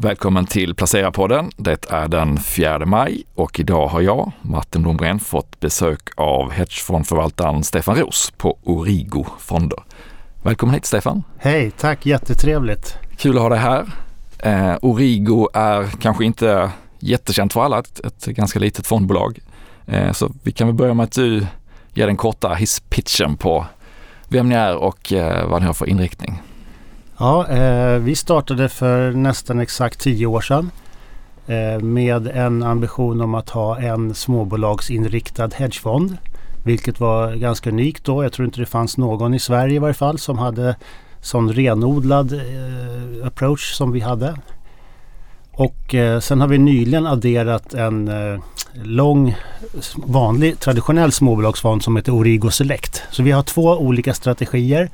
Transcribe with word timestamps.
Välkommen 0.00 0.46
till 0.46 0.74
Placera-podden. 0.74 1.50
Det 1.56 1.90
är 1.90 2.08
den 2.08 2.38
4 2.38 2.86
maj 2.86 3.24
och 3.34 3.60
idag 3.60 3.86
har 3.88 4.00
jag, 4.00 4.32
Martin 4.42 4.82
Blomgren, 4.82 5.18
fått 5.18 5.60
besök 5.60 6.00
av 6.16 6.50
hedgefondförvaltaren 6.50 7.64
Stefan 7.64 7.96
Ros 7.96 8.32
på 8.36 8.58
Origo 8.62 9.26
Fonder. 9.38 9.78
Välkommen 10.42 10.74
hit 10.74 10.86
Stefan! 10.86 11.22
Hej, 11.38 11.70
tack! 11.70 12.06
Jättetrevligt! 12.06 12.96
Kul 13.16 13.36
att 13.36 13.42
ha 13.42 13.48
dig 13.48 13.58
här. 13.58 13.86
Eh, 14.38 14.76
Origo 14.82 15.48
är 15.54 15.84
kanske 16.00 16.24
inte 16.24 16.70
jättekänt 16.98 17.52
för 17.52 17.64
alla, 17.64 17.78
ett, 17.78 18.00
ett 18.04 18.26
ganska 18.26 18.58
litet 18.58 18.86
fondbolag. 18.86 19.38
Eh, 19.86 20.12
så 20.12 20.32
vi 20.42 20.52
kan 20.52 20.66
väl 20.66 20.76
börja 20.76 20.94
med 20.94 21.04
att 21.04 21.12
du 21.12 21.46
ger 21.94 22.06
den 22.06 22.16
korta 22.16 22.54
hisspitchen 22.54 23.36
på 23.36 23.66
vem 24.28 24.48
ni 24.48 24.54
är 24.54 24.76
och 24.76 25.12
eh, 25.12 25.48
vad 25.48 25.62
ni 25.62 25.66
har 25.66 25.74
för 25.74 25.86
inriktning. 25.86 26.42
Ja, 27.20 27.48
eh, 27.48 27.98
vi 27.98 28.14
startade 28.14 28.68
för 28.68 29.12
nästan 29.12 29.60
exakt 29.60 30.00
tio 30.00 30.26
år 30.26 30.40
sedan 30.40 30.70
eh, 31.46 31.82
med 31.82 32.26
en 32.26 32.62
ambition 32.62 33.20
om 33.20 33.34
att 33.34 33.50
ha 33.50 33.78
en 33.78 34.14
småbolagsinriktad 34.14 35.50
hedgefond. 35.54 36.16
Vilket 36.64 37.00
var 37.00 37.34
ganska 37.34 37.70
unikt 37.70 38.04
då. 38.04 38.22
Jag 38.22 38.32
tror 38.32 38.46
inte 38.46 38.60
det 38.60 38.66
fanns 38.66 38.96
någon 38.96 39.34
i 39.34 39.38
Sverige 39.38 39.74
i 39.74 39.78
varje 39.78 39.94
fall 39.94 40.18
som 40.18 40.38
hade 40.38 40.76
sån 41.20 41.52
renodlad 41.52 42.32
eh, 42.32 43.26
approach 43.26 43.72
som 43.72 43.92
vi 43.92 44.00
hade. 44.00 44.36
Och 45.52 45.94
eh, 45.94 46.20
sen 46.20 46.40
har 46.40 46.48
vi 46.48 46.58
nyligen 46.58 47.06
adderat 47.06 47.74
en 47.74 48.08
eh, 48.08 48.40
lång 48.82 49.36
vanlig 49.96 50.60
traditionell 50.60 51.12
småbolagsfond 51.12 51.82
som 51.82 51.96
heter 51.96 52.14
Origo 52.14 52.50
Select. 52.50 53.02
Så 53.10 53.22
vi 53.22 53.30
har 53.30 53.42
två 53.42 53.62
olika 53.62 54.14
strategier 54.14 54.90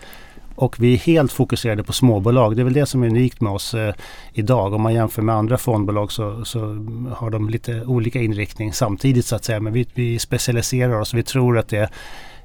och 0.57 0.81
vi 0.81 0.95
är 0.95 0.99
helt 0.99 1.33
fokuserade 1.33 1.85
på 1.85 1.93
småbolag. 1.93 2.57
Det 2.57 2.63
är 2.63 2.65
väl 2.65 2.73
det 2.73 2.87
som 2.87 3.03
är 3.03 3.07
unikt 3.07 3.41
med 3.41 3.53
oss 3.53 3.75
eh, 3.75 3.95
idag. 4.33 4.73
Om 4.75 4.83
man 4.83 4.95
jämför 4.95 5.23
med 5.23 5.35
andra 5.35 5.59
fondbolag 5.59 6.13
så, 6.13 6.45
så, 6.45 6.59
har 7.17 7.31
de 7.31 7.49
lite 7.49 7.83
olika 7.83 8.21
inriktning 8.21 8.73
samtidigt 8.73 9.27
så 9.27 9.37
att 9.37 9.45
säga. 9.45 9.61
Men 9.61 9.73
vi, 9.73 9.87
vi 9.95 10.19
specialiserar 10.19 11.01
oss. 11.01 11.15
Vi 11.15 11.23
tror 11.23 11.59
att 11.59 11.69
det 11.69 11.91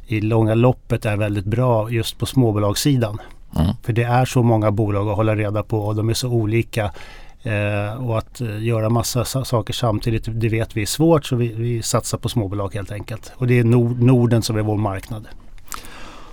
i 0.08 0.22
långa 0.22 0.56
loppet 0.56 1.06
är 1.06 1.18
väldigt 1.18 1.46
bra 1.46 1.92
just 1.92 2.18
på 2.18 2.26
småbolagssidan. 2.26 3.18
Mm. 3.56 3.72
För 3.84 3.94
det 3.94 4.04
är 4.04 4.26
så 4.26 4.44
många 4.44 4.72
bolag 4.72 5.10
att 5.10 5.16
hålla 5.16 5.36
reda 5.36 5.64
på 5.64 5.80
och 5.80 5.96
de 5.96 6.10
är 6.10 6.14
så 6.14 6.30
olika. 6.30 6.92
Eh, 7.44 8.08
och 8.08 8.18
att 8.18 8.42
eh, 8.42 8.64
göra 8.64 8.90
massa 8.90 9.26
saker 9.26 9.73
samtidigt, 9.73 10.23
det 10.28 10.50
vet 10.50 10.78
vi 10.78 10.82
är 10.82 10.86
svårt 10.86 11.26
så 11.26 11.36
vi, 11.36 11.48
vi 11.48 11.82
satsar 11.82 12.18
på 12.18 12.30
småbolag 12.30 12.73
helt 12.73 12.92
enkelt. 12.92 13.32
Och 13.36 13.48
det 13.48 13.60
är 13.60 13.64
Nord 13.64 14.02
Norden 14.02 14.42
som 14.42 14.58
är 14.58 14.62
vår 14.62 14.78
marknad. 14.78 15.28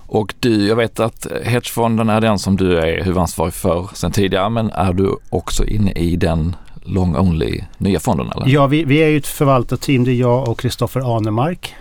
Och 0.07 0.33
du, 0.39 0.67
jag 0.67 0.75
vet 0.75 0.99
att 0.99 1.27
hedgefonden 1.43 2.09
är 2.09 2.21
den 2.21 2.39
som 2.39 2.57
du 2.57 2.77
är 2.77 3.03
huvudansvarig 3.03 3.53
för 3.53 3.89
sedan 3.93 4.11
tidigare, 4.11 4.49
men 4.49 4.71
är 4.71 4.93
du 4.93 5.17
också 5.29 5.65
inne 5.65 5.91
i 5.91 6.15
den 6.15 6.55
long 6.83 7.15
only 7.15 7.61
nya 7.77 7.99
fonden? 7.99 8.31
Eller? 8.35 8.47
Ja, 8.47 8.67
vi, 8.67 8.83
vi 8.83 8.97
är 8.97 9.07
ju 9.07 9.17
ett 9.17 9.27
förvaltarteam. 9.27 10.03
Det 10.03 10.11
är 10.11 10.15
jag 10.15 10.49
och 10.49 10.59
Kristoffer 10.59 11.17
Anemark. 11.17 11.75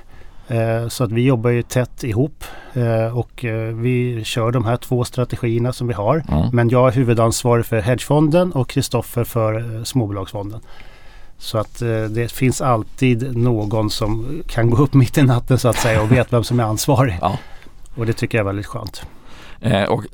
Eh, 0.48 0.88
så 0.88 1.04
att 1.04 1.12
vi 1.12 1.24
jobbar 1.24 1.50
ju 1.50 1.62
tätt 1.62 2.04
ihop 2.04 2.44
eh, 2.74 3.18
och 3.18 3.44
eh, 3.44 3.74
vi 3.74 4.24
kör 4.24 4.50
de 4.50 4.64
här 4.64 4.76
två 4.76 5.04
strategierna 5.04 5.72
som 5.72 5.86
vi 5.86 5.94
har. 5.94 6.22
Mm. 6.28 6.48
Men 6.52 6.68
jag 6.68 6.88
är 6.88 6.92
huvudansvarig 6.92 7.66
för 7.66 7.80
hedgefonden 7.80 8.52
och 8.52 8.68
Kristoffer 8.68 9.24
för 9.24 9.84
småbolagsfonden. 9.84 10.60
Så 11.38 11.58
att 11.58 11.78
det 12.10 12.32
finns 12.32 12.60
alltid 12.60 13.36
någon 13.36 13.90
som 13.90 14.42
kan 14.48 14.70
gå 14.70 14.76
upp 14.76 14.94
mitt 14.94 15.18
i 15.18 15.22
natten 15.22 15.58
så 15.58 15.68
att 15.68 15.76
säga 15.76 16.02
och 16.02 16.12
vet 16.12 16.32
vem 16.32 16.44
som 16.44 16.60
är 16.60 16.64
ansvarig. 16.64 17.18
Ja. 17.20 17.38
Och 17.96 18.06
det 18.06 18.12
tycker 18.12 18.38
jag 18.38 18.42
är 18.42 18.46
väldigt 18.46 18.66
skönt. 18.66 19.02
och 19.88 20.04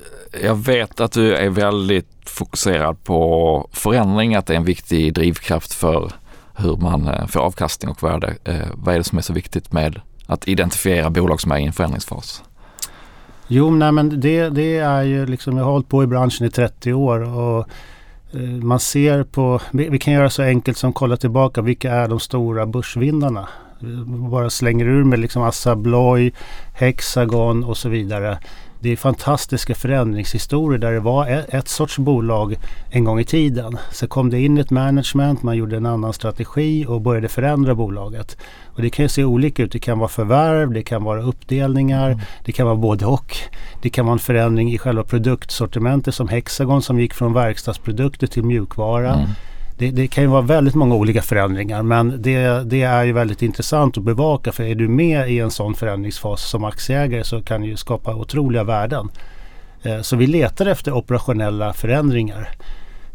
jag 0.43 0.55
vet 0.55 0.99
att 0.99 1.11
du 1.11 1.35
är 1.35 1.49
väldigt 1.49 2.29
fokuserad 2.29 3.03
på 3.03 3.69
förändring, 3.71 4.35
att 4.35 4.45
det 4.45 4.53
är 4.53 4.57
en 4.57 4.65
viktig 4.65 5.13
drivkraft 5.13 5.73
för 5.73 6.11
hur 6.55 6.77
man 6.77 7.27
får 7.27 7.39
avkastning 7.39 7.91
och 7.91 8.03
värde. 8.03 8.35
vad 8.73 8.95
är 8.95 8.97
det 8.97 9.03
som 9.03 9.17
är 9.17 9.21
så 9.21 9.33
viktigt 9.33 9.71
med 9.71 10.01
att 10.25 10.47
identifiera 10.47 11.09
bolag 11.09 11.41
som 11.41 11.51
är 11.51 11.57
i 11.57 11.63
en 11.63 11.73
förändringsfas? 11.73 12.43
Jo, 13.47 13.71
nej, 13.71 13.91
men 13.91 14.19
det, 14.19 14.49
det 14.49 14.77
är 14.77 15.03
ju 15.03 15.25
liksom, 15.25 15.57
jag 15.57 15.63
har 15.63 15.71
hållit 15.71 15.89
på 15.89 16.03
i 16.03 16.07
branschen 16.07 16.47
i 16.47 16.49
30 16.49 16.93
år 16.93 17.37
och 17.37 17.67
eh, 18.33 18.39
man 18.39 18.79
ser 18.79 19.23
på, 19.23 19.61
vi, 19.71 19.89
vi, 19.89 19.99
kan 19.99 20.13
göra 20.13 20.29
så 20.29 20.43
enkelt 20.43 20.77
som 20.77 20.93
kolla 20.93 21.17
tillbaka, 21.17 21.61
vilka 21.61 21.91
är 21.91 22.07
de 22.07 22.19
stora 22.19 22.65
börsvinnarna? 22.65 23.49
Bara 24.05 24.49
slänger 24.49 24.85
ur 24.85 25.03
med 25.03 25.19
liksom 25.19 25.43
Assa 25.43 25.71
Abloy, 25.71 26.31
Hexagon 26.73 27.63
och 27.63 27.77
så 27.77 27.89
vidare 27.89 28.37
det 28.83 28.91
är 28.91 28.95
fantastiska 28.95 29.75
förändringshistorier 29.75 30.79
där 30.79 30.91
det 30.91 30.99
var 30.99 31.27
ett, 31.27 31.53
ett, 31.53 31.67
sorts 31.67 31.97
bolag 31.97 32.55
en 32.89 33.03
gång 33.03 33.19
i 33.19 33.23
tiden. 33.23 33.77
Så 33.91 34.07
kom 34.07 34.29
det 34.29 34.39
in 34.39 34.57
ett 34.57 34.71
management, 34.71 35.43
man 35.43 35.57
gjorde 35.57 35.77
en 35.77 35.85
annan 35.85 36.13
strategi 36.13 36.85
och 36.87 37.01
började 37.01 37.27
förändra 37.27 37.75
bolaget. 37.75 38.37
Och 38.65 38.81
det 38.81 38.89
kan 38.89 39.05
ju 39.05 39.09
se 39.09 39.23
olika 39.23 39.63
ut. 39.63 39.71
Det 39.71 39.79
kan 39.79 39.99
vara 39.99 40.09
förvärv, 40.09 40.71
det 40.71 40.83
kan 40.83 41.03
vara 41.03 41.21
uppdelningar, 41.21 42.11
mm. 42.11 42.19
det 42.45 42.51
kan 42.51 42.65
vara 42.65 42.75
både 42.75 43.05
och. 43.05 43.37
Det 43.81 43.89
kan 43.89 44.05
vara 44.05 44.13
en 44.13 44.19
förändring 44.19 44.71
i 44.73 44.77
själva 44.77 45.03
produktsortimentet 45.03 46.15
som 46.15 46.27
Hexagon 46.27 46.81
som 46.81 46.99
gick 46.99 47.13
från 47.13 47.33
verkstadsprodukter 47.33 48.27
till 48.27 48.43
mjukvara. 48.43 49.13
Mm 49.13 49.29
det, 49.83 49.91
det, 49.91 50.07
kan 50.07 50.23
ju 50.23 50.29
vara 50.29 50.41
väldigt 50.41 50.75
många 50.75 50.95
olika 50.95 51.21
förändringar 51.21 51.83
men 51.83 52.21
det, 52.21 52.63
det, 52.63 52.81
är 52.81 53.03
ju 53.03 53.13
väldigt 53.13 53.41
intressant 53.41 53.97
att 53.97 54.03
bevaka 54.03 54.51
för 54.51 54.63
är 54.63 54.75
du 54.75 54.87
med 54.87 55.31
i 55.31 55.39
en 55.39 55.51
sån 55.51 55.73
förändringsfas 55.73 56.49
som 56.49 56.63
aktieägare 56.63 57.23
så 57.23 57.41
kan 57.41 57.61
det 57.61 57.67
ju 57.67 57.77
skapa 57.77 58.15
otroliga 58.15 58.63
värden. 58.63 59.09
Eh, 59.83 60.01
så 60.01 60.15
vi 60.15 60.27
letar 60.27 60.65
efter 60.65 60.93
operationella 60.93 61.73
förändringar. 61.73 62.49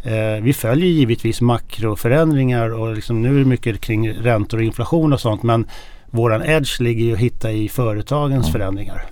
Eh, 0.02 0.42
vi 0.42 0.52
följer 0.52 0.88
givetvis 0.88 1.40
makroförändringar 1.40 2.80
och 2.80 2.94
liksom 2.94 3.22
nu 3.22 3.34
är 3.34 3.38
det 3.38 3.44
mycket 3.44 3.80
kring 3.80 4.12
räntor 4.12 4.58
och 4.58 4.64
inflation 4.64 5.12
och 5.12 5.20
sånt 5.20 5.42
men 5.42 5.66
våran 6.10 6.42
edge 6.42 6.80
ligger 6.80 7.04
ju 7.04 7.12
att 7.12 7.18
hitta 7.18 7.50
i 7.50 7.68
företagens 7.68 8.46
mm. 8.46 8.52
förändringar. 8.52 9.06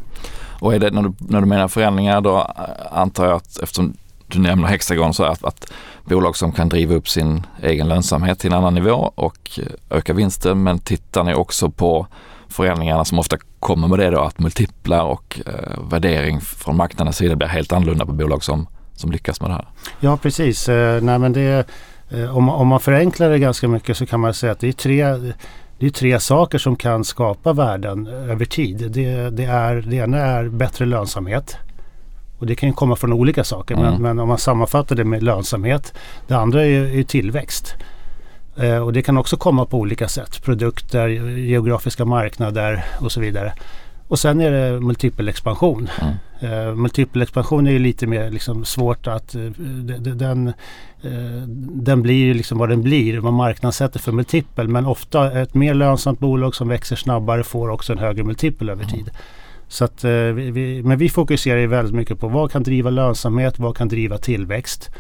Och 0.61 0.75
är 0.75 0.79
det 0.79 0.91
när 0.91 1.03
du, 1.03 1.13
när 1.19 1.41
du 1.41 1.47
menar 1.47 1.69
förändringar 1.69 2.21
då 2.21 2.39
eh, 2.39 2.99
antar 2.99 3.27
jag 3.27 3.37
att 3.37 3.63
eftersom 3.63 3.97
du 4.29 4.39
nämner 4.39 4.69
Hexagon 4.69 5.15
så 5.15 5.25
att, 5.25 5.45
att 5.45 5.73
bolag 6.07 6.37
som 6.37 6.53
kan 6.53 6.69
driva 6.69 6.95
upp 6.95 7.09
sin 7.09 7.47
egen 7.63 7.89
lönsamhet 7.89 8.39
till 8.39 8.53
en 8.53 8.59
annan 8.59 8.75
nivå 8.75 9.13
och 9.15 9.51
eh, 9.59 9.97
öka 9.99 10.13
vinsten. 10.13 10.63
Men 10.63 10.79
tittar 10.79 11.25
ni 11.25 11.35
också 11.35 11.71
på 11.71 12.07
förändringarna 12.49 13.05
som 13.05 13.19
ofta 13.19 13.37
kommer 13.61 13.89
med 13.89 13.99
det 13.99 14.11
då 14.11 14.21
att 14.21 14.39
multiplar 14.39 15.05
och 15.05 15.41
eh, 15.47 15.91
värdering 15.91 16.41
från 16.41 16.77
marknadens 16.77 17.17
sida 17.17 17.37
blir 17.37 17.49
helt 17.49 17.73
annorlunda 17.73 18.07
på 18.07 18.13
bolag 18.13 18.45
som, 18.45 18.67
som 18.95 19.13
lyckas 19.13 19.41
med 19.41 19.51
det 19.51 19.55
här? 19.55 19.67
Ja 20.01 20.17
precis. 20.17 20.69
Eh, 20.69 21.03
nej, 21.03 21.19
men 21.19 21.33
det, 21.33 21.69
eh, 22.11 22.37
om, 22.37 22.49
om 22.49 22.69
man 22.69 22.81
förenklar 22.81 23.31
det 23.31 23.39
ganska 23.39 23.69
mycket 23.69 23.97
så 23.97 24.07
kan 24.07 24.21
man 24.21 24.35
säga 24.35 24.53
att 24.53 24.61
det 24.61 24.69
är 24.69 24.73
tre 24.73 25.05
det 25.79 25.87
är 25.87 25.91
tre 25.91 26.21
saker 26.21 26.59
som 26.59 26.77
kan 26.77 27.05
skapa 27.05 27.53
värden 27.53 28.07
eh, 28.07 28.31
över 28.31 28.45
tid. 28.45 28.91
Det, 28.91 29.31
det, 29.31 29.45
är, 29.45 29.75
det 29.75 29.97
ena 29.97 30.19
är 30.19 30.49
bättre 30.49 30.87
lönsamhet. 30.87 31.57
Och 32.39 32.47
det 32.47 32.55
kan 32.55 32.69
ju 32.69 32.73
komma 32.73 32.97
från 32.97 33.13
olika 33.13 33.45
saker. 33.45 33.75
Mm. 33.75 33.87
Men, 33.87 34.03
men, 34.03 34.19
om 34.19 34.29
man 34.29 34.39
sammanfattar 34.39 34.97
det 34.97 35.05
med 35.05 35.23
lönsamhet. 35.23 35.95
Det 36.27 36.35
andra 36.35 36.63
är 36.63 36.95
ju 36.95 37.05
tillväxt. 37.05 37.75
Eh, 38.57 38.79
och 38.79 38.93
det 38.93 39.03
kan 39.03 39.19
också 39.19 39.37
komma 39.37 39.67
på 39.67 39.79
olika 39.79 40.09
sätt. 40.09 40.43
Produkter, 40.43 41.09
geografiska 41.39 42.05
marknader 42.05 42.85
och 43.01 43.13
så 43.13 43.21
vidare. 43.21 43.53
Och 44.09 44.19
sen 44.19 44.41
är 44.41 44.51
det 44.51 44.81
multipelexpansion. 44.81 45.89
Mm. 46.01 46.15
Eh, 46.41 46.75
multipelexpansion 46.75 47.67
är 47.67 47.71
ju 47.71 47.79
lite 47.79 48.07
mer 48.07 48.31
liksom 48.31 48.65
svårt 48.65 49.07
att... 49.07 49.35
Eh, 49.35 49.41
den, 49.41 50.49
eh, 51.03 51.43
den 51.73 52.03
blir 52.03 52.35
liksom 52.35 52.59
vad 52.59 52.69
den 52.69 52.83
blir. 52.83 53.21
Man 53.21 53.35
marknadssätter 53.35 53.99
för 53.99 54.13
multipel. 54.13 54.69
Men 54.69 54.87
ofta 54.87 55.41
ett 55.41 55.55
mer 55.55 55.75
lönsamt 55.75 56.19
bolag 56.19 56.55
som 56.55 56.69
växer 56.69 56.97
snabbare 56.97 57.43
får 57.43 57.69
också 57.69 57.93
en 57.93 57.99
högre 57.99 58.25
multipel 58.25 58.69
över 58.69 58.85
tid. 58.85 59.01
Mm. 59.01 59.15
Så 59.69 59.85
att, 59.85 60.05
eh, 60.05 60.11
vi, 60.11 60.51
vi, 60.51 60.83
men 60.83 60.99
vi 60.99 61.09
fokuserar 61.09 61.59
ju 61.59 61.67
väldigt 61.67 61.95
mycket 61.95 62.21
på 62.21 62.29
vad 62.29 62.51
kan 62.51 62.63
driva 62.63 62.91
lönsamhet, 62.91 63.59
vad 63.59 63.77
kan 63.77 63.89
driva 63.89 64.19
tillväxt. 64.19 64.91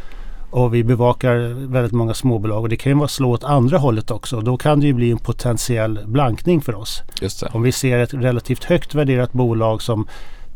Och 0.51 0.75
vi 0.75 0.85
bevakar 0.85 1.37
väldigt 1.73 1.93
många 1.93 2.15
småbolag 2.15 2.63
och 2.63 2.69
det 2.69 2.77
kan 2.77 2.93
ju 2.93 2.99
vara 2.99 3.09
slå 3.09 3.31
åt 3.31 3.45
andra 3.45 3.79
hållet 3.79 4.11
också. 4.11 4.41
Då 4.41 4.57
kan 4.57 4.81
det 4.81 4.87
ju 4.87 4.93
bli 4.93 5.11
en 5.11 5.19
potentiell 5.19 6.01
blankning 6.07 6.61
för 6.61 6.75
oss. 6.75 7.03
Om 7.53 7.63
vi 7.63 7.73
ser 7.73 7.99
ett 7.99 8.15
relativt 8.15 8.65
högt 8.65 8.95
värderat 8.95 9.33
bolag 9.33 9.83
som 9.83 10.09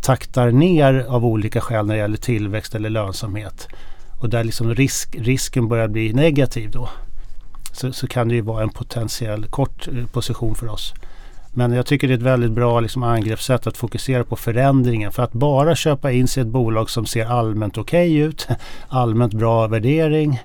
taktar 0.03 0.51
ner 0.51 1.05
av 1.09 1.25
olika 1.25 1.61
skäl 1.61 1.87
när 1.87 1.95
det 1.95 2.01
gäller 2.01 2.17
tillväxt 2.17 2.75
eller 2.75 2.91
lönsamhet. 2.91 3.69
Och 4.21 4.31
där 4.31 4.45
liksom 4.45 4.75
risk, 4.75 5.17
risken 5.19 5.69
börjar 5.69 5.89
bli 5.89 6.13
negativ 6.13 6.71
då. 6.71 6.89
Så, 7.73 7.93
så 7.93 8.07
kan 8.07 8.29
det 8.29 8.35
ju 8.35 8.41
vara 8.41 8.63
en 8.63 8.69
potentiell 8.69 9.47
kort 9.47 9.89
eh, 9.89 10.07
position 10.07 10.55
för 10.55 10.69
oss. 10.69 10.95
Men 11.53 11.73
jag 11.73 11.87
tycker 11.87 12.09
det 12.09 12.15
är 12.15 12.17
ett 12.17 12.23
väldigt 12.23 12.53
bra 12.53 12.81
liksom, 12.81 13.03
angreppssätt 13.03 13.67
att 13.67 13.77
fokusera 13.77 14.25
på 14.25 14.37
förändringen. 14.37 15.13
För 15.13 15.23
att 15.23 15.33
bara 15.33 15.77
köpa 15.77 16.13
in 16.13 16.29
sig 16.29 16.41
ett 16.41 16.47
bolag 16.47 16.91
som 16.91 17.07
ser 17.07 17.27
allmänt 17.27 17.79
okej 17.79 18.11
okay 18.11 18.29
ut, 18.29 18.49
allmänt 18.89 19.35
bra 19.35 19.67
värdering, 19.67 20.43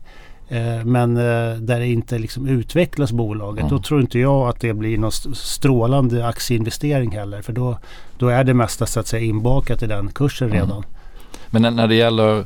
eh, 0.48 0.86
men 0.86 1.18
eh, 1.18 1.57
där 1.57 1.80
det 1.80 1.88
inte 1.88 2.19
liksom 2.19 2.48
utvecklas 2.48 3.12
bolaget. 3.12 3.62
Mm. 3.62 3.75
Då 3.75 3.81
tror 3.81 4.02
inte 4.02 4.19
jag 4.19 4.48
att 4.50 4.60
det 4.60 4.74
blir 4.74 4.98
någon 4.98 5.12
strålande 5.36 6.28
aktieinvestering 6.28 7.12
heller. 7.12 7.42
För 7.42 7.54
då, 7.54 7.78
då 8.18 8.28
är 8.28 8.44
det 8.44 8.54
mesta 8.54 8.86
så 8.86 9.00
att 9.00 9.08
säga 9.08 9.25
inbakat 9.25 9.84
i 9.84 9.88
den 9.88 10.12
kursen 10.12 10.48
mm. 10.48 10.60
redan. 10.60 10.84
Men 11.50 11.75
när 11.75 11.88
det 11.88 11.96
gäller 11.96 12.46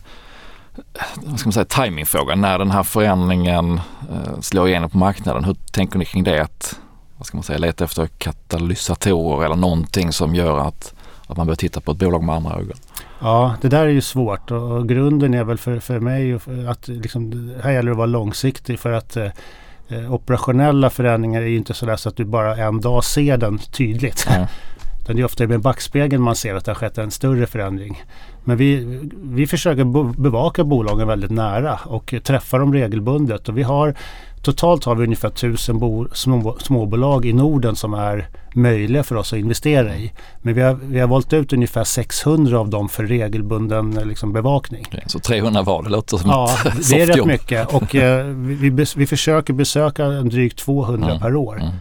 vad 1.16 1.40
ska 1.40 1.48
man 1.48 1.54
säga, 1.54 1.66
timingfrågan, 1.66 2.42
när 2.42 2.60
den 2.60 2.72
här 2.72 2.84
förändringen 2.84 3.82
eh, 4.12 4.40
slår 4.42 4.68
igenom 4.68 4.90
på 4.90 4.98
marknaden. 4.98 5.44
Hur 5.44 5.54
tänker 5.54 6.00
ni 6.00 6.06
kring 6.06 6.24
det? 6.24 6.44
Att, 6.44 6.80
vad 7.20 7.26
ska 7.26 7.38
man 7.38 7.44
säga, 7.44 7.60
leta 7.60 7.84
efter 7.84 8.08
katalysatorer 8.08 9.46
eller 9.46 9.56
någonting 9.56 10.12
som 10.12 10.36
gör 10.36 10.58
att, 10.58 10.94
att 11.28 11.38
man 11.38 11.48
börjar 11.48 11.56
titta 11.56 11.82
på 11.82 11.92
ett 11.92 11.98
bolag 11.98 12.24
med 12.24 12.36
andra 12.36 12.54
ögon? 12.54 12.78
Ja, 13.20 13.56
det 13.62 13.68
där 13.68 13.84
är 13.84 13.90
ju 13.90 14.02
svårt 14.02 14.52
och, 14.52 14.72
och 14.72 14.90
grunden 14.90 15.34
är 15.34 15.44
väl 15.44 15.58
för, 15.58 15.80
för 15.80 16.00
mig 16.00 16.40
att 16.70 16.88
liksom, 16.88 17.54
här 17.64 17.72
gäller 17.72 17.86
det 17.86 17.92
att 17.92 17.98
vara 17.98 18.06
långsiktig 18.06 18.80
för 18.80 18.92
att 18.92 19.18
eh, 19.18 20.14
operationella 20.14 20.90
förändringar 20.90 21.42
är 21.42 21.46
ju 21.46 21.58
inte 21.58 21.74
sådär 21.74 21.96
så 21.96 22.10
att 22.10 22.16
du 22.16 22.26
bara 22.26 22.58
en 22.58 22.82
dag 22.82 23.04
ser 23.04 23.38
den 23.38 23.58
tydligt. 23.58 24.28
Mm. 24.30 24.48
det 25.08 25.22
är 25.22 25.26
ofta 25.26 25.48
med 25.48 25.62
backspegeln 25.62 26.24
man 26.24 26.36
ser 26.36 26.56
att 26.56 26.66
det 26.66 26.72
har 26.72 26.76
skett 26.76 26.98
en 26.98 27.12
större 27.12 27.48
förändring. 27.48 28.04
Men 28.44 28.58
vi, 28.58 29.00
vi 29.14 29.48
försöker 29.48 30.12
bevaka 30.22 30.64
bolagen 30.64 31.08
väldigt 31.08 31.32
nära 31.32 31.80
och 31.86 32.14
träffa 32.24 32.58
dem 32.58 32.74
regelbundet. 32.74 33.50
Och 33.50 33.58
vi 33.58 33.64
har, 33.64 33.96
totalt 34.42 34.86
har 34.86 34.96
vi 34.96 35.04
ungefär 35.04 35.30
tusen 35.30 35.80
bo, 35.80 36.08
små, 36.14 36.58
småbolag 36.60 37.26
i 37.26 37.34
Norden 37.34 37.76
som 37.76 37.94
är 37.94 38.28
möjliga 38.56 39.04
för 39.04 39.16
oss 39.16 39.34
att 39.34 39.40
investera 39.40 39.96
i. 39.96 40.14
Men 40.42 40.54
vi 40.54 40.62
har, 40.62 40.74
vi 40.74 41.00
har 41.00 41.08
valt 41.08 41.34
ut 41.34 41.54
ungefär 41.54 41.84
600 41.84 42.60
av 42.60 42.70
dem 42.70 42.90
för 42.90 43.04
regelbunden 43.04 43.92
liksom, 43.92 44.34
bevakning. 44.34 44.86
Så 45.06 45.20
300 45.20 45.62
var, 45.62 45.84
det 45.84 45.90
låter 45.90 46.18
som 46.18 46.30
ja, 46.30 46.58
ett 46.66 46.90
det 46.90 47.02
är 47.02 47.08
rätt 47.08 47.26
mycket 47.26 47.74
och 47.74 47.96
eh, 47.96 48.26
vi, 48.26 48.70
vi, 48.70 48.86
vi, 48.96 49.08
försöker 49.08 49.54
besöka 49.54 50.08
drygt 50.08 50.60
200 50.60 51.08
mm. 51.10 51.22
per 51.22 51.36
år. 51.36 51.56
Mm. 51.56 51.72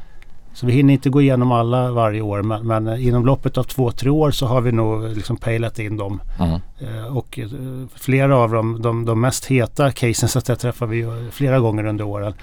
Så 0.58 0.66
vi 0.66 0.72
hinner 0.72 0.94
inte 0.94 1.10
gå 1.10 1.22
igenom 1.22 1.52
alla 1.52 1.92
varje 1.92 2.20
år 2.20 2.42
men, 2.42 2.66
men 2.66 3.00
inom 3.00 3.26
loppet 3.26 3.58
av 3.58 3.62
två, 3.62 3.90
tre 3.90 4.10
år 4.10 4.30
så 4.30 4.46
har 4.46 4.60
vi 4.60 4.72
nog 4.72 5.16
liksom 5.16 5.36
pejlat 5.36 5.78
in 5.78 5.96
dem. 5.96 6.20
Mm. 6.40 6.60
Eh, 6.78 7.16
och 7.16 7.38
eh, 7.38 7.48
flera 7.94 8.36
av 8.36 8.50
dem, 8.50 8.82
de, 8.82 9.04
de 9.04 9.20
mest 9.20 9.46
heta 9.46 9.90
casen 9.90 10.28
så 10.28 10.38
att 10.38 10.60
träffar 10.60 10.86
vi 10.86 11.06
flera 11.30 11.58
gånger 11.58 11.86
under 11.86 12.04
åren. 12.04 12.34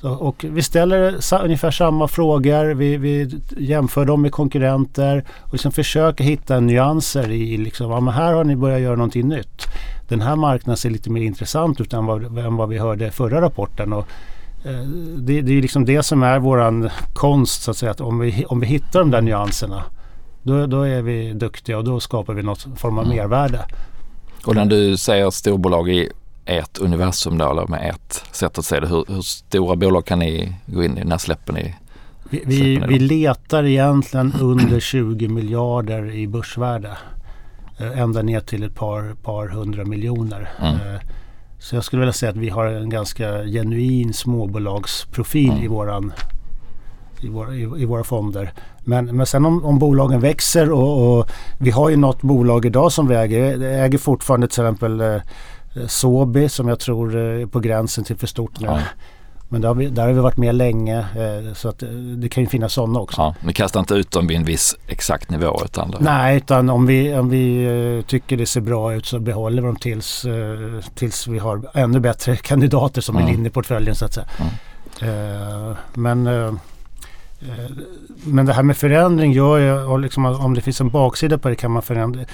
Så, 0.00 0.10
och 0.10 0.44
vi 0.48 0.62
ställer 0.62 1.20
sa, 1.20 1.38
ungefär 1.38 1.70
samma 1.70 2.08
frågor, 2.08 2.74
vi, 2.74 2.96
vi, 2.96 3.40
jämför 3.56 4.04
dem 4.04 4.22
med 4.22 4.32
konkurrenter 4.32 5.24
och 5.40 5.52
liksom 5.52 5.72
försöker 5.72 6.24
hitta 6.24 6.60
nyanser 6.60 7.30
i 7.30 7.56
liksom, 7.56 7.90
ja, 7.90 8.00
men 8.00 8.14
här 8.14 8.32
har 8.32 8.44
ni 8.44 8.56
börjat 8.56 8.80
göra 8.80 8.96
någonting 8.96 9.28
nytt. 9.28 9.66
Den 10.08 10.20
här 10.20 10.36
marknaden 10.36 10.76
ser 10.76 10.90
lite 10.90 11.10
mer 11.10 11.22
intressant 11.22 11.80
ut 11.80 11.92
än 11.92 12.06
vad, 12.06 12.38
än 12.38 12.56
vad 12.56 12.68
vi 12.68 12.78
hörde 12.78 13.10
förra 13.10 13.40
rapporten. 13.40 13.92
Och, 13.92 14.08
det, 15.16 15.42
det 15.42 15.58
är 15.58 15.62
liksom 15.62 15.84
det 15.84 16.02
som 16.02 16.22
är 16.22 16.38
våran 16.38 16.90
konst 17.14 17.62
så 17.62 17.70
att 17.70 17.76
säga. 17.76 17.90
Att 17.90 18.00
om, 18.00 18.18
vi, 18.18 18.44
om 18.44 18.60
vi 18.60 18.66
hittar 18.66 19.00
de 19.00 19.10
där 19.10 19.20
nyanserna 19.20 19.84
då, 20.42 20.66
då 20.66 20.82
är 20.82 21.02
vi 21.02 21.32
duktiga 21.32 21.78
och 21.78 21.84
då 21.84 22.00
skapar 22.00 22.34
vi 22.34 22.42
något 22.42 22.66
form 22.76 22.98
av 22.98 23.04
mm. 23.04 23.16
mervärde. 23.16 23.64
Och 24.44 24.54
när 24.54 24.66
du 24.66 24.96
säger 24.96 25.30
storbolag 25.30 25.88
i 25.88 26.08
ert 26.44 26.78
universum 26.78 27.38
då, 27.38 27.50
eller 27.50 27.66
med 27.66 27.90
ert 27.90 28.34
sätt 28.34 28.58
att 28.58 28.64
se 28.64 28.80
det, 28.80 28.86
hur, 28.86 29.04
hur 29.08 29.22
stora 29.22 29.76
bolag 29.76 30.04
kan 30.06 30.18
ni 30.18 30.54
gå 30.66 30.84
in 30.84 30.98
i? 30.98 31.04
När 31.04 31.18
släpper 31.18 31.52
ni? 31.52 31.74
Vi, 32.30 32.42
vi, 32.46 32.82
vi 32.88 32.98
letar 32.98 33.64
egentligen 33.64 34.32
under 34.40 34.80
20 34.80 35.28
miljarder 35.28 36.10
i 36.10 36.26
börsvärde. 36.26 36.96
Eh, 37.78 38.00
ända 38.00 38.22
ner 38.22 38.40
till 38.40 38.62
ett 38.62 38.74
par, 38.74 39.14
par 39.22 39.48
hundra 39.48 39.84
miljoner. 39.84 40.50
Mm. 40.60 40.98
Eh, 41.66 41.68
så 41.68 41.76
jag 41.76 41.84
skulle 41.84 42.00
vilja 42.00 42.12
säga 42.12 42.30
att 42.30 42.36
vi 42.36 42.48
har 42.48 42.66
en 42.66 42.90
ganska 42.90 43.44
genuin 43.44 44.12
småbolagsprofil 44.12 45.50
mm. 45.50 45.64
i, 45.64 45.68
våran, 45.68 46.12
i, 47.20 47.28
våra, 47.28 47.54
i, 47.54 47.60
i, 47.62 47.84
våra 47.84 48.04
fonder. 48.04 48.52
Men, 48.84 49.16
men 49.16 49.26
sen 49.26 49.46
om, 49.46 49.64
om 49.64 49.78
bolagen 49.78 50.20
växer 50.20 50.72
och, 50.72 51.18
och, 51.18 51.30
vi 51.58 51.70
har 51.70 51.90
ju 51.90 51.96
något 51.96 52.22
bolag 52.22 52.66
idag 52.66 52.92
som 52.92 53.08
vi 53.08 53.14
äger. 53.14 53.56
Vi 53.56 53.66
äger 53.66 53.98
fortfarande 53.98 54.48
till 54.48 54.62
exempel 54.62 55.00
eh, 55.00 55.20
Sobi 55.86 56.48
som 56.48 56.68
jag 56.68 56.78
tror 56.78 57.16
är 57.16 57.46
på 57.46 57.60
gränsen 57.60 58.04
till 58.04 58.16
för 58.16 58.26
stort 58.26 58.60
nu. 58.60 58.66
Ja. 58.66 58.80
Men 59.48 59.60
där 59.60 59.68
har, 59.68 59.74
vi, 59.74 59.86
där 59.86 60.06
har 60.06 60.12
vi 60.12 60.20
varit 60.20 60.36
med 60.36 60.54
länge 60.54 60.98
eh, 60.98 61.54
så 61.54 61.68
att 61.68 61.82
eh, 61.82 61.88
det 61.88 62.28
kan 62.28 62.42
ju 62.42 62.48
finnas 62.48 62.72
sådana 62.72 63.00
också. 63.00 63.20
Ja, 63.20 63.34
ni 63.40 63.52
kastar 63.52 63.80
inte 63.80 63.94
ut 63.94 64.10
dem 64.10 64.26
vid 64.26 64.36
en 64.36 64.44
viss 64.44 64.76
exakt 64.86 65.30
nivå? 65.30 65.62
Utan 65.64 65.90
det... 65.90 65.96
Nej, 66.00 66.36
utan 66.36 66.70
om 66.70 66.86
vi, 66.86 67.14
om 67.14 67.28
vi 67.28 67.64
eh, 67.64 68.06
tycker 68.06 68.36
det 68.36 68.46
ser 68.46 68.60
bra 68.60 68.94
ut 68.94 69.06
så 69.06 69.18
behåller 69.18 69.62
vi 69.62 69.66
dem 69.66 69.76
tills, 69.76 70.26
tills 70.94 71.26
vi 71.26 71.38
har 71.38 71.70
ännu 71.74 72.00
bättre 72.00 72.36
kandidater 72.42 73.00
som 73.00 73.16
mm. 73.16 73.28
är 73.28 73.32
inne 73.34 73.48
i 73.48 73.50
portföljen 73.50 73.94
så 73.94 74.04
att 74.04 74.14
säga. 74.14 74.26
Mm. 74.38 75.74
Men, 75.94 76.22
men 78.24 78.46
det 78.46 78.52
här 78.52 78.62
med 78.62 78.76
förändring 78.76 79.32
gör 79.32 79.58
jag, 79.58 79.90
och 79.90 79.98
liksom, 79.98 80.26
om 80.26 80.54
det 80.54 80.60
finns 80.60 80.80
en 80.80 80.90
baksida 80.90 81.38
på 81.38 81.48
det 81.48 81.54
kan 81.54 81.70
man 81.70 81.82
förändra. 81.82 82.24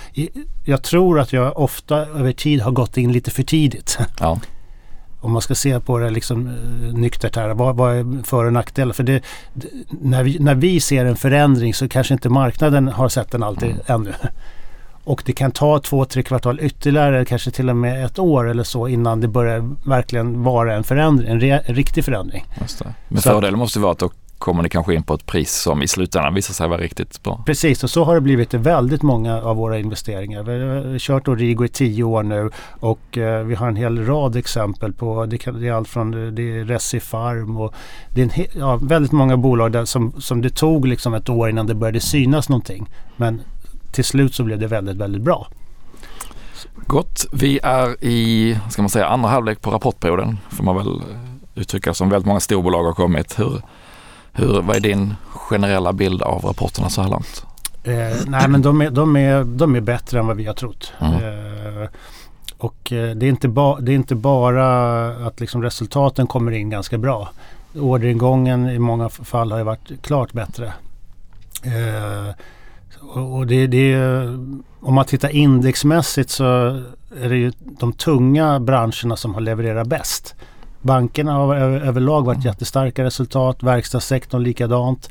Jag 0.65 0.83
tror 0.83 1.21
att 1.21 1.33
jag 1.33 1.59
ofta 1.59 1.97
över 1.97 2.33
tid 2.33 2.61
har 2.61 2.73
gått 2.73 2.97
in 2.97 3.13
lite 3.13 3.31
för 3.31 3.43
tidigt. 3.43 3.99
Ja 4.21 4.41
om 5.23 5.33
man 5.33 5.43
ska 5.43 5.55
se 5.55 5.81
på 5.81 5.99
det 5.99 6.11
liksom 6.11 6.47
uh, 6.47 6.95
nyktert 6.95 7.37
här, 7.37 7.55
vad, 7.55 7.77
vad 7.77 7.97
är 7.97 8.23
för 8.25 8.45
och 8.45 8.53
nackdelar? 8.53 8.93
För 8.93 9.03
det, 9.03 9.23
det, 9.55 9.69
när, 9.89 10.23
vi, 10.23 10.39
när 10.39 10.55
vi 10.55 10.81
ser 10.81 11.05
en 11.05 11.17
förändring 11.17 11.75
så 11.75 11.89
kanske 11.89 12.15
inte 12.15 12.29
marknaden 12.29 12.89
har 12.89 13.09
sett 13.09 13.31
den 13.31 13.43
alltid 13.43 13.71
mm. 13.71 13.83
ännu. 13.87 14.13
Och 15.05 15.23
det 15.27 15.33
kan 15.33 15.51
ta 15.51 15.79
två, 15.79 16.05
tre 16.05 16.23
kvartal 16.23 16.61
ytterligare, 16.61 17.25
kanske 17.25 17.51
till 17.51 17.71
och 17.71 17.77
med 17.77 18.05
ett 18.05 18.19
år 18.19 18.49
eller 18.49 18.65
så 18.65 18.89
innan 18.89 19.21
det 19.21 19.29
börjar 19.29 19.75
verkligen 19.89 20.43
vara 20.43 20.75
en 20.75 20.85
förändring, 20.85 21.31
en, 21.31 21.41
re, 21.41 21.63
en 21.67 21.75
riktig 21.75 22.05
förändring. 22.05 22.45
Men 23.09 23.23
fördelen 23.23 23.59
måste 23.59 23.79
vara 23.79 23.93
att 23.93 23.99
då 23.99 24.11
kommer 24.43 24.63
ni 24.63 24.69
kanske 24.69 24.95
in 24.95 25.03
på 25.03 25.15
ett 25.15 25.27
pris 25.27 25.53
som 25.53 25.83
i 25.83 25.89
slutändan 25.89 26.35
visar 26.35 26.55
sig 26.55 26.69
vara 26.69 26.81
riktigt 26.81 27.23
bra. 27.23 27.43
Precis 27.47 27.85
och 27.85 27.91
så 27.91 28.05
har 28.05 28.15
det 28.15 28.21
blivit 28.21 28.55
i 28.55 28.57
väldigt 28.57 29.03
många 29.03 29.43
av 29.43 29.57
våra 29.57 29.79
investeringar. 29.79 30.43
Vi 30.43 30.53
har 30.53 30.99
kört 30.99 31.29
Origo 31.29 31.65
i 31.65 31.69
tio 31.69 32.05
år 32.05 32.23
nu 32.23 32.51
och 32.81 33.19
eh, 33.19 33.45
vi 33.45 33.55
har 33.55 33.69
en 33.69 33.77
hel 33.77 34.07
rad 34.07 34.37
exempel 34.37 34.93
på 34.93 35.27
det, 35.27 35.39
kan, 35.39 35.61
det 35.61 35.69
är 35.69 35.73
allt 35.73 35.89
från 35.89 36.35
det 36.35 36.43
är 36.43 36.65
Recifarm 36.65 37.57
och 37.57 37.75
det 38.09 38.21
är 38.21 38.25
en, 38.25 38.47
ja, 38.53 38.79
väldigt 38.83 39.13
många 39.13 39.37
bolag 39.37 39.73
där 39.73 39.85
som, 39.85 40.13
som 40.19 40.43
det 40.43 40.51
tog 40.51 40.87
liksom 40.87 41.15
ett 41.15 41.29
år 41.29 41.51
innan 41.51 41.67
det 41.67 41.75
började 41.75 42.01
synas 42.01 42.49
någonting. 42.49 42.89
Men 43.17 43.41
till 43.93 44.05
slut 44.05 44.35
så 44.35 44.45
blev 44.45 44.59
det 44.59 44.67
väldigt, 44.67 44.97
väldigt 44.97 45.23
bra. 45.23 45.47
Gott. 46.87 47.27
Vi 47.33 47.61
är 47.63 48.05
i, 48.05 48.59
ska 48.71 48.83
man 48.83 48.89
säga, 48.89 49.07
andra 49.07 49.29
halvlek 49.29 49.61
på 49.61 49.71
rapportperioden 49.71 50.39
får 50.51 50.65
man 50.65 50.77
väl 50.77 50.97
eh, 50.97 51.61
uttrycka 51.61 51.95
som 51.95 52.09
väldigt 52.09 52.27
många 52.27 52.41
storbolag 52.41 52.85
har 52.85 52.93
kommit. 52.93 53.39
Hur, 53.39 53.63
hur, 54.33 54.63
vad 54.63 54.77
är 54.77 54.81
din 54.81 55.15
generella 55.33 55.93
bild 55.93 56.23
av 56.23 56.45
rapporterna 56.45 56.91
så 56.91 57.03
här 57.03 57.09
långt? 57.09 57.45
Eh, 57.85 58.17
nej 58.27 58.49
men 58.49 58.63
de 58.63 58.81
är, 58.81 58.91
de, 58.91 59.17
är, 59.17 59.45
de 59.45 59.77
är 59.77 59.81
bättre 59.81 60.19
än 60.19 60.27
vad 60.27 60.37
vi 60.37 60.47
har 60.47 60.55
trott. 60.55 60.93
Mm. 61.01 61.15
Eh, 61.15 61.89
och 62.59 62.93
eh, 62.93 63.17
det, 63.17 63.27
är 63.27 63.29
inte 63.29 63.49
ba, 63.49 63.81
det 63.81 63.93
är 63.93 63.95
inte 63.95 64.15
bara 64.15 65.07
att 65.27 65.41
liksom 65.41 65.63
resultaten 65.63 66.27
kommer 66.27 66.53
in 66.53 66.71
ganska 66.71 66.99
bra. 66.99 67.29
Orderingången 67.75 68.69
i 68.69 68.79
många 68.79 69.09
fall 69.09 69.51
har 69.51 69.59
ju 69.59 69.65
varit 69.65 70.03
klart 70.03 70.33
bättre. 70.33 70.73
Eh, 71.63 72.35
och 73.15 73.47
det, 73.47 73.67
det 73.67 73.97
om 74.81 74.95
man 74.95 75.05
tittar 75.05 75.29
indexmässigt 75.29 76.31
så 76.31 76.45
är 77.21 77.29
det 77.29 77.37
ju 77.37 77.53
de 77.61 77.93
tunga 77.93 78.61
branscherna 78.61 79.17
som 79.17 79.35
har 79.35 79.41
levererat 79.41 79.87
bäst. 79.87 80.35
Bankerna 80.83 81.33
har 81.33 81.57
överlag 81.57 82.27
varit 82.27 82.45
jättestarka 82.45 83.05
resultat, 83.05 83.63
verkstadssektorn 83.63 84.43
likadant. 84.43 85.11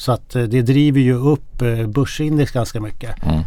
Så 0.00 0.12
att 0.12 0.36
eh, 0.36 0.42
det 0.42 0.62
driver 0.62 1.00
ju 1.00 1.14
upp 1.14 1.62
eh, 1.62 1.86
börsindex 1.86 2.52
ganska 2.52 2.80
mycket. 2.80 3.22
Mm. 3.22 3.40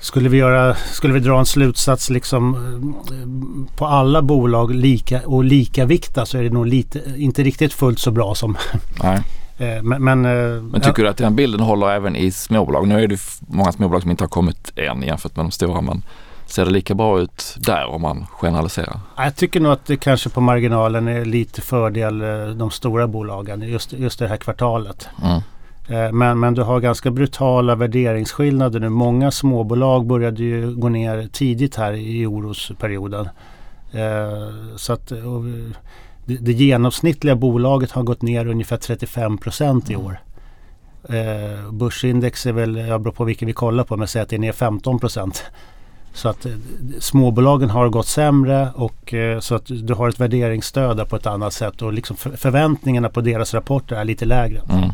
Skulle 0.00 0.28
vi, 0.28 0.38
göra, 0.38 0.74
skulle 0.74 1.14
vi 1.14 1.20
dra 1.20 1.38
en 1.38 1.46
slutsats 1.46 2.10
liksom 2.10 2.54
eh, 2.54 3.76
på 3.76 3.86
alla 3.86 4.22
bolag 4.22 4.74
lika 4.74 5.20
och 5.26 5.44
lika 5.44 5.84
vikta 5.84 6.26
så 6.26 6.38
är 6.38 6.42
det 6.42 6.50
nog 6.50 6.66
lite, 6.66 7.00
inte 7.16 7.42
riktigt 7.42 7.72
fullt 7.72 7.98
så 7.98 8.10
bra 8.10 8.34
som 8.34 8.56
Nej. 9.02 9.22
Men, 9.82 10.04
men, 10.04 10.20
men, 10.20 10.80
tycker 10.80 11.02
du 11.02 11.08
att 11.08 11.16
den 11.16 11.36
bilden 11.36 11.60
håller 11.60 11.90
även 11.90 12.16
i 12.16 12.30
småbolag? 12.30 12.88
Nu 12.88 13.02
är 13.02 13.08
det 13.08 13.20
många 13.40 13.72
småbolag 13.72 14.02
som 14.02 14.10
inte 14.10 14.24
har 14.24 14.28
kommit 14.28 14.72
än 14.76 15.02
jämfört 15.02 15.36
med 15.36 15.44
de 15.44 15.50
stora 15.50 15.80
men 15.80 16.02
Ser 16.48 16.64
det 16.64 16.70
lika 16.70 16.94
bra 16.94 17.20
ut 17.20 17.56
där 17.58 17.86
om 17.86 18.02
man 18.02 18.26
generaliserar? 18.30 19.00
Jag 19.16 19.36
tycker 19.36 19.60
nog 19.60 19.72
att 19.72 19.86
det 19.86 19.96
kanske 19.96 20.30
på 20.30 20.40
marginalen 20.40 21.08
är 21.08 21.24
lite 21.24 21.60
fördel 21.60 22.22
eh, 22.22 22.46
de 22.46 22.70
stora 22.70 23.06
bolagen 23.06 23.62
just, 23.62 23.92
just 23.92 24.18
det 24.18 24.28
här 24.28 24.36
kvartalet. 24.36 25.08
Mm. 25.22 25.40
Eh, 25.88 26.12
men, 26.12 26.40
men 26.40 26.54
du 26.54 26.62
har 26.62 26.80
ganska 26.80 27.10
brutala 27.10 27.74
värderingsskillnader 27.74 28.80
nu. 28.80 28.88
Många 28.88 29.30
småbolag 29.30 30.06
började 30.06 30.42
ju 30.42 30.74
gå 30.74 30.88
ner 30.88 31.28
tidigt 31.32 31.76
här 31.76 31.92
i 31.92 32.26
orosperioden. 32.26 33.28
Eh, 33.92 34.76
så 34.76 34.92
att 34.92 35.12
det, 36.24 36.36
det 36.36 36.52
genomsnittliga 36.52 37.36
bolaget 37.36 37.90
har 37.90 38.02
gått 38.02 38.22
ner 38.22 38.46
ungefär 38.46 38.76
35 38.76 39.38
procent 39.38 39.90
i 39.90 39.94
mm. 39.94 40.06
år. 40.06 40.20
Eh, 41.08 41.72
börsindex 41.72 42.46
är 42.46 42.52
väl, 42.52 42.76
jag 42.76 43.00
beror 43.00 43.14
på 43.14 43.24
vilken 43.24 43.46
vi 43.46 43.52
kollar 43.52 43.84
på, 43.84 43.96
men 43.96 44.08
säger 44.08 44.22
att 44.22 44.30
det 44.30 44.36
är 44.36 44.40
ner 44.40 44.52
15 44.52 44.98
procent. 44.98 45.44
Så 46.18 46.28
att 46.28 46.46
eh, 46.46 46.52
småbolagen 46.98 47.70
har 47.70 47.88
gått 47.88 48.06
sämre 48.06 48.70
och 48.74 49.14
eh, 49.14 49.40
så 49.40 49.54
att 49.54 49.66
du 49.66 49.94
har 49.94 50.08
ett 50.08 50.20
värderingsstöd 50.20 50.96
där 50.96 51.04
på 51.04 51.16
ett 51.16 51.26
annat 51.26 51.52
sätt 51.52 51.82
och 51.82 51.92
liksom 51.92 52.16
förväntningarna 52.16 53.08
på 53.08 53.20
deras 53.20 53.54
rapporter 53.54 53.96
är 53.96 54.04
lite 54.04 54.24
lägre. 54.24 54.60
Mm. 54.70 54.90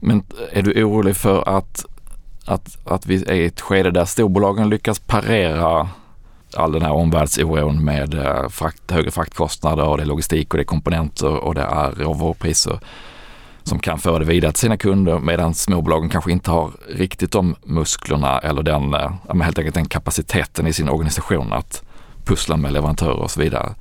Men 0.00 0.22
är 0.52 0.62
du 0.62 0.84
orolig 0.84 1.16
för 1.16 1.48
att, 1.58 1.84
att, 2.44 2.78
att 2.84 3.06
vi 3.06 3.24
är 3.24 3.34
i 3.34 3.44
ett 3.44 3.60
skede 3.60 3.90
där 3.90 4.04
storbolagen 4.04 4.68
lyckas 4.68 4.98
parera 4.98 5.88
all 6.56 6.72
den 6.72 6.82
här 6.82 6.92
omvärldsoron 6.92 7.84
med 7.84 8.14
eh, 8.14 8.48
frakt, 8.48 8.90
högre 8.90 9.10
fraktkostnader 9.10 9.84
och 9.84 9.96
det 9.96 10.02
är 10.02 10.06
logistik 10.06 10.54
och 10.54 10.56
det 10.58 10.62
är 10.62 10.64
komponenter 10.64 11.36
och 11.44 11.54
det 11.54 11.62
är 11.62 11.90
råvarupriser 11.90 12.78
som 13.64 13.78
kan 13.78 13.98
föra 13.98 14.18
det 14.18 14.24
vidare 14.24 14.52
till 14.52 14.60
sina 14.60 14.76
kunder 14.76 15.18
medan 15.18 15.54
småbolagen 15.54 16.10
kanske 16.10 16.32
inte 16.32 16.50
har 16.50 16.70
riktigt 16.88 17.32
de 17.32 17.56
musklerna 17.64 18.38
eller 18.38 18.62
den, 18.62 18.94
eh, 18.94 19.42
helt 19.42 19.58
enkelt 19.58 19.74
den 19.74 19.88
kapaciteten 19.88 20.66
i 20.66 20.72
sin 20.72 20.88
organisation 20.88 21.52
att 21.52 21.82
pussla 22.24 22.56
med 22.56 22.72
leverantörer 22.72 23.22
och 23.22 23.30
så 23.30 23.40
vidare. 23.40 23.74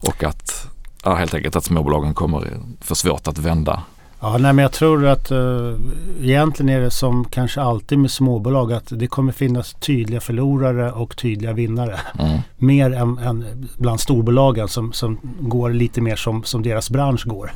Och 0.00 0.24
att 0.24 0.68
ja, 1.04 1.14
helt 1.14 1.34
enkelt 1.34 1.56
att 1.56 1.64
småbolagen 1.64 2.14
kommer 2.14 2.60
få 2.80 2.94
svårt 2.94 3.28
att 3.28 3.38
vända 3.38 3.82
Ja, 4.24 4.38
nej, 4.38 4.52
men 4.52 4.62
jag 4.62 4.72
tror 4.72 5.06
att 5.06 5.32
uh, 5.32 5.74
egentligen 6.20 6.76
är 6.76 6.80
det 6.80 6.90
som 6.90 7.24
kanske 7.24 7.60
alltid 7.60 7.98
med 7.98 8.10
småbolag 8.10 8.72
att 8.72 8.86
det 8.88 9.06
kommer 9.06 9.32
finnas 9.32 9.74
tydliga 9.74 10.20
förlorare 10.20 10.92
och 10.92 11.16
tydliga 11.16 11.52
vinnare. 11.52 12.00
Mm. 12.18 12.38
Mer 12.56 12.92
än, 12.92 13.18
än 13.18 13.68
bland 13.76 14.00
storbolagen 14.00 14.68
som, 14.68 14.92
som 14.92 15.18
går 15.40 15.70
lite 15.70 16.00
mer 16.00 16.16
som, 16.16 16.44
som 16.44 16.62
deras 16.62 16.90
bransch 16.90 17.24
går. 17.26 17.52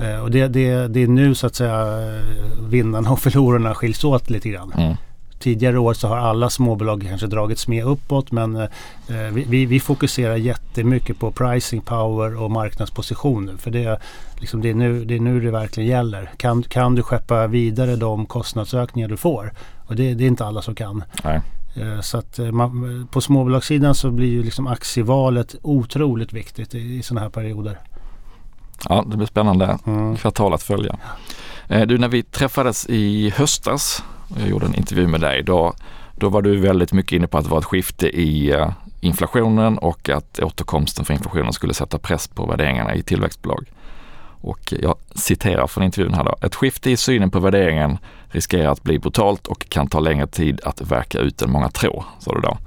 Uh, 0.00 0.22
och 0.22 0.30
det, 0.30 0.48
det, 0.48 0.88
det 0.88 1.02
är 1.02 1.06
nu 1.06 1.34
så 1.34 1.46
att 1.46 1.54
säga 1.54 1.98
vinnarna 2.68 3.10
och 3.10 3.20
förlorarna 3.20 3.74
skiljs 3.74 4.04
åt 4.04 4.30
lite 4.30 4.48
grann. 4.48 4.72
Mm 4.76 4.96
tidigare 5.44 5.78
år 5.78 5.94
så 5.94 6.08
har 6.08 6.16
alla 6.16 6.50
småbolag 6.50 7.06
kanske 7.08 7.26
dragits 7.26 7.68
med 7.68 7.84
uppåt 7.84 8.32
men 8.32 8.56
eh, 8.56 8.68
vi, 9.32 9.66
vi, 9.66 9.80
fokuserar 9.80 10.36
jättemycket 10.36 11.18
på 11.18 11.30
pricing 11.30 11.80
power 11.80 12.42
och 12.42 12.50
marknadsposition. 12.50 13.58
För 13.58 13.70
det, 13.70 13.98
liksom, 14.38 14.62
det, 14.62 14.70
är 14.70 14.74
nu, 14.74 15.04
det 15.04 15.14
är 15.14 15.20
nu 15.20 15.40
det 15.40 15.50
verkligen 15.50 15.90
gäller. 15.90 16.30
Kan, 16.36 16.62
kan 16.62 16.94
du 16.94 17.02
skeppa 17.02 17.46
vidare 17.46 17.96
de 17.96 18.26
kostnadsökningar 18.26 19.08
du 19.08 19.16
får? 19.16 19.52
Och 19.86 19.96
det, 19.96 20.14
det 20.14 20.24
är 20.24 20.28
inte 20.28 20.44
alla 20.44 20.62
som 20.62 20.74
kan. 20.74 21.04
Nej. 21.24 21.40
Eh, 21.74 22.00
så 22.00 22.18
att 22.18 22.38
eh, 22.38 22.52
man, 22.52 23.08
på 23.12 23.20
småbolagssidan 23.20 23.94
så 23.94 24.10
blir 24.10 24.28
ju 24.28 24.42
liksom 24.42 24.66
aktievalet 24.66 25.54
otroligt 25.62 26.32
viktigt 26.32 26.74
i, 26.74 26.98
i 26.98 27.02
sådana 27.02 27.20
här 27.20 27.30
perioder. 27.30 27.78
Ja, 28.88 29.04
det 29.06 29.16
blir 29.16 29.26
spännande 29.26 29.78
mm. 29.86 30.16
kvartal 30.16 30.54
att 30.54 30.62
följa. 30.62 30.96
Eh, 31.68 31.82
du, 31.82 31.98
när 31.98 32.08
vi 32.08 32.22
träffades 32.22 32.86
i 32.88 33.30
höstas 33.36 34.04
och 34.28 34.40
jag 34.40 34.48
gjorde 34.48 34.66
en 34.66 34.74
intervju 34.74 35.06
med 35.06 35.20
dig, 35.20 35.42
då, 35.42 35.74
då 36.16 36.28
var 36.28 36.42
du 36.42 36.56
väldigt 36.56 36.92
mycket 36.92 37.12
inne 37.12 37.26
på 37.26 37.38
att 37.38 37.44
det 37.44 37.50
var 37.50 37.58
ett 37.58 37.64
skifte 37.64 38.08
i 38.08 38.56
uh, 38.56 38.70
inflationen 39.00 39.78
och 39.78 40.08
att 40.08 40.40
återkomsten 40.40 41.04
för 41.04 41.14
inflationen 41.14 41.52
skulle 41.52 41.74
sätta 41.74 41.98
press 41.98 42.28
på 42.28 42.46
värderingarna 42.46 42.94
i 42.94 43.02
tillväxtbolag. 43.02 43.70
Och 44.40 44.74
jag 44.80 44.94
citerar 45.14 45.66
från 45.66 45.84
intervjun 45.84 46.14
här 46.14 46.24
då. 46.24 46.36
Ett 46.40 46.54
skifte 46.54 46.90
i 46.90 46.96
synen 46.96 47.30
på 47.30 47.40
värderingen 47.40 47.98
riskerar 48.28 48.72
att 48.72 48.82
bli 48.82 48.98
brutalt 48.98 49.46
och 49.46 49.68
kan 49.68 49.88
ta 49.88 50.00
längre 50.00 50.26
tid 50.26 50.60
att 50.64 50.80
verka 50.80 51.18
ut 51.18 51.42
än 51.42 51.50
många 51.50 51.68
tror, 51.68 52.04
sa 52.18 52.34
du 52.34 52.40
då. 52.40 52.58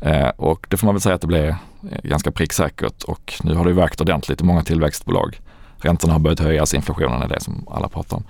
Eh, 0.00 0.28
och 0.28 0.66
det 0.70 0.76
får 0.76 0.86
man 0.86 0.94
väl 0.94 1.00
säga 1.00 1.14
att 1.14 1.20
det 1.20 1.26
blev 1.26 1.54
ganska 2.02 2.30
pricksäkert 2.30 3.02
och 3.02 3.34
nu 3.42 3.54
har 3.54 3.64
det 3.64 3.72
verkat 3.72 4.00
ordentligt 4.00 4.40
i 4.40 4.44
många 4.44 4.62
tillväxtbolag. 4.62 5.40
Räntorna 5.78 6.12
har 6.12 6.20
börjat 6.20 6.40
höjas, 6.40 6.74
inflationen 6.74 7.22
är 7.22 7.28
det 7.28 7.40
som 7.40 7.66
alla 7.70 7.88
pratar 7.88 8.16
om. 8.16 8.24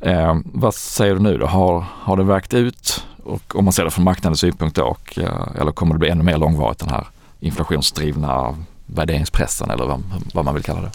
Eh, 0.00 0.36
vad 0.44 0.74
säger 0.74 1.14
du 1.14 1.20
nu 1.20 1.38
då? 1.38 1.46
Har, 1.46 1.84
har 1.90 2.16
det 2.16 2.24
vägt 2.24 2.54
ut? 2.54 3.04
Och 3.24 3.56
om 3.56 3.64
man 3.64 3.72
ser 3.72 3.84
det 3.84 3.90
från 3.90 4.04
marknadens 4.04 4.40
synpunkt 4.40 4.76
då, 4.76 4.84
och, 4.84 5.18
eh, 5.18 5.60
eller 5.60 5.72
kommer 5.72 5.94
det 5.94 5.98
bli 5.98 6.08
ännu 6.08 6.22
mer 6.22 6.38
långvarigt 6.38 6.78
den 6.78 6.88
här 6.88 7.06
inflationsdrivna 7.40 8.54
värderingspressen 8.86 9.70
eller 9.70 9.86
vad, 9.86 10.02
vad 10.34 10.44
man 10.44 10.54
vill 10.54 10.62
kalla 10.62 10.80
det? 10.80 10.90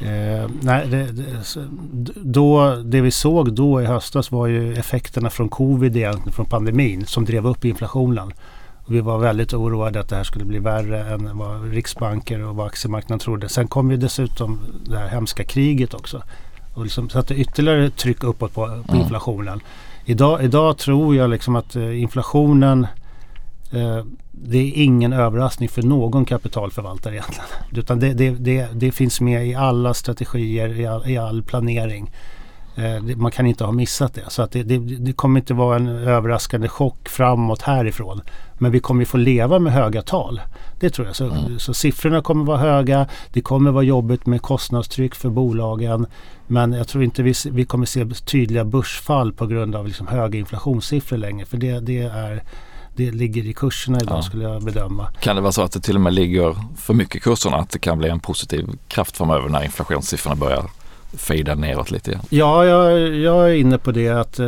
Eh, 0.00 0.50
nej, 0.60 0.86
det, 0.86 1.12
det, 1.12 1.24
då, 2.16 2.76
det 2.76 3.00
vi 3.00 3.10
såg 3.10 3.52
då 3.52 3.82
i 3.82 3.84
höstas 3.84 4.30
var 4.30 4.46
ju 4.46 4.74
effekterna 4.74 5.30
från 5.30 5.48
covid 5.48 5.96
egentligen, 5.96 6.32
från 6.32 6.46
pandemin 6.46 7.06
som 7.06 7.24
drev 7.24 7.46
upp 7.46 7.64
inflationen. 7.64 8.32
Vi 8.90 9.00
var 9.00 9.18
väldigt 9.18 9.54
oroade 9.54 10.00
att 10.00 10.08
det 10.08 10.16
här 10.16 10.24
skulle 10.24 10.44
bli 10.44 10.58
värre 10.58 11.12
än 11.12 11.38
vad 11.38 11.70
riksbanker 11.70 12.42
och 12.42 12.56
vad 12.56 12.66
aktiemarknaden 12.66 13.18
trodde. 13.18 13.48
Sen 13.48 13.68
kom 13.68 13.90
ju 13.90 13.96
dessutom 13.96 14.60
det 14.84 14.98
här 14.98 15.08
hemska 15.08 15.44
kriget 15.44 15.94
också 15.94 16.22
och 16.74 16.82
liksom 16.84 17.08
satte 17.08 17.34
ytterligare 17.34 17.90
tryck 17.90 18.24
uppåt 18.24 18.54
på, 18.54 18.66
på 18.66 18.92
mm. 18.92 19.02
inflationen. 19.02 19.60
Idag, 20.04 20.44
idag 20.44 20.78
tror 20.78 21.16
jag 21.16 21.30
liksom 21.30 21.56
att 21.56 21.76
uh, 21.76 22.00
inflationen 22.00 22.86
uh, 23.74 24.04
det 24.30 24.58
är 24.58 24.72
ingen 24.74 25.12
överraskning 25.12 25.68
för 25.68 25.82
någon 25.82 26.24
kapitalförvaltare 26.24 27.14
egentligen. 27.14 27.48
Utan 27.72 28.00
det, 28.00 28.12
det, 28.12 28.30
det, 28.30 28.68
det 28.72 28.92
finns 28.92 29.20
med 29.20 29.46
i 29.46 29.54
alla 29.54 29.94
strategier, 29.94 30.80
i 30.80 30.86
all, 30.86 31.08
i 31.10 31.16
all 31.16 31.42
planering. 31.42 32.10
Uh, 32.78 33.16
man 33.16 33.30
kan 33.30 33.46
inte 33.46 33.64
ha 33.64 33.72
missat 33.72 34.14
det. 34.14 34.24
Så 34.28 34.42
att 34.42 34.52
det, 34.52 34.62
det, 34.62 35.12
kommer 35.12 35.40
inte 35.40 35.54
vara 35.54 35.76
en 35.76 35.88
överraskande 35.88 36.68
chock 36.68 37.08
framåt 37.08 37.62
härifrån. 37.62 38.20
Men 38.58 38.72
vi 38.72 38.80
kommer 38.80 39.04
få 39.04 39.16
leva 39.16 39.58
med 39.58 39.72
höga 39.72 40.02
tal. 40.02 40.40
Det 40.80 40.90
tror 40.90 41.06
jag. 41.06 41.16
Så, 41.16 41.24
mm. 41.24 41.58
så 41.58 41.74
siffrorna 41.74 42.22
kommer 42.22 42.44
vara 42.44 42.58
höga. 42.58 43.06
Det 43.32 43.40
kommer 43.40 43.70
vara 43.70 43.84
jobbigt 43.84 44.26
med 44.26 44.42
kostnadstryck 44.42 45.14
för 45.14 45.28
bolagen. 45.28 46.06
Men 46.46 46.72
jag 46.72 46.88
tror 46.88 47.04
inte 47.04 47.22
vi, 47.22 47.34
vi 47.50 47.64
kommer 47.64 47.86
se 47.86 48.06
tydliga 48.06 48.64
börsfall 48.64 49.32
på 49.32 49.46
grund 49.46 49.76
av 49.76 49.86
liksom 49.86 50.06
höga 50.06 50.38
inflationssiffror 50.38 51.16
längre. 51.16 51.46
För 51.46 51.56
det, 51.56 51.80
det, 51.80 51.98
är, 51.98 52.42
det 52.96 53.10
ligger 53.10 53.46
i 53.46 53.52
kurserna 53.52 53.98
idag 54.00 54.18
ja. 54.18 54.22
skulle 54.22 54.44
jag 54.44 54.62
bedöma. 54.62 55.06
Kan 55.20 55.36
det 55.36 55.42
vara 55.42 55.52
så 55.52 55.62
att 55.62 55.72
det 55.72 55.80
till 55.80 55.94
och 55.94 56.00
med 56.00 56.12
ligger 56.12 56.56
för 56.76 56.94
mycket 56.94 57.16
i 57.16 57.20
kurserna? 57.20 57.56
Att 57.56 57.70
det 57.70 57.78
kan 57.78 57.98
bli 57.98 58.08
en 58.08 58.20
positiv 58.20 58.68
kraft 58.88 59.16
framöver 59.16 59.48
när 59.48 59.64
inflationssiffrorna 59.64 60.36
börjar 60.36 60.70
fejda 61.16 61.54
neråt 61.54 61.90
lite 61.90 62.10
igen? 62.10 62.22
Ja, 62.30 62.64
jag, 62.64 63.14
jag 63.14 63.50
är 63.50 63.54
inne 63.54 63.78
på 63.78 63.92
det 63.92 64.08
att 64.08 64.38
eh, 64.38 64.46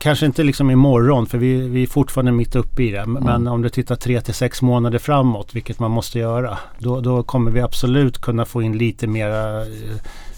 kanske 0.00 0.26
inte 0.26 0.42
liksom 0.42 0.70
imorgon 0.70 1.26
för 1.26 1.38
vi, 1.38 1.68
vi 1.68 1.82
är 1.82 1.86
fortfarande 1.86 2.32
mitt 2.32 2.56
uppe 2.56 2.82
i 2.82 2.90
det. 2.90 2.98
Mm. 2.98 3.24
Men 3.24 3.48
om 3.48 3.62
du 3.62 3.68
tittar 3.68 3.96
tre 3.96 4.20
till 4.20 4.34
sex 4.34 4.62
månader 4.62 4.98
framåt, 4.98 5.54
vilket 5.54 5.78
man 5.78 5.90
måste 5.90 6.18
göra, 6.18 6.58
då, 6.78 7.00
då 7.00 7.22
kommer 7.22 7.50
vi 7.50 7.60
absolut 7.60 8.18
kunna 8.18 8.44
få 8.44 8.62
in 8.62 8.78
lite 8.78 9.06
mera 9.06 9.60
eh, 9.60 9.66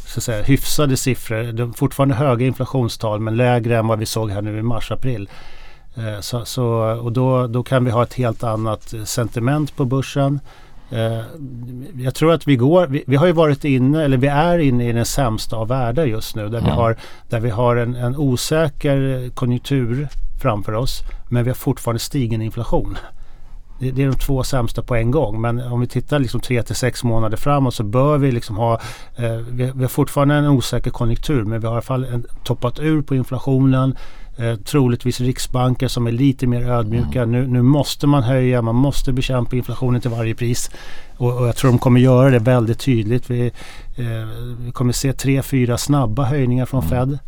så 0.06 0.20
att 0.20 0.24
säga, 0.24 0.42
hyfsade 0.42 0.96
siffror. 0.96 1.36
Är 1.36 1.76
fortfarande 1.76 2.14
höga 2.14 2.46
inflationstal 2.46 3.20
men 3.20 3.36
lägre 3.36 3.78
än 3.78 3.86
vad 3.86 3.98
vi 3.98 4.06
såg 4.06 4.30
här 4.30 4.42
nu 4.42 4.58
i 4.58 4.62
mars-april. 4.62 5.28
Eh, 5.96 6.20
så, 6.20 6.44
så, 6.44 6.66
och 7.02 7.12
då, 7.12 7.46
då 7.46 7.62
kan 7.62 7.84
vi 7.84 7.90
ha 7.90 8.02
ett 8.02 8.14
helt 8.14 8.44
annat 8.44 8.94
sentiment 9.04 9.76
på 9.76 9.84
börsen. 9.84 10.40
Eh, 10.90 11.20
jag 11.98 12.14
tror 12.14 12.32
att 12.32 12.48
vi 12.48 12.56
går, 12.56 12.86
vi, 12.86 13.04
vi, 13.06 13.16
har 13.16 13.26
ju 13.26 13.32
varit 13.32 13.64
inne, 13.64 14.04
eller 14.04 14.16
vi 14.16 14.26
är 14.26 14.58
inne 14.58 14.88
i 14.88 14.92
den 14.92 15.04
sämsta 15.04 15.56
av 15.56 15.68
världar 15.68 16.04
just 16.04 16.36
nu. 16.36 16.48
Där 16.48 16.58
mm. 16.58 16.64
vi 16.64 16.70
har, 16.70 16.96
där 17.28 17.40
vi 17.40 17.50
har 17.50 17.76
en, 17.76 17.94
en 17.94 18.16
osäker 18.16 19.28
konjunktur 19.34 20.08
framför 20.42 20.72
oss. 20.72 21.02
Men 21.28 21.44
vi 21.44 21.50
har 21.50 21.54
fortfarande 21.54 22.00
stigande 22.00 22.44
inflation. 22.44 22.96
Det, 23.78 23.90
det, 23.90 24.02
är 24.02 24.06
de 24.06 24.18
två 24.18 24.42
sämsta 24.42 24.82
på 24.82 24.94
en 24.94 25.10
gång. 25.10 25.40
Men 25.40 25.60
om 25.60 25.80
vi 25.80 25.86
tittar 25.86 26.18
liksom 26.18 26.40
tre 26.40 26.62
till 26.62 26.76
sex 26.76 27.04
månader 27.04 27.36
framåt 27.36 27.74
så 27.74 27.84
bör 27.84 28.18
vi 28.18 28.32
liksom 28.32 28.56
ha... 28.56 28.80
Eh, 29.16 29.36
vi, 29.36 29.72
vi, 29.74 29.82
har 29.82 29.88
fortfarande 29.88 30.34
en 30.34 30.46
osäker 30.46 30.90
konjunktur 30.90 31.44
men 31.44 31.60
vi 31.60 31.66
har 31.66 31.72
i 31.72 31.76
alla 31.76 31.82
fall 31.82 32.04
en, 32.04 32.26
toppat 32.44 32.78
ur 32.78 33.02
på 33.02 33.14
inflationen. 33.14 33.96
Eh, 34.38 34.56
troligtvis 34.56 35.20
riksbanker 35.20 35.88
som 35.88 36.06
är 36.06 36.12
lite 36.12 36.46
mer 36.46 36.70
ödmjuka. 36.70 37.22
Mm. 37.22 37.30
Nu, 37.30 37.46
nu, 37.46 37.62
måste 37.62 38.06
man 38.06 38.22
höja, 38.22 38.62
man 38.62 38.74
måste 38.74 39.12
bekämpa 39.12 39.56
inflationen 39.56 40.00
till 40.00 40.10
varje 40.10 40.34
pris. 40.34 40.70
Och, 41.16 41.38
och 41.38 41.48
jag 41.48 41.56
tror 41.56 41.70
de 41.70 41.78
kommer 41.78 42.00
göra 42.00 42.30
det 42.30 42.38
väldigt 42.38 42.78
tydligt. 42.78 43.30
Vi, 43.30 43.46
eh, 43.96 44.28
vi 44.58 44.72
kommer 44.72 44.92
se 44.92 45.12
tre, 45.12 45.42
fyra 45.42 45.78
snabba 45.78 46.24
höjningar 46.24 46.66
från 46.66 46.84
mm. 46.84 46.90
Fed. 46.90 47.18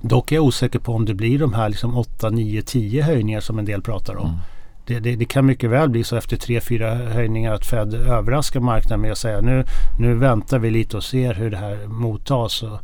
Dock 0.00 0.32
är 0.32 0.36
jag 0.36 0.44
osäker 0.44 0.78
på 0.78 0.92
om 0.92 1.04
det 1.04 1.14
blir 1.14 1.38
de 1.38 1.54
här 1.54 1.68
liksom 1.68 1.96
8, 1.96 2.30
9, 2.30 2.62
10 2.62 3.02
höjningar 3.02 3.40
som 3.40 3.58
en 3.58 3.64
del 3.64 3.82
pratar 3.82 4.16
om. 4.16 4.28
Mm. 4.28 4.40
Det, 4.86 5.00
det, 5.00 5.16
det, 5.16 5.24
kan 5.24 5.46
mycket 5.46 5.70
väl 5.70 5.88
bli 5.88 6.04
så 6.04 6.16
efter 6.16 6.36
tre, 6.36 6.60
fyra 6.60 6.94
höjningar 6.94 7.54
att 7.54 7.66
Fed 7.66 7.94
överraskar 7.94 8.60
marknaden 8.60 9.00
med 9.00 9.12
att 9.12 9.18
säga 9.18 9.40
nu, 9.40 9.64
nu 9.98 10.14
väntar 10.14 10.58
vi 10.58 10.70
lite 10.70 10.96
och 10.96 11.04
ser 11.04 11.34
hur 11.34 11.50
det 11.50 11.56
här 11.56 11.86
mottas. 11.86 12.62
Och... 12.62 12.78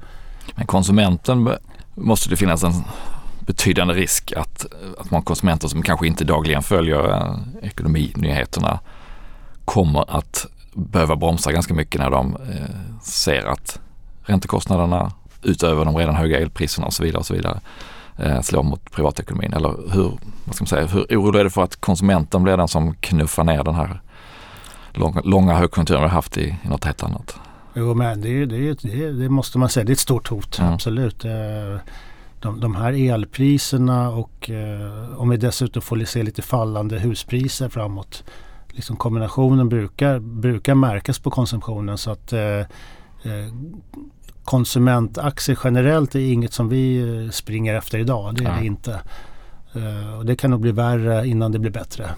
Men 0.54 0.66
konsumenten 0.66 1.48
måste 1.94 2.30
det 2.30 2.36
finnas 2.36 2.62
en 2.62 2.72
betydande 3.40 3.94
risk 3.94 4.32
att, 4.36 4.66
att 4.98 5.10
många 5.10 5.24
konsumenter 5.24 5.68
som 5.68 5.82
kanske 5.82 6.06
inte 6.06 6.24
dagligen 6.24 6.62
följer 6.62 7.10
eh, 7.10 7.36
ekonominyheterna 7.62 8.80
kommer 9.64 10.16
att 10.16 10.46
behöva 10.74 11.16
bromsa 11.16 11.52
ganska 11.52 11.74
mycket 11.74 12.00
när 12.00 12.10
de 12.10 12.36
eh, 12.36 13.00
ser 13.02 13.46
att 13.46 13.80
räntekostnaderna 14.22 15.12
utöver 15.42 15.84
de 15.84 15.96
redan 15.96 16.14
höga 16.14 16.38
elpriserna 16.38 16.86
och 16.86 16.92
så 16.92 17.02
vidare 17.02 17.18
och 17.18 17.26
så 17.26 17.34
vidare 17.34 17.60
eh, 18.16 18.40
slår 18.40 18.62
mot 18.62 18.90
privatekonomin? 18.90 19.52
Eller 19.52 19.68
hur, 19.92 20.18
vad 20.44 20.54
ska 20.54 20.62
man 20.62 20.66
säga, 20.66 20.86
hur 20.86 21.18
orolig 21.18 21.40
är 21.40 21.44
du 21.44 21.50
för 21.50 21.62
att 21.62 21.80
konsumenten 21.80 22.42
blir 22.42 22.56
den 22.56 22.68
som 22.68 22.94
knuffar 22.94 23.44
ner 23.44 23.64
den 23.64 23.74
här 23.74 24.00
långa, 24.92 25.20
långa 25.24 25.54
högkonjunkturen 25.54 26.02
vi 26.02 26.08
har 26.08 26.14
haft 26.14 26.36
i, 26.36 26.56
i 26.64 26.68
något 26.68 26.84
helt 26.84 27.02
annat? 27.02 27.38
Jo 27.74 27.94
men 27.94 28.20
det, 28.20 28.46
det, 28.46 28.82
det, 28.82 29.12
det 29.12 29.28
måste 29.28 29.58
man 29.58 29.68
säga, 29.68 29.84
det 29.84 29.90
är 29.90 29.94
ett 29.94 29.98
stort 29.98 30.28
hot, 30.28 30.58
mm. 30.58 30.72
absolut. 30.72 31.24
Eh, 31.24 31.76
de, 32.40 32.60
de 32.60 32.74
här 32.74 32.92
elpriserna 32.92 34.10
och 34.10 34.50
eh, 34.50 35.20
om 35.20 35.28
vi 35.28 35.36
dessutom 35.36 35.82
får 35.82 36.04
se 36.04 36.22
lite 36.22 36.42
fallande 36.42 36.98
huspriser 36.98 37.68
framåt. 37.68 38.24
Liksom 38.70 38.96
kombinationen 38.96 39.68
brukar, 39.68 40.18
brukar 40.18 40.74
märkas 40.74 41.18
på 41.18 41.30
konsumtionen 41.30 41.98
så 41.98 42.10
att 42.10 42.32
eh, 42.32 42.62
konsumentaktier 44.44 45.58
generellt 45.64 46.14
är 46.14 46.32
inget 46.32 46.52
som 46.52 46.68
vi 46.68 47.28
springer 47.32 47.74
efter 47.74 47.98
idag. 47.98 48.34
Det 48.34 48.44
är 48.44 48.48
ja. 48.48 48.60
det 48.60 48.66
inte. 48.66 49.00
Och 50.18 50.26
det 50.26 50.36
kan 50.36 50.50
nog 50.50 50.60
bli 50.60 50.72
värre 50.72 51.26
innan 51.26 51.52
det 51.52 51.58
blir 51.58 51.70
bättre. 51.70 52.10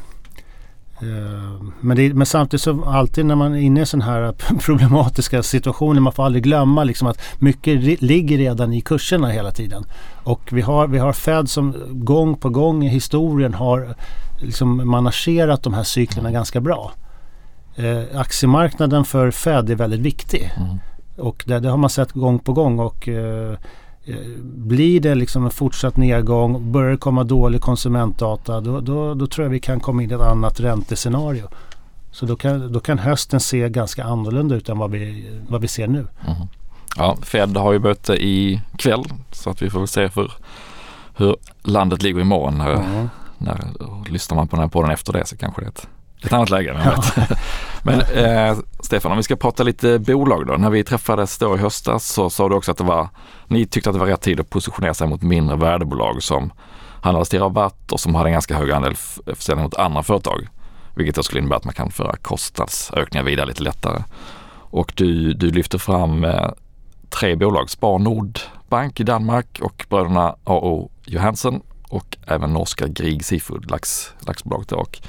Eh, 1.00 1.62
men, 1.80 1.96
det, 1.96 2.14
men, 2.14 2.26
samtidigt 2.26 2.62
så 2.62 2.84
alltid 2.84 3.26
när 3.26 3.34
man 3.34 3.54
är 3.54 3.60
inne 3.60 3.82
i 3.82 3.86
sådana 3.86 4.12
här 4.12 4.32
problematiska 4.60 5.42
situationer 5.42 6.00
man 6.00 6.12
får 6.12 6.24
aldrig 6.24 6.44
glömma 6.44 6.84
liksom 6.84 7.08
att 7.08 7.20
mycket 7.38 8.02
ligger 8.02 8.38
redan 8.38 8.72
i 8.72 8.80
kurserna 8.80 9.28
hela 9.28 9.50
tiden. 9.50 9.84
Och 10.24 10.40
vi 10.52 10.60
har, 10.60 10.88
vi 10.88 10.98
har 10.98 11.12
Fed 11.12 11.50
som 11.50 11.74
gång 11.90 12.36
på 12.36 12.48
gång 12.48 12.84
i 12.84 12.88
historien 12.88 13.54
har 13.54 13.94
liksom 14.38 14.90
managerat 14.90 15.62
de 15.62 15.74
här 15.74 15.82
cyklerna 15.82 16.28
mm. 16.28 16.32
ganska 16.32 16.60
bra. 16.60 16.92
Eh, 17.76 18.20
aktiemarknaden 18.20 19.04
för 19.04 19.30
Fed 19.30 19.70
är 19.70 19.74
väldigt 19.74 20.00
viktig. 20.00 20.52
Mm. 20.56 20.78
Och 21.16 21.44
det, 21.46 21.60
det, 21.60 21.68
har 21.68 21.76
man 21.76 21.90
sett 21.90 22.12
gång 22.12 22.38
på 22.38 22.52
gång. 22.52 22.78
och 22.78 23.08
Eh, 23.08 23.56
blir 24.42 25.00
det 25.00 25.14
liksom 25.14 25.44
en 25.44 25.50
fortsatt 25.50 25.96
nedgång, 25.96 26.72
börjar 26.72 26.90
det 26.90 26.96
komma 26.96 27.24
dålig 27.24 27.60
konsumentdata, 27.60 28.60
då, 28.60 28.80
då, 28.80 29.14
då 29.14 29.26
tror 29.26 29.44
jag 29.44 29.50
vi 29.50 29.60
kan 29.60 29.80
komma 29.80 30.02
in 30.02 30.10
i 30.10 30.14
ett 30.14 30.20
annat 30.20 30.60
räntescenario. 30.60 31.48
Så 32.10 32.26
då 32.26 32.36
kan, 32.36 32.72
då 32.72 32.80
kan 32.80 32.98
hösten 32.98 33.40
se 33.40 33.68
ganska 33.68 34.04
annorlunda 34.04 34.54
ut 34.54 34.68
än 34.68 34.78
vad 34.78 34.90
vi, 34.90 35.30
vad 35.48 35.60
vi 35.60 35.68
ser 35.68 35.86
nu. 35.86 35.98
Mm. 35.98 36.36
Ja, 36.96 37.16
Fed 37.22 37.56
har 37.56 37.72
ju 37.72 37.78
möte 37.78 38.12
i 38.12 38.60
kväll 38.78 39.04
så 39.30 39.50
att 39.50 39.62
vi 39.62 39.70
får 39.70 39.86
se 39.86 40.08
för 40.08 40.32
hur 41.16 41.36
landet 41.62 42.02
ligger 42.02 42.20
imorgon. 42.20 42.58
När, 42.58 42.72
mm. 42.72 43.08
när, 43.38 43.58
lyssnar 44.10 44.36
man 44.36 44.48
på 44.48 44.56
den 44.56 44.62
här 44.62 44.68
podden 44.68 44.90
efter 44.90 45.12
det 45.12 45.26
så 45.26 45.36
kanske 45.36 45.60
det 45.62 45.66
är 45.66 45.68
ett 45.68 45.88
ett 46.22 46.32
annat 46.32 46.50
läge. 46.50 46.80
Ja. 46.84 47.04
Men 47.82 48.00
eh, 48.00 48.58
Stefan, 48.80 49.12
om 49.12 49.16
vi 49.16 49.22
ska 49.22 49.36
prata 49.36 49.62
lite 49.62 49.98
bolag 49.98 50.46
då. 50.46 50.52
När 50.52 50.70
vi 50.70 50.84
träffades 50.84 51.38
då 51.38 51.54
i 51.56 51.58
höstas 51.58 52.06
så 52.06 52.30
sa 52.30 52.48
du 52.48 52.54
också 52.54 52.70
att 52.70 52.78
det 52.78 52.84
var, 52.84 53.08
ni 53.46 53.66
tyckte 53.66 53.90
att 53.90 53.94
det 53.94 54.00
var 54.00 54.06
rätt 54.06 54.20
tid 54.20 54.40
att 54.40 54.50
positionera 54.50 54.94
sig 54.94 55.08
mot 55.08 55.22
mindre 55.22 55.56
värdebolag 55.56 56.22
som 56.22 56.52
handlades 57.02 57.28
till 57.28 57.40
rabatt 57.40 57.92
och 57.92 58.00
som 58.00 58.14
hade 58.14 58.28
en 58.28 58.32
ganska 58.32 58.56
hög 58.56 58.70
andel 58.70 58.94
försäljning 59.26 59.64
mot 59.64 59.74
andra 59.74 60.02
företag. 60.02 60.48
Vilket 60.94 61.14
då 61.14 61.22
skulle 61.22 61.40
innebära 61.40 61.58
att 61.58 61.64
man 61.64 61.74
kan 61.74 61.90
föra 61.90 62.16
kostnadsökningar 62.16 63.24
vidare 63.24 63.46
lite 63.46 63.62
lättare. 63.62 64.02
Och 64.54 64.92
du, 64.96 65.32
du 65.32 65.50
lyfter 65.50 65.78
fram 65.78 66.24
eh, 66.24 66.50
tre 67.08 67.36
bolag, 67.36 67.70
Spar 67.70 67.98
Nord 67.98 68.38
Bank 68.68 69.00
i 69.00 69.02
Danmark 69.02 69.58
och 69.62 69.86
bröderna 69.88 70.28
A.O. 70.44 70.90
Johansen 71.06 71.62
och 71.88 72.16
även 72.26 72.52
norska 72.52 72.86
Grieg 72.88 73.24
Seafood, 73.24 73.70
lax, 73.70 74.12
laxbolaget. 74.26 74.72
Och 74.72 75.00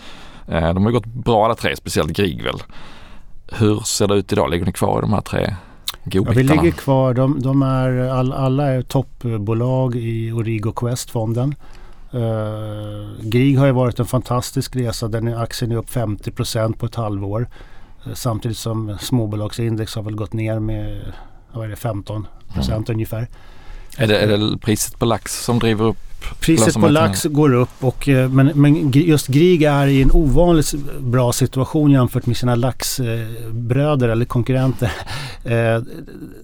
de 0.48 0.86
har 0.86 0.92
gått 0.92 1.06
bra 1.06 1.46
alla 1.46 1.56
tre, 1.56 1.76
speciellt 1.76 2.12
Grieg 2.12 2.44
väl. 2.44 2.60
Hur 3.52 3.80
ser 3.80 4.08
det 4.08 4.16
ut 4.16 4.34
idag? 4.34 4.50
Ligger 4.50 4.66
ni 4.66 4.72
kvar 4.72 4.98
i 4.98 5.02
de 5.02 5.14
här 5.14 5.22
tre 5.22 5.56
godbitarna? 6.04 6.42
Ja, 6.42 6.54
vi 6.56 6.62
ligger 6.62 6.78
kvar. 6.78 7.14
De, 7.14 7.42
de 7.42 7.62
är, 7.62 8.10
all, 8.10 8.34
alla 8.34 8.68
är 8.68 8.82
toppbolag 8.82 9.96
i 9.96 10.32
Origo 10.32 10.72
Quest-fonden. 10.72 11.56
Uh, 12.14 13.22
Grieg 13.22 13.60
har 13.60 13.66
ju 13.66 13.72
varit 13.72 14.00
en 14.00 14.06
fantastisk 14.06 14.76
resa. 14.76 15.08
Den 15.08 15.28
är, 15.28 15.36
aktien 15.36 15.72
är 15.72 15.76
upp 15.76 15.90
50% 15.90 16.74
på 16.78 16.86
ett 16.86 16.96
halvår. 16.96 17.48
Uh, 18.08 18.14
samtidigt 18.14 18.58
som 18.58 18.98
småbolagsindex 19.02 19.96
har 19.96 20.04
väl 20.04 20.16
gått 20.16 20.34
ner 20.34 20.60
med 20.60 21.14
vad 21.52 21.66
är 21.66 21.70
det, 21.70 21.76
15 21.76 22.28
mm. 22.56 22.84
ungefär. 22.88 23.28
Är 23.98 24.08
det, 24.08 24.18
är 24.18 24.38
det 24.38 24.58
priset 24.58 25.00
på 25.00 25.06
lax 25.06 25.44
som 25.44 25.60
driver 25.60 25.86
upp 25.86 25.98
Priset 26.40 26.74
på 26.74 26.88
lax 26.88 27.24
går 27.24 27.54
upp 27.54 27.84
och, 27.84 28.10
eh, 28.10 28.30
men, 28.30 28.48
men 28.48 28.92
just 28.92 29.28
Grieg 29.28 29.64
är 29.64 29.88
i 29.88 30.02
en 30.02 30.12
ovanligt 30.12 30.74
bra 31.00 31.34
situation 31.34 31.92
jämfört 31.92 32.26
med 32.26 32.38
sina 32.38 32.56
laxbröder 32.56 34.10
eller 34.10 34.26
konkurrenter. 34.26 34.92
Eh, 35.46 35.82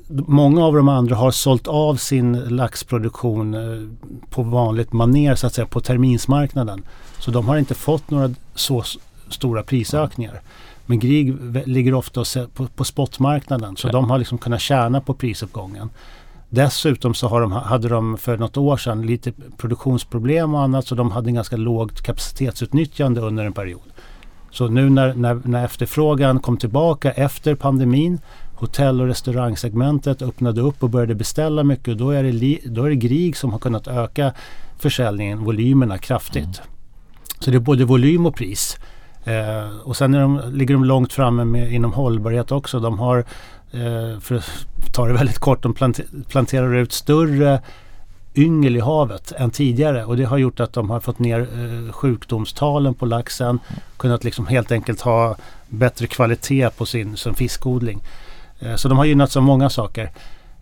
många 0.10 0.66
av 0.66 0.76
de 0.76 0.90
andra 0.90 1.16
har 1.16 1.32
sålt 1.32 1.68
av 1.68 1.96
sin 1.96 2.40
laxproduktion 2.40 3.54
eh, 3.54 3.88
på 4.30 4.44
vanligt 4.44 4.94
maner 4.94 5.36
så 5.36 5.48
att 5.48 5.54
säga 5.54 5.68
på 5.68 5.82
terminsmarknaden. 5.82 6.84
Så 7.20 7.32
de 7.32 7.48
har 7.48 7.58
inte 7.58 7.76
fått 7.76 8.10
några 8.10 8.30
så 8.56 8.84
stora 9.30 9.64
prisökningar. 9.64 10.42
Men 10.86 11.00
Grieg 11.00 11.38
ligger 11.66 11.94
ofta 11.94 12.24
på, 12.54 12.68
på 12.68 12.84
spotmarknaden 12.84 13.78
så 13.78 13.88
ja. 13.88 13.92
de 13.92 14.10
har 14.10 14.18
liksom 14.18 14.38
kunnat 14.38 14.62
tjäna 14.62 15.02
på 15.02 15.14
prisuppgången. 15.14 15.90
Dessutom 16.50 17.14
så 17.14 17.28
har 17.28 17.42
de, 17.42 17.52
hade 17.52 17.88
de 17.88 18.18
för 18.18 18.38
något 18.38 18.58
år 18.58 18.78
sedan 18.78 19.02
lite 19.02 19.32
produktionsproblem 19.58 20.56
och 20.56 20.62
annat 20.62 20.88
så 20.88 20.96
de 20.96 21.12
hade 21.12 21.30
en 21.30 21.36
ganska 21.36 21.58
lågt 21.58 22.02
kapacitetsutnyttjande 22.02 23.22
under 23.22 23.46
en 23.46 23.54
period. 23.54 23.82
Så 24.52 24.68
nu 24.68 24.90
när, 24.90 25.14
när, 25.14 25.42
när 25.46 25.66
efterfrågan 25.66 26.40
kom 26.40 26.58
tillbaka 26.58 27.12
efter 27.12 27.56
pandemin 27.56 28.20
hotell 28.60 29.02
och 29.02 29.08
restaurangsegmentet 29.08 30.22
öppnade 30.22 30.62
upp 30.62 30.84
och 30.84 30.90
började 30.90 31.16
beställa 31.16 31.64
mycket. 31.64 31.98
Då 31.98 32.12
är 32.12 32.24
det, 32.24 32.60
då 32.66 32.84
är 32.84 32.90
det 32.90 32.96
Grieg 32.96 33.38
som 33.38 33.52
har 33.52 33.60
kunnat 33.60 33.88
öka 33.88 34.34
försäljningen, 34.78 35.44
volymerna 35.44 35.98
kraftigt. 35.98 36.44
Mm. 36.44 36.70
Så 37.40 37.52
det 37.52 37.58
är 37.58 37.60
både 37.60 37.86
volym 37.86 38.26
och 38.26 38.36
pris. 38.36 38.78
Eh, 39.24 39.78
och 39.84 39.98
sen 39.98 40.12
de, 40.12 40.42
ligger 40.52 40.74
de 40.74 40.86
långt 40.86 41.14
framme 41.14 41.46
med, 41.46 41.72
inom 41.72 41.94
hållbarhet 41.94 42.52
också. 42.52 42.80
De 42.80 43.00
har 43.00 43.26
för 44.22 44.36
att 44.36 44.66
ta 44.94 45.08
det 45.08 45.14
väldigt 45.14 45.40
kort, 45.40 45.64
de 45.64 45.74
planterar 46.28 46.76
ut 46.76 46.92
större 46.92 47.62
yngel 48.36 48.76
i 48.76 48.80
havet 48.80 49.32
än 49.32 49.52
tidigare 49.52 50.06
och 50.06 50.18
det 50.18 50.24
har 50.24 50.38
gjort 50.38 50.60
att 50.60 50.74
de 50.74 50.90
har 50.90 51.00
fått 51.00 51.20
ner 51.20 51.40
eh, 51.40 51.92
sjukdomstalen 51.92 52.94
på 52.94 53.06
laxen. 53.06 53.60
Kunnat 53.98 54.24
liksom 54.24 54.48
helt 54.48 54.72
enkelt 54.72 55.02
ha 55.02 55.36
bättre 55.68 56.08
kvalitet 56.08 56.70
på 56.70 56.86
sin 56.86 57.18
som 57.18 57.36
fiskodling. 57.36 58.00
Eh, 58.60 58.76
så 58.76 58.90
de 58.90 58.98
har 58.98 59.06
gynnats 59.06 59.38
av 59.38 59.44
många 59.44 59.70
saker. 59.70 60.12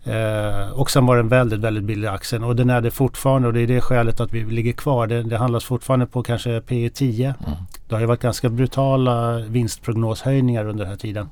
Eh, 0.04 0.70
och 0.70 0.90
sen 0.90 1.06
var 1.06 1.16
den 1.16 1.28
väldigt, 1.28 1.60
väldigt 1.60 1.84
billig 1.84 2.08
aktien 2.08 2.44
och 2.44 2.56
den 2.56 2.70
är 2.70 2.80
det 2.80 2.90
fortfarande 2.90 3.48
och 3.48 3.54
det 3.54 3.60
är 3.60 3.66
det 3.66 3.80
skälet 3.80 4.20
att 4.20 4.32
vi 4.32 4.44
ligger 4.44 4.72
kvar. 4.72 5.06
Det, 5.06 5.22
det 5.22 5.38
handlas 5.38 5.64
fortfarande 5.64 6.06
på 6.06 6.22
kanske 6.22 6.60
P 6.60 6.90
10. 6.94 7.28
E 7.28 7.34
mm. 7.46 7.58
Det 7.88 7.94
har 7.94 8.00
ju 8.00 8.06
varit 8.06 8.22
ganska 8.22 8.48
brutala 8.48 9.38
vinstprognoshöjningar 9.38 10.64
under 10.64 10.84
den 10.84 10.90
här 10.90 10.98
tiden. 10.98 11.28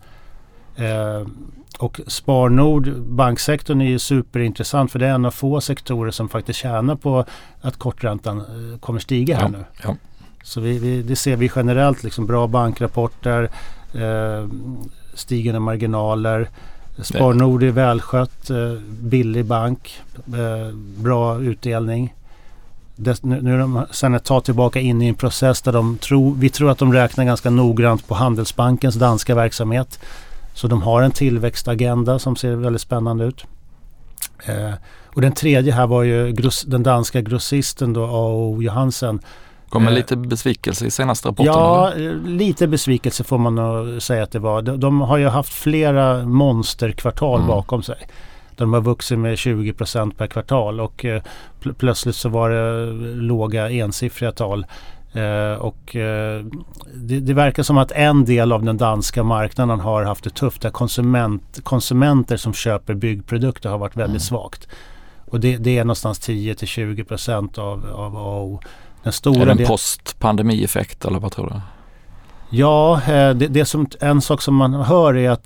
Eh, 0.76 1.26
och 1.78 2.00
Sparnord, 2.06 2.92
banksektorn 3.02 3.80
är 3.80 3.88
ju 3.88 3.98
superintressant 3.98 4.92
för 4.92 4.98
det 4.98 5.06
är 5.06 5.10
en 5.10 5.24
av 5.24 5.30
få 5.30 5.60
sektorer 5.60 6.10
som 6.10 6.28
faktiskt 6.28 6.58
tjänar 6.58 6.96
på 6.96 7.24
att 7.60 7.76
korträntan 7.76 8.38
eh, 8.38 8.78
kommer 8.78 9.00
stiga 9.00 9.36
här 9.36 9.42
ja, 9.42 9.48
nu. 9.48 9.64
Ja. 9.82 9.96
Så 10.42 10.60
vi, 10.60 10.78
vi, 10.78 11.02
det 11.02 11.16
ser 11.16 11.36
vi 11.36 11.50
generellt, 11.56 12.02
liksom 12.02 12.26
bra 12.26 12.46
bankrapporter, 12.46 13.50
eh, 13.94 14.48
stigande 15.14 15.60
marginaler. 15.60 16.48
Sparnord 17.02 17.62
är 17.62 17.70
välskött, 17.70 18.50
eh, 18.50 18.72
billig 18.88 19.44
bank, 19.44 20.00
eh, 20.26 20.74
bra 20.76 21.40
utdelning. 21.40 22.14
Des, 22.96 23.22
nu, 23.22 23.42
nu 23.42 23.54
är 23.54 23.58
de 23.58 23.86
sen 23.90 24.14
ett 24.14 24.24
tag 24.24 24.44
tillbaka 24.44 24.80
in 24.80 25.02
i 25.02 25.08
en 25.08 25.14
process 25.14 25.62
där 25.62 25.72
de 25.72 25.98
tror, 25.98 26.34
vi 26.34 26.48
tror 26.48 26.70
att 26.70 26.78
de 26.78 26.92
räknar 26.92 27.24
ganska 27.24 27.50
noggrant 27.50 28.08
på 28.08 28.14
Handelsbankens 28.14 28.94
danska 28.94 29.34
verksamhet. 29.34 29.98
Så 30.56 30.68
de 30.68 30.82
har 30.82 31.02
en 31.02 31.10
tillväxtagenda 31.10 32.18
som 32.18 32.36
ser 32.36 32.56
väldigt 32.56 32.82
spännande 32.82 33.24
ut. 33.24 33.44
Eh, 34.44 34.72
och 35.14 35.20
den 35.20 35.32
tredje 35.32 35.72
här 35.72 35.86
var 35.86 36.02
ju 36.02 36.32
gross, 36.32 36.62
den 36.62 36.82
danska 36.82 37.20
grossisten 37.20 37.92
då, 37.92 38.04
A.O. 38.04 38.62
Johansen. 38.62 39.20
Kommer 39.68 39.90
eh, 39.90 39.94
lite 39.94 40.16
besvikelse 40.16 40.86
i 40.86 40.90
senaste 40.90 41.28
rapporten? 41.28 41.46
Ja, 41.46 41.92
eller? 41.92 42.14
lite 42.14 42.66
besvikelse 42.66 43.24
får 43.24 43.38
man 43.38 43.54
nog 43.54 44.02
säga 44.02 44.22
att 44.22 44.32
det 44.32 44.38
var. 44.38 44.62
De, 44.62 44.80
de 44.80 45.00
har 45.00 45.16
ju 45.16 45.28
haft 45.28 45.52
flera 45.52 46.24
monsterkvartal 46.24 47.36
mm. 47.36 47.48
bakom 47.48 47.82
sig. 47.82 48.08
De 48.56 48.72
har 48.72 48.80
vuxit 48.80 49.18
med 49.18 49.34
20% 49.34 50.14
per 50.14 50.26
kvartal 50.26 50.80
och 50.80 51.04
eh, 51.04 51.22
pl 51.60 51.72
plötsligt 51.74 52.16
så 52.16 52.28
var 52.28 52.50
det 52.50 52.92
låga 53.14 53.70
ensiffriga 53.70 54.32
tal. 54.32 54.66
Eh, 55.16 55.58
och 55.58 55.96
eh, 55.96 56.44
det, 56.94 57.20
det, 57.20 57.34
verkar 57.34 57.62
som 57.62 57.78
att 57.78 57.92
en 57.92 58.24
del 58.24 58.52
av 58.52 58.62
den 58.62 58.76
danska 58.76 59.22
marknaden 59.22 59.80
har 59.80 60.02
haft 60.02 60.24
det 60.24 60.30
tufft. 60.30 60.62
Där 60.62 60.70
konsument, 60.70 61.60
konsumenter 61.62 62.36
som 62.36 62.52
köper 62.52 62.94
byggprodukter 62.94 63.68
har 63.70 63.78
varit 63.78 63.96
väldigt 63.96 64.30
mm. 64.30 64.40
svagt. 64.40 64.68
Och 65.24 65.40
det, 65.40 65.56
det, 65.56 65.78
är 65.78 65.84
någonstans 65.84 66.18
10 66.18 66.56
20 66.56 67.04
procent 67.04 67.58
av, 67.58 67.86
av 67.94 68.16
AO. 68.16 68.60
Den 69.02 69.12
stora 69.12 69.42
är 69.42 69.46
det 69.46 69.62
en 69.62 69.68
postpandemieffekt 69.68 71.04
eller 71.04 71.18
vad 71.18 71.32
tror 71.32 71.46
du? 71.46 71.60
Ja, 72.50 73.02
eh, 73.02 73.34
det, 73.34 73.48
det, 73.48 73.64
som, 73.64 73.86
en 74.00 74.20
sak 74.20 74.42
som 74.42 74.54
man 74.54 74.74
hör 74.74 75.16
är 75.16 75.30
att 75.30 75.44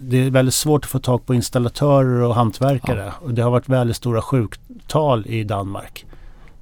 det 0.00 0.26
är 0.26 0.30
väldigt 0.30 0.54
svårt 0.54 0.84
att 0.84 0.90
få 0.90 0.98
tag 0.98 1.26
på 1.26 1.34
installatörer 1.34 2.20
och 2.22 2.34
hantverkare. 2.34 3.04
Ja. 3.04 3.26
Och 3.26 3.34
det 3.34 3.42
har 3.42 3.50
varit 3.50 3.68
väldigt 3.68 3.96
stora 3.96 4.22
sjuktal 4.22 5.26
i 5.26 5.44
Danmark. 5.44 6.05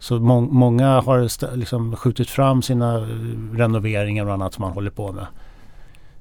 Så 0.04 0.20
må 0.20 0.40
många 0.40 1.00
har 1.00 1.56
liksom 1.56 1.96
skjutit 1.96 2.30
fram 2.30 2.62
sina 2.62 2.96
eh, 2.96 3.06
renoveringar 3.52 4.26
och 4.26 4.32
annat 4.32 4.54
som 4.54 4.62
man 4.62 4.72
håller 4.72 4.90
på 4.90 5.12
med. 5.12 5.26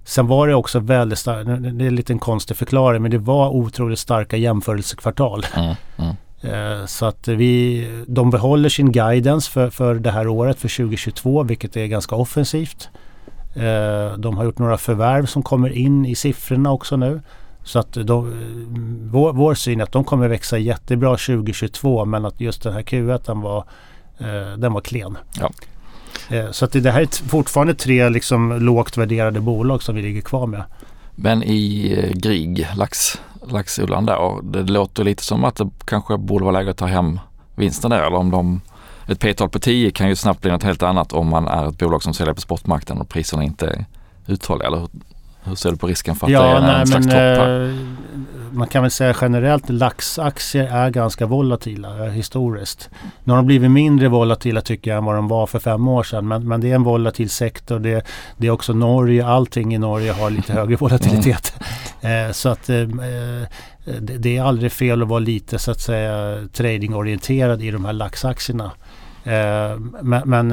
Sen 0.03 0.27
var 0.27 0.47
det 0.47 0.55
också 0.55 0.79
väldigt 0.79 1.19
starkt, 1.19 1.47
det 1.47 1.83
är 1.85 1.87
en 1.87 1.95
liten 1.95 2.19
konstig 2.19 2.57
förklaring, 2.57 3.01
men 3.01 3.11
det 3.11 3.17
var 3.17 3.49
otroligt 3.49 3.99
starka 3.99 4.37
jämförelsekvartal. 4.37 5.45
Mm, 5.55 5.75
mm. 5.97 6.15
Eh, 6.41 6.85
så 6.85 7.05
att 7.05 7.27
vi, 7.27 7.87
de 8.07 8.29
behåller 8.29 8.69
sin 8.69 8.91
guidance 8.91 9.51
för, 9.51 9.69
för 9.69 9.95
det 9.95 10.11
här 10.11 10.27
året, 10.27 10.59
för 10.59 10.77
2022, 10.77 11.43
vilket 11.43 11.77
är 11.77 11.85
ganska 11.85 12.15
offensivt. 12.15 12.89
Eh, 13.55 14.17
de 14.17 14.37
har 14.37 14.43
gjort 14.43 14.59
några 14.59 14.77
förvärv 14.77 15.25
som 15.25 15.43
kommer 15.43 15.69
in 15.69 16.05
i 16.05 16.15
siffrorna 16.15 16.71
också 16.71 16.97
nu. 16.97 17.21
Så 17.63 17.79
att 17.79 17.93
de, 17.93 18.33
vår, 19.11 19.33
vår 19.33 19.53
syn 19.53 19.79
är 19.79 19.83
att 19.83 19.91
de 19.91 20.03
kommer 20.03 20.27
växa 20.27 20.57
jättebra 20.57 21.09
2022 21.09 22.05
men 22.05 22.25
att 22.25 22.41
just 22.41 22.63
den 22.63 22.73
här 22.73 22.81
Q1 22.81 23.21
den 23.25 23.41
var, 23.41 23.57
eh, 24.17 24.57
den 24.57 24.73
var 24.73 24.81
klen. 24.81 25.17
Ja. 25.39 25.51
Eh, 26.29 26.51
så 26.51 26.65
att 26.65 26.71
det, 26.71 26.79
det 26.79 26.91
här 26.91 27.01
är 27.01 27.29
fortfarande 27.29 27.75
tre 27.75 28.09
liksom 28.09 28.51
lågt 28.61 28.97
värderade 28.97 29.39
bolag 29.39 29.83
som 29.83 29.95
vi 29.95 30.01
ligger 30.01 30.21
kvar 30.21 30.47
med. 30.47 30.63
Men 31.15 31.43
i 31.43 31.93
eh, 31.97 32.17
Grieg, 32.17 32.67
lax, 32.75 33.21
laxodlaren 33.47 34.05
där, 34.05 34.41
det 34.43 34.63
låter 34.63 35.03
lite 35.03 35.23
som 35.23 35.43
att 35.43 35.55
det 35.55 35.69
kanske 35.85 36.17
borde 36.17 36.45
vara 36.45 36.59
läge 36.59 36.71
att 36.71 36.77
ta 36.77 36.85
hem 36.85 37.19
vinsten 37.55 37.89
där 37.89 38.07
eller 38.07 38.17
om 38.17 38.31
de 38.31 38.61
ett 39.07 39.19
P-tal 39.19 39.49
på 39.49 39.59
10 39.59 39.91
kan 39.91 40.09
ju 40.09 40.15
snabbt 40.15 40.41
bli 40.41 40.51
något 40.51 40.63
helt 40.63 40.83
annat 40.83 41.13
om 41.13 41.27
man 41.27 41.47
är 41.47 41.69
ett 41.69 41.77
bolag 41.77 42.03
som 42.03 42.13
säljer 42.13 42.33
på 42.33 42.41
spotmarknaden 42.41 43.01
och 43.01 43.09
priserna 43.09 43.43
inte 43.43 43.67
är 43.67 43.85
uthålliga. 44.27 44.67
Eller 44.67 44.87
hur, 45.43 45.55
ser 45.55 45.71
du 45.71 45.77
på 45.77 45.87
risken 45.87 46.15
för 46.15 46.27
att 46.27 46.33
ja, 46.33 46.41
det 46.41 46.49
är 46.49 46.61
nej, 46.61 46.81
en 46.81 46.87
slags 46.87 47.05
men, 47.05 47.13
topp 47.15 47.19
här? 47.19 47.65
eh, 47.69 47.75
Man 48.51 48.67
kan 48.67 48.81
väl 48.81 48.91
säga 48.91 49.15
generellt 49.21 49.69
laxaktier 49.69 50.63
är 50.63 50.89
ganska 50.89 51.25
volatila 51.25 52.05
eh, 52.05 52.11
historiskt. 52.11 52.89
Nu 53.23 53.33
har 53.33 53.37
de 53.37 53.45
blivit 53.45 53.71
mindre 53.71 54.07
volatila 54.07 54.61
tycker 54.61 54.91
jag 54.91 54.97
än 54.97 55.05
vad 55.05 55.15
de 55.15 55.27
var 55.27 55.47
för 55.47 55.59
fem 55.59 55.87
år 55.87 56.03
sedan. 56.03 56.27
Men, 56.27 56.47
men 56.47 56.61
det 56.61 56.71
är 56.71 56.75
en 56.75 56.83
volatil 56.83 57.29
sektor. 57.29 57.79
Det, 57.79 58.05
det 58.37 58.47
är 58.47 58.51
också 58.51 58.73
Norge. 58.73 59.25
Allting 59.25 59.75
i 59.75 59.77
Norge 59.77 60.11
har 60.11 60.29
lite 60.29 60.53
högre 60.59 60.75
volatilitet. 60.75 61.53
Eh, 62.01 62.31
så 62.31 62.49
att 62.49 62.69
eh, 62.69 62.77
det, 63.99 64.17
det 64.17 64.37
är 64.37 64.43
aldrig 64.43 64.71
fel 64.71 65.01
att 65.01 65.07
vara 65.07 65.19
lite 65.19 65.59
så 65.59 65.71
att 65.71 65.79
säga 65.79 66.37
tradingorienterad 66.53 67.61
i 67.61 67.71
de 67.71 67.85
här 67.85 67.93
laxaktierna. 67.93 68.71
Eh, 69.23 69.79
men, 70.01 70.21
men 70.25 70.51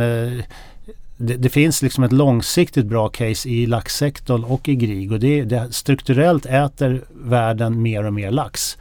det, 1.23 1.37
det, 1.37 1.49
finns 1.49 1.83
liksom 1.83 2.05
ett 2.05 2.13
långsiktigt 2.13 2.87
bra 2.87 3.09
case 3.09 3.49
i 3.49 3.67
laxsektorn 3.67 4.45
och 4.45 4.69
i 4.69 4.75
Grieg 4.75 5.13
och 5.13 5.21
det, 5.21 5.45
det 5.45 5.75
strukturellt 5.75 6.47
äter 6.47 7.05
världen 7.11 7.83
mer 7.83 8.07
och 8.07 8.13
mer 8.13 8.31
lax. 8.31 8.79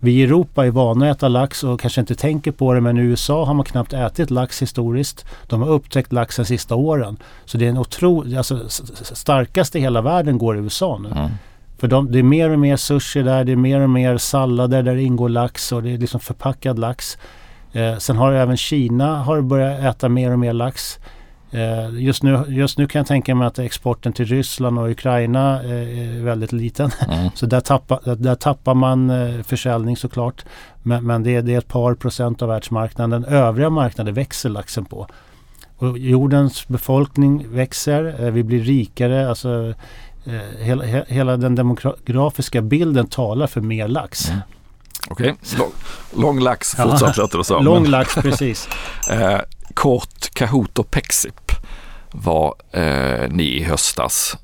Vi 0.00 0.12
i 0.12 0.22
Europa 0.22 0.66
är 0.66 0.70
vana 0.70 1.10
att 1.10 1.16
äta 1.16 1.28
lax 1.28 1.64
och 1.64 1.80
kanske 1.80 2.00
inte 2.00 2.14
tänker 2.14 2.52
på 2.52 2.74
det 2.74 2.80
men 2.80 2.98
i 2.98 3.00
USA 3.00 3.44
har 3.44 3.54
man 3.54 3.64
knappt 3.64 3.92
ätit 3.92 4.30
lax 4.30 4.62
historiskt. 4.62 5.26
De 5.46 5.62
har 5.62 5.68
upptäckt 5.68 6.12
lax 6.12 6.36
de 6.36 6.44
sista 6.44 6.74
åren. 6.74 7.16
Så 7.44 7.58
det 7.58 7.64
är 7.64 7.68
en 7.68 7.78
otroligt, 7.78 8.36
alltså 8.36 8.68
starkast 9.02 9.76
i 9.76 9.80
hela 9.80 10.02
världen 10.02 10.38
går 10.38 10.56
i 10.56 10.60
USA 10.60 10.98
nu. 11.02 11.08
Mm. 11.08 11.30
För 11.78 11.88
de, 11.88 12.12
det 12.12 12.18
är 12.18 12.22
mer 12.22 12.50
och 12.50 12.58
mer 12.58 12.76
sushi 12.76 13.22
där, 13.22 13.44
det 13.44 13.52
är 13.52 13.56
mer 13.56 13.80
och 13.80 13.90
mer 13.90 14.16
sallader 14.16 14.82
där 14.82 14.94
det 14.94 15.02
ingår 15.02 15.28
lax 15.28 15.72
och 15.72 15.82
det 15.82 15.90
är 15.90 15.98
liksom 15.98 16.20
förpackad 16.20 16.78
lax. 16.78 17.18
Eh, 17.72 17.96
sen 17.96 18.16
har 18.16 18.32
även 18.32 18.56
Kina 18.56 19.22
har 19.22 19.40
börjat 19.40 19.80
äta 19.80 20.08
mer 20.08 20.30
och 20.30 20.38
mer 20.38 20.52
lax. 20.52 20.98
Eh, 21.50 21.90
just, 21.90 22.22
nu, 22.22 22.44
just 22.48 22.78
nu 22.78 22.86
kan 22.86 23.00
jag 23.00 23.06
tänka 23.06 23.34
mig 23.34 23.46
att 23.46 23.58
exporten 23.58 24.12
till 24.12 24.26
Ryssland 24.26 24.78
och 24.78 24.90
Ukraina 24.90 25.62
eh, 25.62 26.18
är 26.18 26.22
väldigt 26.22 26.52
liten. 26.52 26.90
Mm. 27.08 27.30
Så 27.34 27.46
där 27.46 27.60
tappar, 27.60 28.14
där 28.16 28.34
tappar 28.34 28.74
man 28.74 29.10
eh, 29.10 29.42
försäljning 29.42 29.96
såklart. 29.96 30.44
Men, 30.82 31.06
men 31.06 31.22
det, 31.22 31.34
är, 31.34 31.42
det 31.42 31.54
är 31.54 31.58
ett 31.58 31.68
par 31.68 31.94
procent 31.94 32.42
av 32.42 32.48
världsmarknaden. 32.48 33.24
Övriga 33.24 33.70
marknader 33.70 34.12
växer 34.12 34.48
laxen 34.48 34.84
på. 34.84 35.06
Och 35.76 35.98
jordens 35.98 36.68
befolkning 36.68 37.46
växer, 37.54 38.30
vi 38.30 38.42
blir 38.42 38.60
rikare. 38.60 39.28
Alltså, 39.28 39.74
hela, 40.58 40.84
hela 41.08 41.36
den 41.36 41.54
demografiska 41.54 42.62
bilden 42.62 43.06
talar 43.06 43.46
för 43.46 43.60
mer 43.60 43.88
lax. 43.88 44.28
Mm. 44.28 44.40
Okej, 45.10 45.32
okay. 45.32 45.58
lång, 45.58 45.72
lång 46.22 46.40
lax 46.40 46.74
fortsatt 46.74 47.16
låter 47.16 47.38
det 47.38 47.44
som. 47.44 47.64
Lång 47.64 47.86
lax, 47.86 48.14
precis. 48.14 48.68
eh, 49.10 49.40
kort 49.74 50.34
Kahoot 50.34 50.78
och 50.78 50.90
Pexip 50.90 51.52
var 52.10 52.54
eh, 52.72 53.28
ni 53.30 53.44
i 53.44 53.62
höstas. 53.62 54.36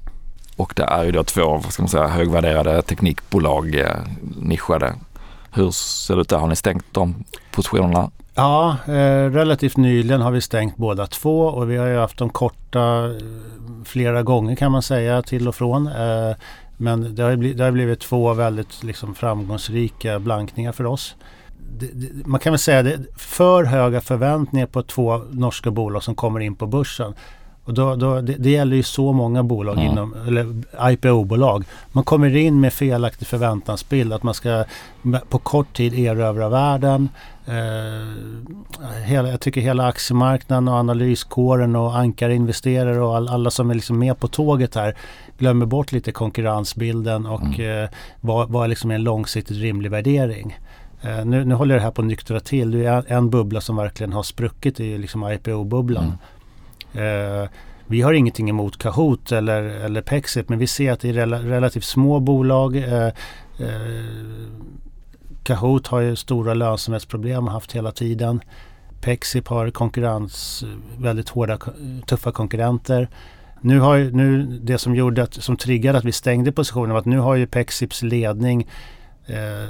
Och 0.56 0.72
det 0.76 0.84
är 0.84 1.04
ju 1.04 1.12
då 1.12 1.24
två 1.24 1.56
vad 1.56 1.72
ska 1.72 1.82
man 1.82 1.88
säga, 1.88 2.06
högvärderade 2.06 2.82
teknikbolag 2.82 3.74
eh, 3.74 3.96
nischade. 4.36 4.94
Hur 5.50 5.70
ser 5.70 6.14
det 6.14 6.20
ut 6.20 6.28
där? 6.28 6.38
Har 6.38 6.48
ni 6.48 6.56
stängt 6.56 6.84
de 6.92 7.24
positionerna? 7.50 8.10
Ja, 8.34 8.76
eh, 8.86 9.30
relativt 9.30 9.76
nyligen 9.76 10.20
har 10.20 10.30
vi 10.30 10.40
stängt 10.40 10.76
båda 10.76 11.06
två 11.06 11.40
och 11.40 11.70
vi 11.70 11.76
har 11.76 11.86
ju 11.86 11.98
haft 11.98 12.18
dem 12.18 12.30
korta 12.30 13.06
eh, 13.06 13.12
flera 13.84 14.22
gånger 14.22 14.56
kan 14.56 14.72
man 14.72 14.82
säga 14.82 15.22
till 15.22 15.48
och 15.48 15.54
från. 15.54 15.86
Eh, 15.86 16.36
men 16.76 17.14
det 17.14 17.22
har, 17.22 17.36
blivit, 17.36 17.58
det 17.58 17.64
har 17.64 17.70
blivit 17.70 18.00
två 18.00 18.32
väldigt 18.32 18.82
liksom, 18.82 19.14
framgångsrika 19.14 20.18
blankningar 20.18 20.72
för 20.72 20.86
oss. 20.86 21.14
Det, 21.78 21.86
det, 21.86 22.26
man 22.26 22.40
kan 22.40 22.52
väl 22.52 22.58
säga 22.58 22.82
det 22.82 22.98
för 23.16 23.64
höga 23.64 24.00
förväntningar 24.00 24.66
på 24.66 24.82
två 24.82 25.18
norska 25.30 25.70
bolag 25.70 26.02
som 26.02 26.14
kommer 26.14 26.40
in 26.40 26.54
på 26.54 26.66
börsen. 26.66 27.14
Och 27.64 27.74
då, 27.74 27.96
då, 27.96 28.20
det, 28.20 28.32
det 28.32 28.50
gäller 28.50 28.76
ju 28.76 28.82
så 28.82 29.12
många 29.12 29.42
bolag, 29.42 29.78
mm. 29.78 29.92
inom, 29.92 30.14
eller 30.26 30.62
IPO-bolag. 30.90 31.64
Man 31.92 32.04
kommer 32.04 32.36
in 32.36 32.60
med 32.60 32.72
felaktig 32.72 33.28
förväntansbild 33.28 34.12
att 34.12 34.22
man 34.22 34.34
ska 34.34 34.64
på 35.28 35.38
kort 35.38 35.76
tid 35.76 35.94
erövra 35.94 36.48
världen. 36.48 37.08
Eh, 37.46 39.04
hela, 39.04 39.28
jag 39.28 39.40
tycker 39.40 39.60
hela 39.60 39.86
aktiemarknaden 39.86 40.68
och 40.68 40.74
analyskåren 40.74 41.76
och 41.76 41.96
ankarinvesterare 41.96 43.00
och 43.00 43.16
all, 43.16 43.28
alla 43.28 43.50
som 43.50 43.70
är 43.70 43.74
liksom 43.74 43.98
med 43.98 44.18
på 44.20 44.28
tåget 44.28 44.74
här 44.74 44.96
glömmer 45.38 45.66
bort 45.66 45.92
lite 45.92 46.12
konkurrensbilden 46.12 47.26
och 47.26 47.58
mm. 47.58 47.84
eh, 47.84 47.90
vad, 48.20 48.48
vad 48.48 48.64
är 48.64 48.68
liksom 48.68 48.90
en 48.90 49.02
långsiktigt 49.02 49.56
rimlig 49.56 49.90
värdering. 49.90 50.58
Eh, 51.04 51.24
nu, 51.24 51.44
nu 51.44 51.54
håller 51.54 51.74
det 51.74 51.80
här 51.80 51.90
på 51.90 52.02
att 52.02 52.06
nyktra 52.06 52.40
till. 52.40 52.70
Det 52.70 52.84
är 52.84 53.04
en, 53.06 53.30
bubbla 53.30 53.60
som 53.60 53.76
verkligen 53.76 54.12
har 54.12 54.22
spruckit 54.22 54.80
i 54.80 54.98
liksom 54.98 55.32
IPO-bubblan. 55.32 56.12
Mm. 56.92 57.42
Eh, 57.42 57.48
vi 57.86 58.02
har 58.02 58.12
ingenting 58.12 58.50
emot 58.50 58.78
Kahoot 58.78 59.32
eller, 59.32 59.62
eller 59.62 60.02
Pexip 60.02 60.48
men 60.48 60.58
vi 60.58 60.66
ser 60.66 60.92
att 60.92 61.00
det 61.00 61.08
är 61.08 61.12
rel 61.12 61.34
relativt 61.34 61.84
små 61.84 62.20
bolag. 62.20 62.76
Eh, 62.76 63.06
eh, 63.06 63.12
Kahoot 65.42 65.86
har 65.86 66.00
ju 66.00 66.16
stora 66.16 66.54
lönsamhetsproblem 66.54 67.46
haft 67.46 67.72
hela 67.72 67.92
tiden. 67.92 68.40
Pexip 69.00 69.48
har 69.48 69.70
konkurrens, 69.70 70.64
väldigt 70.98 71.28
hårda, 71.28 71.58
tuffa 72.06 72.32
konkurrenter. 72.32 73.08
Nu 73.60 73.80
har 73.80 73.94
ju, 73.96 74.12
nu 74.12 74.42
det 74.62 74.78
som 74.78 74.94
gjorde 74.94 75.22
att, 75.22 75.34
som 75.34 75.56
triggade 75.56 75.98
att 75.98 76.04
vi 76.04 76.12
stängde 76.12 76.52
positionen 76.52 76.90
var 76.90 76.98
att 76.98 77.04
nu 77.04 77.18
har 77.18 77.34
ju 77.34 77.46
Pexips 77.46 78.02
ledning 78.02 78.68
eh, 79.26 79.68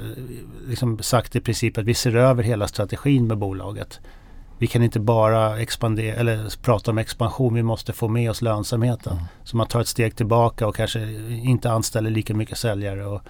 liksom 0.67 0.99
sagt 0.99 1.35
i 1.35 1.41
princip 1.41 1.77
att 1.77 1.85
vi 1.85 1.93
ser 1.93 2.15
över 2.15 2.43
hela 2.43 2.67
strategin 2.67 3.27
med 3.27 3.37
bolaget. 3.37 3.99
Vi 4.57 4.67
kan 4.67 4.83
inte 4.83 4.99
bara 4.99 5.59
expandera 5.59 6.15
eller 6.15 6.63
prata 6.63 6.91
om 6.91 6.97
expansion, 6.97 7.53
vi 7.53 7.63
måste 7.63 7.93
få 7.93 8.07
med 8.07 8.29
oss 8.29 8.41
lönsamheten. 8.41 9.13
Mm. 9.13 9.25
Så 9.43 9.57
man 9.57 9.67
tar 9.67 9.81
ett 9.81 9.87
steg 9.87 10.15
tillbaka 10.15 10.67
och 10.67 10.75
kanske 10.75 11.11
inte 11.29 11.71
anställer 11.71 12.09
lika 12.09 12.33
mycket 12.33 12.57
säljare. 12.57 13.05
Och, 13.05 13.21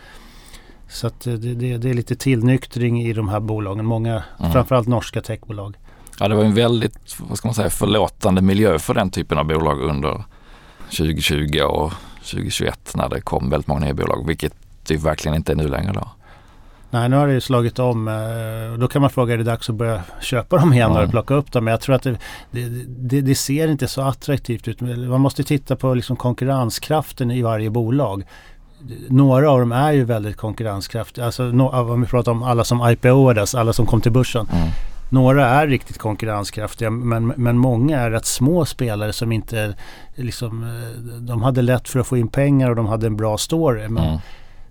så 0.88 1.08
att 1.08 1.22
det, 1.22 1.38
det, 1.38 1.78
det 1.78 1.90
är 1.90 1.94
lite 1.94 2.16
tillnyktring 2.16 3.02
i 3.02 3.14
de 3.14 3.30
här 3.30 3.40
bolagen, 3.40 3.86
många, 3.86 4.24
mm. 4.40 4.52
framförallt 4.52 4.88
norska 4.88 5.22
techbolag. 5.22 5.78
Ja 6.20 6.28
det 6.28 6.36
var 6.36 6.44
en 6.44 6.54
väldigt, 6.54 7.20
vad 7.20 7.38
ska 7.38 7.48
man 7.48 7.56
säga, 7.56 7.70
förlåtande 7.70 8.42
miljö 8.42 8.80
för 8.80 8.94
den 8.94 9.10
typen 9.10 9.38
av 9.38 9.46
bolag 9.46 9.82
under 9.82 10.24
2020 10.98 11.62
och 11.62 11.94
2021 12.18 12.92
när 12.96 13.10
det 13.10 13.22
kom 13.22 13.50
väldigt 13.50 13.68
många 13.68 13.80
nya 13.80 13.94
bolag, 13.94 14.28
vilket 14.28 14.54
det 14.86 14.98
verkligen 14.98 15.36
inte 15.36 15.56
nu 15.56 15.68
längre 15.68 15.94
då. 15.94 16.08
Nej, 16.90 17.10
nu 17.10 17.16
har 17.16 17.28
det 17.28 17.34
ju 17.34 17.42
slagit 17.42 17.80
om. 17.80 18.08
Eh, 18.08 18.80
då 18.80 18.88
kan 18.88 19.02
man 19.02 19.10
fråga, 19.10 19.34
är 19.34 19.38
det 19.38 19.44
dags 19.44 19.70
att 19.70 19.76
börja 19.76 20.02
köpa 20.22 20.58
dem 20.58 20.74
igen 20.74 20.92
mm. 20.92 21.04
och 21.04 21.10
plocka 21.10 21.34
upp 21.34 21.52
dem? 21.52 21.64
Men 21.64 21.72
jag 21.72 21.82
tror 21.82 21.96
att 21.96 22.04
det, 22.04 22.18
det, 22.52 22.70
det, 22.88 23.22
det, 23.22 23.36
ser 23.36 23.68
inte 23.68 23.88
så 23.88 24.02
attraktivt 24.02 24.68
ut. 24.68 24.82
Man 24.82 25.22
måste 25.22 25.44
titta 25.44 25.76
på 25.76 25.94
liksom 25.94 26.16
konkurrenskraften 26.16 27.32
i 27.32 27.42
varje 27.42 27.70
bolag. 27.70 28.24
Några 29.10 29.52
av 29.52 29.60
dem 29.60 29.72
är 29.72 29.92
ju 29.92 30.04
väldigt 30.04 30.38
konkurrenskraftiga. 30.38 31.26
Alltså, 31.26 31.44
om 31.70 32.02
vi 32.02 32.08
pratar 32.08 32.32
om 32.32 32.44
alla 32.44 32.64
som 32.64 32.82
IPO-ades, 32.82 33.56
alla 33.56 33.74
som 33.74 33.86
kom 33.86 34.02
till 34.02 34.12
börsen. 34.12 34.48
Mm. 34.52 34.70
Några 35.10 35.48
är 35.48 35.68
riktigt 35.68 35.98
konkurrenskraftiga 35.98 36.90
men, 36.90 37.28
men 37.28 37.58
många 37.58 38.00
är 38.00 38.12
rätt 38.12 38.26
små 38.26 38.66
spelare 38.66 39.14
som 39.14 39.32
inte 39.32 39.76
liksom, 40.16 40.64
eh, 40.64 41.00
de 41.20 41.44
hade 41.44 41.62
lätt 41.62 41.90
för 41.90 42.00
att 42.00 42.08
få 42.08 42.18
in 42.18 42.28
pengar 42.28 42.70
och 42.70 42.76
de 42.76 42.86
hade 42.86 43.08
en 43.08 43.18
bra 43.18 43.38
story. 43.38 43.88
Men, 43.88 44.04
mm. 44.04 44.20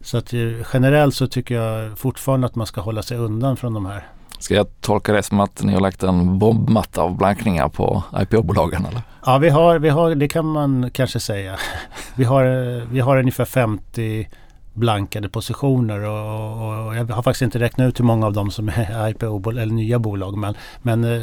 Så 0.05 0.19
att 0.19 0.33
eh, 0.33 0.41
generellt 0.73 1.15
så 1.15 1.27
tycker 1.27 1.55
jag 1.55 1.99
fortfarande 1.99 2.47
att 2.47 2.55
man 2.55 2.67
ska 2.67 2.81
hålla 2.81 3.03
sig 3.03 3.19
undan 3.19 3.57
från 3.57 3.75
de 3.75 3.87
här. 3.87 4.09
Ska 4.39 4.55
jag 4.55 4.67
tolka 4.81 5.13
det 5.13 5.23
som 5.23 5.41
att 5.41 5.63
ni 5.63 5.73
har 5.73 5.81
lagt 5.81 6.03
en 6.03 6.39
bombmatta 6.39 7.03
av 7.03 7.17
blankningar 7.17 7.69
på 7.69 8.03
IPO-bolagen 8.21 8.87
eller? 8.87 9.03
Ja, 9.27 9.39
vi 9.39 9.49
har, 9.49 9.79
vi 9.79 9.89
har, 9.89 10.15
det 10.15 10.29
kan 10.29 10.47
man 10.47 10.91
kanske 10.91 11.21
säga. 11.21 11.57
Vi 12.17 12.25
har, 12.25 12.45
vi 12.93 13.01
har 13.01 13.17
ungefär 13.17 13.45
50 13.45 14.29
blankade 14.75 15.29
positioner 15.29 16.01
och, 16.01 16.87
och, 16.87 16.97
jag 16.97 17.05
har 17.05 17.23
faktiskt 17.23 17.43
inte 17.43 17.59
räknat 17.59 17.89
ut 17.89 18.01
hur 18.01 18.05
många 18.05 18.27
av 18.27 18.33
dem 18.33 18.51
som 18.51 18.69
är 18.69 19.09
IPO 19.11 19.51
eller 19.51 19.67
nya 19.67 19.99
bolag 19.99 20.39
men, 20.39 20.55
men 20.83 21.05
eh, 21.05 21.23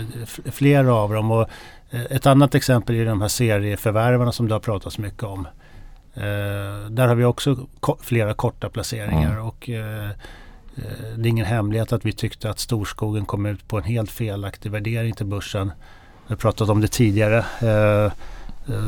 flera 0.52 0.94
av 0.94 1.13
dem. 1.13 1.32
Och 1.32 1.50
eh, 1.89 2.02
ett 2.10 2.26
annat 2.26 2.56
exempel 2.56 2.96
är 2.96 3.06
de 3.06 3.22
här 3.22 3.28
serieförvärvarna 3.28 4.32
som 4.32 4.48
det 4.48 4.56
har 4.56 4.60
pratats 4.60 4.98
mycket 4.98 5.24
om. 5.24 5.48
Eh, 6.13 6.89
där 6.89 7.08
har 7.08 7.15
vi 7.15 7.26
också 7.26 7.58
flera 8.02 8.34
korta 8.34 8.69
placeringar 8.69 9.32
mm. 9.32 9.45
och 9.45 9.69
eh, 9.69 10.10
eh, 10.10 10.13
det 11.15 11.28
är 11.28 11.30
ingen 11.30 11.45
hemlighet 11.45 11.93
att 11.93 12.06
vi 12.06 12.13
tyckte 12.13 12.50
att 12.50 12.60
Storskogen 12.60 13.26
kom 13.26 13.45
ut 13.45 13.67
på 13.67 13.78
en 13.78 13.84
helt 13.84 14.12
felaktig 14.12 14.71
värdering 14.71 15.13
till 15.13 15.26
börsen. 15.26 15.71
Vi 16.28 16.34
har 16.34 16.38
pratat 16.38 16.69
om 16.69 16.82
det 16.82 16.88
tidigare. 16.88 17.45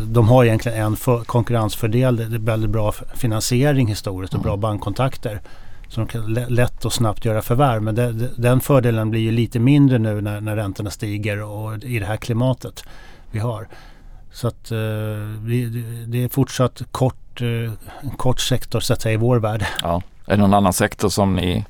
De 0.05 0.27
har 0.27 0.45
egentligen 0.45 0.77
en 0.77 1.23
konkurrensfördel. 1.25 2.15
Det 2.15 2.23
är 2.23 2.39
väldigt 2.39 2.69
bra 2.69 2.91
finansiering 3.15 3.88
historiskt 3.88 4.33
och 4.33 4.39
bra 4.39 4.51
mm. 4.53 4.62
bankkontakter. 4.62 5.41
Så 5.88 5.99
de 5.99 6.07
kan 6.07 6.33
lätt 6.33 6.86
och 6.86 6.93
snabbt 6.93 7.25
göra 7.25 7.41
förvärv. 7.41 7.81
Men 7.81 8.29
den 8.38 8.62
fördelen 8.62 9.09
blir 9.09 9.21
ju 9.21 9.31
lite 9.31 9.59
mindre 9.59 9.99
nu 9.99 10.21
när, 10.21 10.41
när 10.41 10.55
räntorna 10.55 10.89
stiger 10.89 11.41
och 11.43 11.83
i 11.83 11.99
det 11.99 12.05
här 12.05 12.17
klimatet 12.17 12.83
vi 13.31 13.39
har. 13.39 13.67
Så 14.33 14.47
att 14.47 14.71
eh, 14.71 14.77
vi, 15.41 15.83
det 16.07 16.23
är 16.23 16.29
fortsatt 16.29 16.81
kort, 16.91 17.41
eh, 17.41 17.71
en 18.01 18.17
kort 18.17 18.39
sektor 18.39 18.79
så 18.79 18.93
att 18.93 19.01
säga 19.01 19.13
i 19.13 19.17
vår 19.17 19.39
värld. 19.39 19.65
Ja. 19.81 20.01
Är 20.25 20.31
det 20.31 20.37
någon 20.37 20.53
annan 20.53 20.73
sektor 20.73 21.09
som 21.09 21.35
ni 21.35 21.65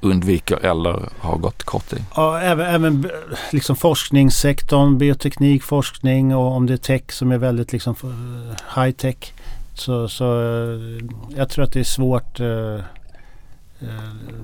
undviker 0.00 0.56
eller 0.56 1.08
har 1.18 1.36
gått 1.36 1.62
kort 1.62 1.92
i? 1.92 1.96
Ja, 2.16 2.40
även, 2.40 2.66
även 2.66 3.10
liksom 3.52 3.76
forskningssektorn, 3.76 4.98
bioteknik, 4.98 5.62
forskning 5.62 6.34
och 6.34 6.52
om 6.52 6.66
det 6.66 6.72
är 6.72 6.76
tech 6.76 7.02
som 7.12 7.32
är 7.32 7.38
väldigt 7.38 7.72
liksom 7.72 7.94
eh, 8.02 8.82
high 8.82 8.96
tech. 8.96 9.32
Så, 9.74 10.08
så 10.08 10.24
eh, 10.24 11.04
jag 11.36 11.48
tror 11.48 11.64
att 11.64 11.72
det 11.72 11.80
är 11.80 11.84
svårt 11.84 12.40
eh, 12.40 12.80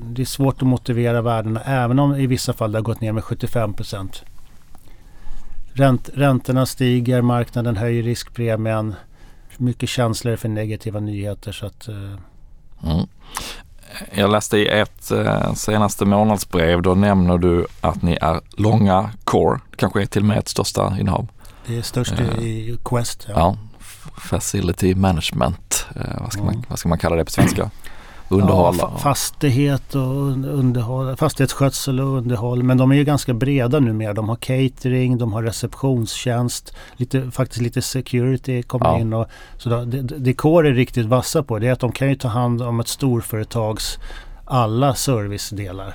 det 0.03 0.23
är 0.23 0.27
svårt 0.27 0.63
att 0.63 0.69
motivera 0.69 1.23
värdena 1.23 1.61
även 1.61 1.99
om 1.99 2.15
i 2.15 2.27
vissa 2.27 2.53
fall 2.53 2.73
det 2.73 2.79
har 2.79 2.83
gått 2.83 3.01
ner 3.01 3.13
med 3.13 3.25
75 3.25 3.75
procent. 3.75 4.23
Ränt, 5.77 6.11
räntorna 6.15 6.67
stiger, 6.67 7.23
marknaden 7.23 7.77
höjer 7.77 8.03
riskpremien. 8.03 8.95
Mycket 9.57 9.89
känslor 9.89 10.37
för 10.37 10.49
negativa 10.49 11.01
nyheter. 11.01 11.53
Så 11.53 11.67
att, 11.67 11.89
mm. 11.89 13.07
Jag 14.15 14.31
läste 14.31 14.59
i 14.59 14.69
ett 14.69 15.11
eh, 15.11 15.55
senaste 15.55 16.05
månadsbrev, 16.05 16.83
då 16.83 16.95
nämner 16.95 17.39
du 17.39 17.67
att 17.81 18.03
ni 18.03 18.19
är 18.21 18.41
långa 18.57 19.11
core. 19.25 19.61
Kanske 19.77 20.03
är 20.03 20.07
till 20.07 20.23
och 20.23 20.27
med 20.27 20.39
ett 20.39 20.49
största 20.49 20.97
innehav. 21.01 21.29
Det 21.67 21.79
är 21.79 21.83
störst 21.83 22.13
eh, 22.13 22.39
i 22.39 22.79
Quest. 22.85 23.27
Ja. 23.29 23.35
ja. 23.37 23.57
Facility 24.19 24.95
Management, 24.95 25.87
eh, 25.97 26.21
vad, 26.21 26.33
ska 26.33 26.43
mm. 26.43 26.55
man, 26.55 26.65
vad 26.69 26.79
ska 26.79 26.89
man 26.89 26.99
kalla 26.99 27.17
det 27.17 27.25
på 27.25 27.31
svenska? 27.31 27.71
Underhåll? 28.29 28.77
Ja, 28.79 28.99
fastighet 28.99 29.95
och 29.95 30.03
underhåll, 30.33 31.17
fastighetsskötsel 31.17 32.01
och 32.01 32.07
underhåll. 32.07 32.63
Men 32.63 32.77
de 32.77 32.93
är 32.93 32.97
ju 32.97 33.05
ganska 33.05 33.35
breda 33.35 33.81
numera. 33.81 34.13
De 34.13 34.29
har 34.29 34.37
catering, 34.37 35.19
de 35.19 35.33
har 35.33 35.43
receptionstjänst, 35.43 36.77
lite, 36.97 37.31
faktiskt 37.31 37.63
lite 37.63 37.83
security 37.83 38.63
kommer 38.63 38.87
ja. 38.87 38.99
in. 38.99 39.13
Och, 39.13 39.27
så 39.59 39.69
då, 39.69 39.85
det, 39.85 40.03
det 40.03 40.35
Core 40.35 40.69
är 40.69 40.73
riktigt 40.73 41.07
vassa 41.07 41.43
på 41.43 41.59
det 41.59 41.69
är 41.69 41.73
att 41.73 41.81
de 41.81 41.93
kan 41.93 42.09
ju 42.09 42.15
ta 42.15 42.29
hand 42.29 42.63
om 42.63 42.81
ett 42.81 42.89
storföretags 42.89 43.99
alla 44.45 44.95
servicedelar. 44.95 45.95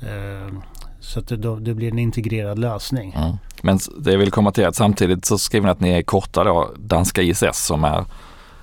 Eh, 0.00 0.54
så 1.00 1.18
att 1.18 1.28
det, 1.28 1.36
då, 1.36 1.56
det, 1.56 1.74
blir 1.74 1.88
en 1.88 1.98
integrerad 1.98 2.58
lösning. 2.58 3.12
Mm. 3.12 3.36
Men 3.62 3.78
det 3.98 4.12
jag 4.12 4.18
vill 4.18 4.30
komma 4.30 4.52
till 4.52 4.64
är 4.64 4.68
att 4.68 4.76
samtidigt 4.76 5.24
så 5.24 5.38
skriver 5.38 5.66
ni 5.66 5.70
att 5.70 5.80
ni 5.80 5.90
är 5.90 6.02
korta 6.02 6.44
då, 6.44 6.70
danska 6.76 7.22
ISS 7.22 7.66
som 7.66 7.84
är 7.84 8.04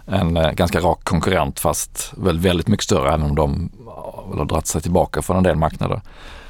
en 0.05 0.37
eh, 0.37 0.51
ganska 0.51 0.79
rak 0.79 0.99
konkurrent 1.03 1.59
fast 1.59 2.13
väl 2.17 2.39
väldigt 2.39 2.67
mycket 2.67 2.83
större 2.83 3.13
även 3.13 3.23
om 3.23 3.35
de 3.35 3.69
eh, 3.87 4.37
har 4.37 4.45
dragit 4.45 4.67
sig 4.67 4.81
tillbaka 4.81 5.21
från 5.21 5.37
en 5.37 5.43
del 5.43 5.55
marknader. 5.55 6.01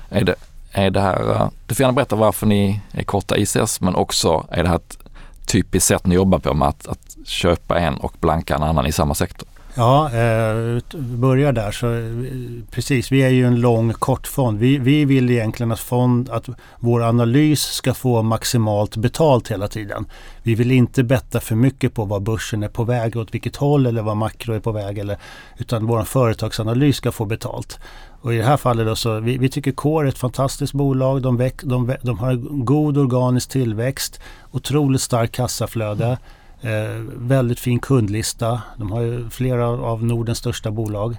Är 0.09 0.23
det, 0.23 0.35
är 0.71 0.89
det 0.89 1.01
här, 1.01 1.31
eh, 1.31 1.49
du 1.65 1.75
får 1.75 1.83
gärna 1.83 1.93
berätta 1.93 2.15
varför 2.15 2.45
ni 2.45 2.81
är 2.91 3.03
korta 3.03 3.37
ICS 3.37 3.81
men 3.81 3.95
också 3.95 4.45
är 4.49 4.63
det 4.63 4.69
här 4.69 4.75
ett 4.75 4.97
typiskt 5.45 5.87
sätt 5.87 6.05
ni 6.05 6.15
jobbar 6.15 6.39
på 6.39 6.53
med 6.53 6.67
att, 6.67 6.87
att 6.87 7.17
köpa 7.25 7.79
en 7.79 7.97
och 7.97 8.13
blanka 8.19 8.55
en 8.55 8.63
annan 8.63 8.85
i 8.85 8.91
samma 8.91 9.13
sektor? 9.13 9.47
Ja, 9.77 10.05
eh, 10.05 10.81
börjar 10.97 11.51
där. 11.51 11.71
Så, 11.71 11.93
eh, 11.93 12.71
precis, 12.71 13.11
vi 13.11 13.23
är 13.23 13.29
ju 13.29 13.47
en 13.47 13.61
lång 13.61 13.93
kortfond. 13.93 14.59
Vi, 14.59 14.77
vi 14.77 15.05
vill 15.05 15.29
egentligen 15.29 15.71
att, 15.71 15.79
fond, 15.79 16.29
att 16.29 16.49
vår 16.79 17.03
analys 17.03 17.61
ska 17.61 17.93
få 17.93 18.21
maximalt 18.21 18.97
betalt 18.97 19.51
hela 19.51 19.67
tiden. 19.67 20.05
Vi 20.43 20.55
vill 20.55 20.71
inte 20.71 21.03
betta 21.03 21.39
för 21.39 21.55
mycket 21.55 21.93
på 21.93 22.05
vad 22.05 22.23
börsen 22.23 22.63
är 22.63 22.67
på 22.67 22.83
väg, 22.83 23.17
åt 23.17 23.33
vilket 23.33 23.55
håll 23.55 23.85
eller 23.85 24.01
vad 24.01 24.17
makro 24.17 24.53
är 24.53 24.59
på 24.59 24.71
väg. 24.71 24.97
Eller, 24.97 25.17
utan 25.57 25.85
vår 25.85 26.03
företagsanalys 26.03 26.95
ska 26.95 27.11
få 27.11 27.25
betalt. 27.25 27.79
Och 28.21 28.33
i 28.33 28.37
det 28.37 28.43
här 28.43 28.57
fallet 28.57 28.87
då 28.87 28.95
så, 28.95 29.19
vi, 29.19 29.37
vi 29.37 29.49
tycker 29.49 29.71
Core 29.71 30.07
är 30.07 30.09
ett 30.09 30.17
fantastiskt 30.17 30.73
bolag. 30.73 31.21
De, 31.21 31.37
väck, 31.37 31.63
de, 31.63 31.95
de 32.01 32.19
har 32.19 32.33
god 32.63 32.97
organisk 32.97 33.49
tillväxt, 33.49 34.21
otroligt 34.51 35.01
starkt 35.01 35.35
kassaflöde. 35.35 36.17
Eh, 36.65 37.01
väldigt 37.15 37.59
fin 37.59 37.79
kundlista. 37.79 38.61
De 38.77 38.91
har 38.91 39.29
flera 39.29 39.67
av 39.67 40.03
Nordens 40.03 40.37
största 40.37 40.71
bolag. 40.71 41.17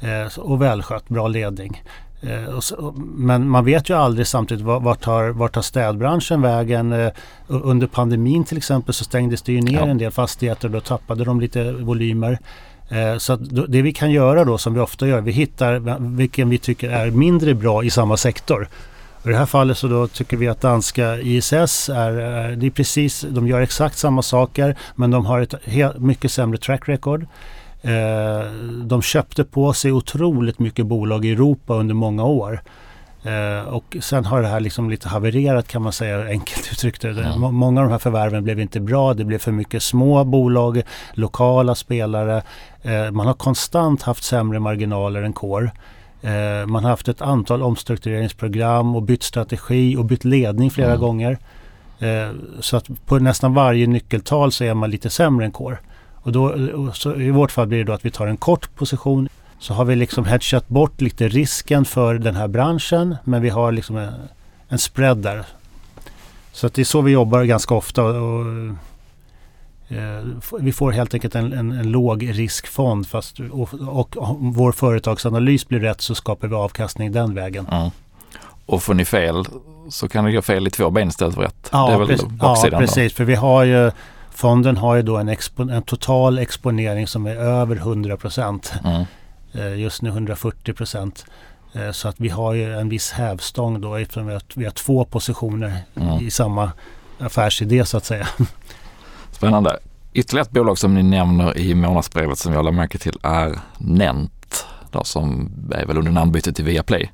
Eh, 0.00 0.38
och 0.38 0.62
välskött, 0.62 1.08
bra 1.08 1.28
ledning. 1.28 1.82
Eh, 2.20 2.60
så, 2.60 2.94
men 2.98 3.48
man 3.48 3.64
vet 3.64 3.90
ju 3.90 3.94
aldrig 3.94 4.26
samtidigt 4.26 4.64
vart 4.64 5.00
tar, 5.00 5.28
vart 5.28 5.52
tar 5.52 5.62
städbranschen 5.62 6.42
vägen. 6.42 6.92
Eh, 6.92 7.12
under 7.46 7.86
pandemin 7.86 8.44
till 8.44 8.56
exempel 8.56 8.94
så 8.94 9.04
stängdes 9.04 9.42
det 9.42 9.52
ju 9.52 9.60
ner 9.60 9.72
ja. 9.72 9.86
en 9.86 9.98
del 9.98 10.10
fastigheter 10.10 10.68
och 10.68 10.72
då 10.72 10.80
tappade 10.80 11.24
de 11.24 11.40
lite 11.40 11.72
volymer. 11.72 12.38
Eh, 12.88 13.18
så 13.18 13.36
det 13.68 13.82
vi 13.82 13.92
kan 13.92 14.10
göra 14.10 14.44
då 14.44 14.58
som 14.58 14.74
vi 14.74 14.80
ofta 14.80 15.06
gör, 15.06 15.20
vi 15.20 15.32
hittar 15.32 15.98
vilken 16.16 16.48
vi 16.48 16.58
tycker 16.58 16.90
är 16.90 17.10
mindre 17.10 17.54
bra 17.54 17.84
i 17.84 17.90
samma 17.90 18.16
sektor. 18.16 18.68
I 19.24 19.28
det 19.28 19.36
här 19.36 19.46
fallet 19.46 19.78
så 19.78 19.88
då 19.88 20.06
tycker 20.08 20.36
vi 20.36 20.48
att 20.48 20.60
danska 20.60 21.18
ISS 21.18 21.88
är, 21.88 22.12
det 22.56 22.66
är 22.66 22.70
precis, 22.70 23.26
de 23.30 23.48
gör 23.48 23.60
exakt 23.60 23.98
samma 23.98 24.22
saker 24.22 24.76
men 24.94 25.10
de 25.10 25.26
har 25.26 25.40
ett 25.40 25.54
helt, 25.64 25.98
mycket 25.98 26.32
sämre 26.32 26.58
track 26.58 26.88
record. 26.88 27.26
Eh, 27.82 28.52
de 28.84 29.02
köpte 29.02 29.44
på 29.44 29.72
sig 29.72 29.92
otroligt 29.92 30.58
mycket 30.58 30.86
bolag 30.86 31.24
i 31.24 31.32
Europa 31.32 31.74
under 31.74 31.94
många 31.94 32.24
år. 32.24 32.62
Eh, 33.22 33.68
och 33.68 33.96
sen 34.00 34.24
har 34.24 34.42
det 34.42 34.48
här 34.48 34.60
liksom 34.60 34.90
lite 34.90 35.08
havererat 35.08 35.68
kan 35.68 35.82
man 35.82 35.92
säga 35.92 36.26
enkelt 36.28 36.72
uttryckt. 36.72 37.04
Mm. 37.04 37.40
Många 37.40 37.80
av 37.80 37.86
de 37.86 37.92
här 37.92 37.98
förvärven 37.98 38.44
blev 38.44 38.60
inte 38.60 38.80
bra. 38.80 39.14
Det 39.14 39.24
blev 39.24 39.38
för 39.38 39.52
mycket 39.52 39.82
små 39.82 40.24
bolag, 40.24 40.82
lokala 41.14 41.74
spelare. 41.74 42.42
Eh, 42.82 43.10
man 43.10 43.26
har 43.26 43.34
konstant 43.34 44.02
haft 44.02 44.24
sämre 44.24 44.58
marginaler 44.60 45.22
än 45.22 45.32
Core. 45.32 45.70
Eh, 46.22 46.66
man 46.66 46.84
har 46.84 46.90
haft 46.90 47.08
ett 47.08 47.22
antal 47.22 47.62
omstruktureringsprogram 47.62 48.96
och 48.96 49.02
bytt 49.02 49.22
strategi 49.22 49.96
och 49.96 50.04
bytt 50.04 50.24
ledning 50.24 50.70
flera 50.70 50.88
mm. 50.88 51.00
gånger. 51.00 51.38
Eh, 51.98 52.30
så 52.60 52.76
att 52.76 53.06
på 53.06 53.18
nästan 53.18 53.54
varje 53.54 53.86
nyckeltal 53.86 54.52
så 54.52 54.64
är 54.64 54.74
man 54.74 54.90
lite 54.90 55.10
sämre 55.10 55.44
än 55.44 55.52
core. 55.52 55.78
Och 56.14 56.32
då, 56.32 56.56
I 57.16 57.30
vårt 57.30 57.50
fall 57.50 57.66
blir 57.66 57.78
det 57.78 57.84
då 57.84 57.92
att 57.92 58.04
vi 58.04 58.10
tar 58.10 58.26
en 58.26 58.36
kort 58.36 58.74
position. 58.74 59.28
Så 59.58 59.74
har 59.74 59.84
vi 59.84 59.96
liksom 59.96 60.24
hedgat 60.24 60.68
bort 60.68 61.00
lite 61.00 61.28
risken 61.28 61.84
för 61.84 62.14
den 62.14 62.36
här 62.36 62.48
branschen 62.48 63.16
men 63.24 63.42
vi 63.42 63.48
har 63.48 63.72
liksom 63.72 63.96
en, 63.96 64.12
en 64.68 64.78
spread 64.78 65.18
där. 65.18 65.44
Så 66.52 66.66
att 66.66 66.74
det 66.74 66.82
är 66.82 66.84
så 66.84 67.00
vi 67.00 67.12
jobbar 67.12 67.44
ganska 67.44 67.74
ofta. 67.74 68.02
Och, 68.02 68.46
vi 70.60 70.72
får 70.72 70.92
helt 70.92 71.14
enkelt 71.14 71.34
en, 71.34 71.52
en, 71.52 71.72
en 71.72 71.90
låg 71.90 72.38
riskfond 72.38 73.08
fast, 73.08 73.40
och, 73.40 73.74
och, 73.74 74.16
om 74.16 74.52
vår 74.52 74.72
företagsanalys 74.72 75.68
blir 75.68 75.80
rätt 75.80 76.00
så 76.00 76.14
skapar 76.14 76.48
vi 76.48 76.54
avkastning 76.54 77.12
den 77.12 77.34
vägen. 77.34 77.66
Mm. 77.66 77.90
Och 78.66 78.82
får 78.82 78.94
ni 78.94 79.04
fel 79.04 79.44
så 79.90 80.08
kan 80.08 80.24
det 80.24 80.32
gå 80.32 80.42
fel 80.42 80.66
i 80.66 80.70
två 80.70 80.90
ben 80.90 81.08
istället 81.08 81.34
för 81.34 81.42
rätt. 81.42 81.68
Ja, 81.72 81.86
det 81.86 81.94
är 81.94 81.98
väl 81.98 82.08
precis, 82.08 82.28
ja, 82.40 82.78
precis. 82.78 83.12
För 83.12 83.24
vi 83.24 83.34
har 83.34 83.64
ju, 83.64 83.90
fonden 84.30 84.76
har 84.76 84.94
ju 84.94 85.02
då 85.02 85.16
en, 85.16 85.28
expo, 85.28 85.62
en 85.62 85.82
total 85.82 86.38
exponering 86.38 87.06
som 87.06 87.26
är 87.26 87.36
över 87.36 87.76
100 87.76 88.16
procent. 88.16 88.72
Mm. 88.84 89.04
Eh, 89.54 89.80
just 89.80 90.02
nu 90.02 90.08
140 90.08 90.72
procent. 90.72 91.24
Eh, 91.72 91.90
så 91.90 92.08
att 92.08 92.14
vi 92.18 92.28
har 92.28 92.52
ju 92.52 92.78
en 92.78 92.88
viss 92.88 93.12
hävstång 93.12 93.80
då 93.80 93.94
eftersom 93.94 94.26
vi 94.26 94.32
har, 94.32 94.42
vi 94.54 94.64
har 94.64 94.72
två 94.72 95.04
positioner 95.04 95.78
mm. 95.94 96.26
i 96.26 96.30
samma 96.30 96.72
affärsidé 97.18 97.84
så 97.84 97.96
att 97.96 98.04
säga. 98.04 98.26
Spännande. 99.42 99.78
Ytterligare 100.12 100.42
ett 100.42 100.50
bolag 100.50 100.78
som 100.78 100.94
ni 100.94 101.02
nämner 101.02 101.58
i 101.58 101.74
månadsbrevet 101.74 102.38
som 102.38 102.52
jag 102.52 102.64
lade 102.64 102.76
märke 102.76 102.98
till 102.98 103.18
är 103.22 103.58
Nent, 103.78 104.66
då, 104.90 105.04
som 105.04 105.50
är 105.74 105.86
väl 105.86 105.98
under 105.98 106.12
namnbytet 106.12 106.56
till 106.56 106.64
Viaplay, 106.64 107.10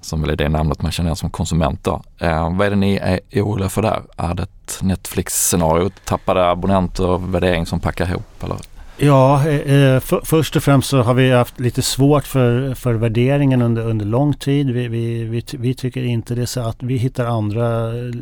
som 0.00 0.20
väl 0.20 0.30
är 0.30 0.36
det 0.36 0.48
namnet 0.48 0.82
man 0.82 0.92
känner 0.92 1.14
som 1.14 1.30
konsument. 1.30 1.84
Då. 1.84 2.02
Eh, 2.18 2.56
vad 2.56 2.66
är 2.66 2.70
det 2.70 2.76
ni 2.76 2.96
är 3.30 3.42
oroliga 3.42 3.68
för 3.68 3.82
där? 3.82 4.02
Är 4.16 4.34
det 4.34 4.42
ett 4.42 4.78
Netflix-scenario, 4.82 5.90
tappade 6.04 6.50
abonnenter, 6.50 7.18
värdering 7.18 7.66
som 7.66 7.80
packar 7.80 8.10
ihop? 8.10 8.44
Eller? 8.44 8.56
Ja, 8.96 9.48
eh, 9.48 9.72
eh 9.72 10.00
för, 10.00 10.20
först 10.24 10.56
och 10.56 10.62
främst 10.62 10.88
så 10.88 11.02
har 11.02 11.14
vi 11.14 11.32
haft 11.32 11.60
lite 11.60 11.82
svårt 11.82 12.24
för, 12.24 12.74
för 12.74 12.94
värderingen 12.94 13.62
under, 13.62 13.82
under 13.86 14.06
lång 14.06 14.34
tid. 14.34 14.70
Vi, 14.70 14.88
vi, 14.88 15.24
vi, 15.24 15.44
vi 15.52 15.74
tycker 15.74 16.02
inte 16.02 16.34
det 16.34 16.46
så 16.46 16.60
att 16.60 16.82
vi 16.82 16.96
hittar 16.96 17.26
andra 17.26 17.86
eh, 17.86 18.14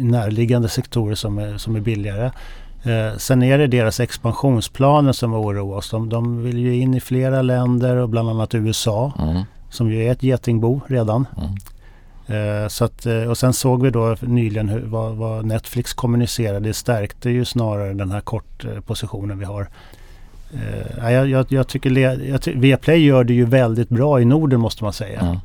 närliggande 0.00 0.68
sektorer 0.68 1.14
som 1.14 1.38
är, 1.38 1.58
som 1.58 1.76
är 1.76 1.80
billigare. 1.80 2.30
Eh, 2.82 3.16
sen 3.16 3.42
är 3.42 3.58
det 3.58 3.66
deras 3.66 4.00
expansionsplaner 4.00 5.12
som 5.12 5.34
oroar 5.34 5.76
oss. 5.76 5.90
De, 5.90 6.08
de 6.08 6.42
vill 6.42 6.58
ju 6.58 6.76
in 6.76 6.94
i 6.94 7.00
flera 7.00 7.42
länder 7.42 7.96
och 7.96 8.08
bland 8.08 8.30
annat 8.30 8.54
USA 8.54 9.12
mm. 9.18 9.42
som 9.70 9.90
ju 9.90 10.04
är 10.04 10.12
ett 10.12 10.22
getingbo 10.22 10.80
redan. 10.86 11.26
Mm. 11.36 11.54
Eh, 12.26 12.68
så 12.68 12.84
att, 12.84 13.06
eh, 13.06 13.22
och 13.22 13.38
sen 13.38 13.52
såg 13.52 13.82
vi 13.82 13.90
då 13.90 14.16
nyligen 14.20 14.68
hur, 14.68 14.80
vad, 14.80 15.16
vad, 15.16 15.44
Netflix 15.44 15.94
kommunicerade. 15.94 16.60
Det 16.60 16.74
stärkte 16.74 17.30
ju 17.30 17.44
snarare 17.44 17.94
den 17.94 18.10
här 18.10 18.20
kortpositionen 18.20 19.38
vi 19.38 19.44
har. 19.44 19.68
Eh, 20.54 21.12
jag, 21.12 21.28
jag, 21.28 21.46
jag 21.48 21.68
tycker 21.68 21.98
jag, 21.98 22.38
Viaplay 22.54 23.04
gör 23.04 23.24
det 23.24 23.34
ju 23.34 23.44
väldigt 23.44 23.88
bra 23.88 24.20
i 24.20 24.24
Norden 24.24 24.60
måste 24.60 24.84
man 24.84 24.92
säga. 24.92 25.20
Mm. 25.20 25.36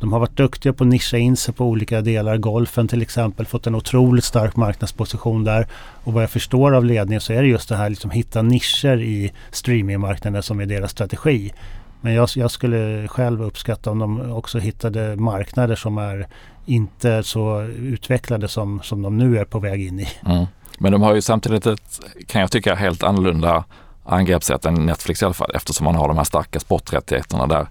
De 0.00 0.12
har 0.12 0.20
varit 0.20 0.36
duktiga 0.36 0.72
på 0.72 0.84
att 0.84 0.88
nischa 0.88 1.16
in 1.16 1.36
sig 1.36 1.54
på 1.54 1.64
olika 1.64 2.00
delar. 2.00 2.36
Golfen 2.36 2.88
till 2.88 3.02
exempel, 3.02 3.46
fått 3.46 3.66
en 3.66 3.74
otroligt 3.74 4.24
stark 4.24 4.56
marknadsposition 4.56 5.44
där. 5.44 5.66
Och 6.04 6.12
vad 6.12 6.22
jag 6.22 6.30
förstår 6.30 6.74
av 6.74 6.84
ledningen 6.84 7.20
så 7.20 7.32
är 7.32 7.42
det 7.42 7.48
just 7.48 7.68
det 7.68 7.76
här 7.76 7.90
liksom 7.90 8.10
hitta 8.10 8.42
nischer 8.42 9.00
i 9.00 9.32
streamingmarknaden 9.50 10.42
som 10.42 10.60
är 10.60 10.66
deras 10.66 10.90
strategi. 10.90 11.52
Men 12.00 12.14
jag, 12.14 12.28
jag, 12.34 12.50
skulle 12.50 13.08
själv 13.08 13.42
uppskatta 13.42 13.90
om 13.90 13.98
de 13.98 14.32
också 14.32 14.58
hittade 14.58 15.16
marknader 15.16 15.76
som 15.76 15.98
är 15.98 16.26
inte 16.66 17.22
så 17.22 17.62
utvecklade 17.62 18.48
som, 18.48 18.80
som 18.82 19.02
de 19.02 19.18
nu 19.18 19.38
är 19.38 19.44
på 19.44 19.58
väg 19.58 19.86
in 19.86 20.00
i. 20.00 20.08
Mm. 20.26 20.46
Men 20.78 20.92
de 20.92 21.02
har 21.02 21.14
ju 21.14 21.20
samtidigt 21.20 21.66
ett, 21.66 22.00
kan 22.26 22.40
jag 22.40 22.50
tycka, 22.50 22.74
helt 22.74 23.02
annorlunda 23.02 23.64
angreppssätt 24.04 24.64
än 24.64 24.74
Netflix 24.74 25.22
i 25.22 25.24
alla 25.24 25.34
fall 25.34 25.50
eftersom 25.54 25.84
man 25.84 25.94
har 25.94 26.08
de 26.08 26.16
här 26.16 26.24
starka 26.24 26.60
sporträttigheterna 26.60 27.46
där 27.46 27.66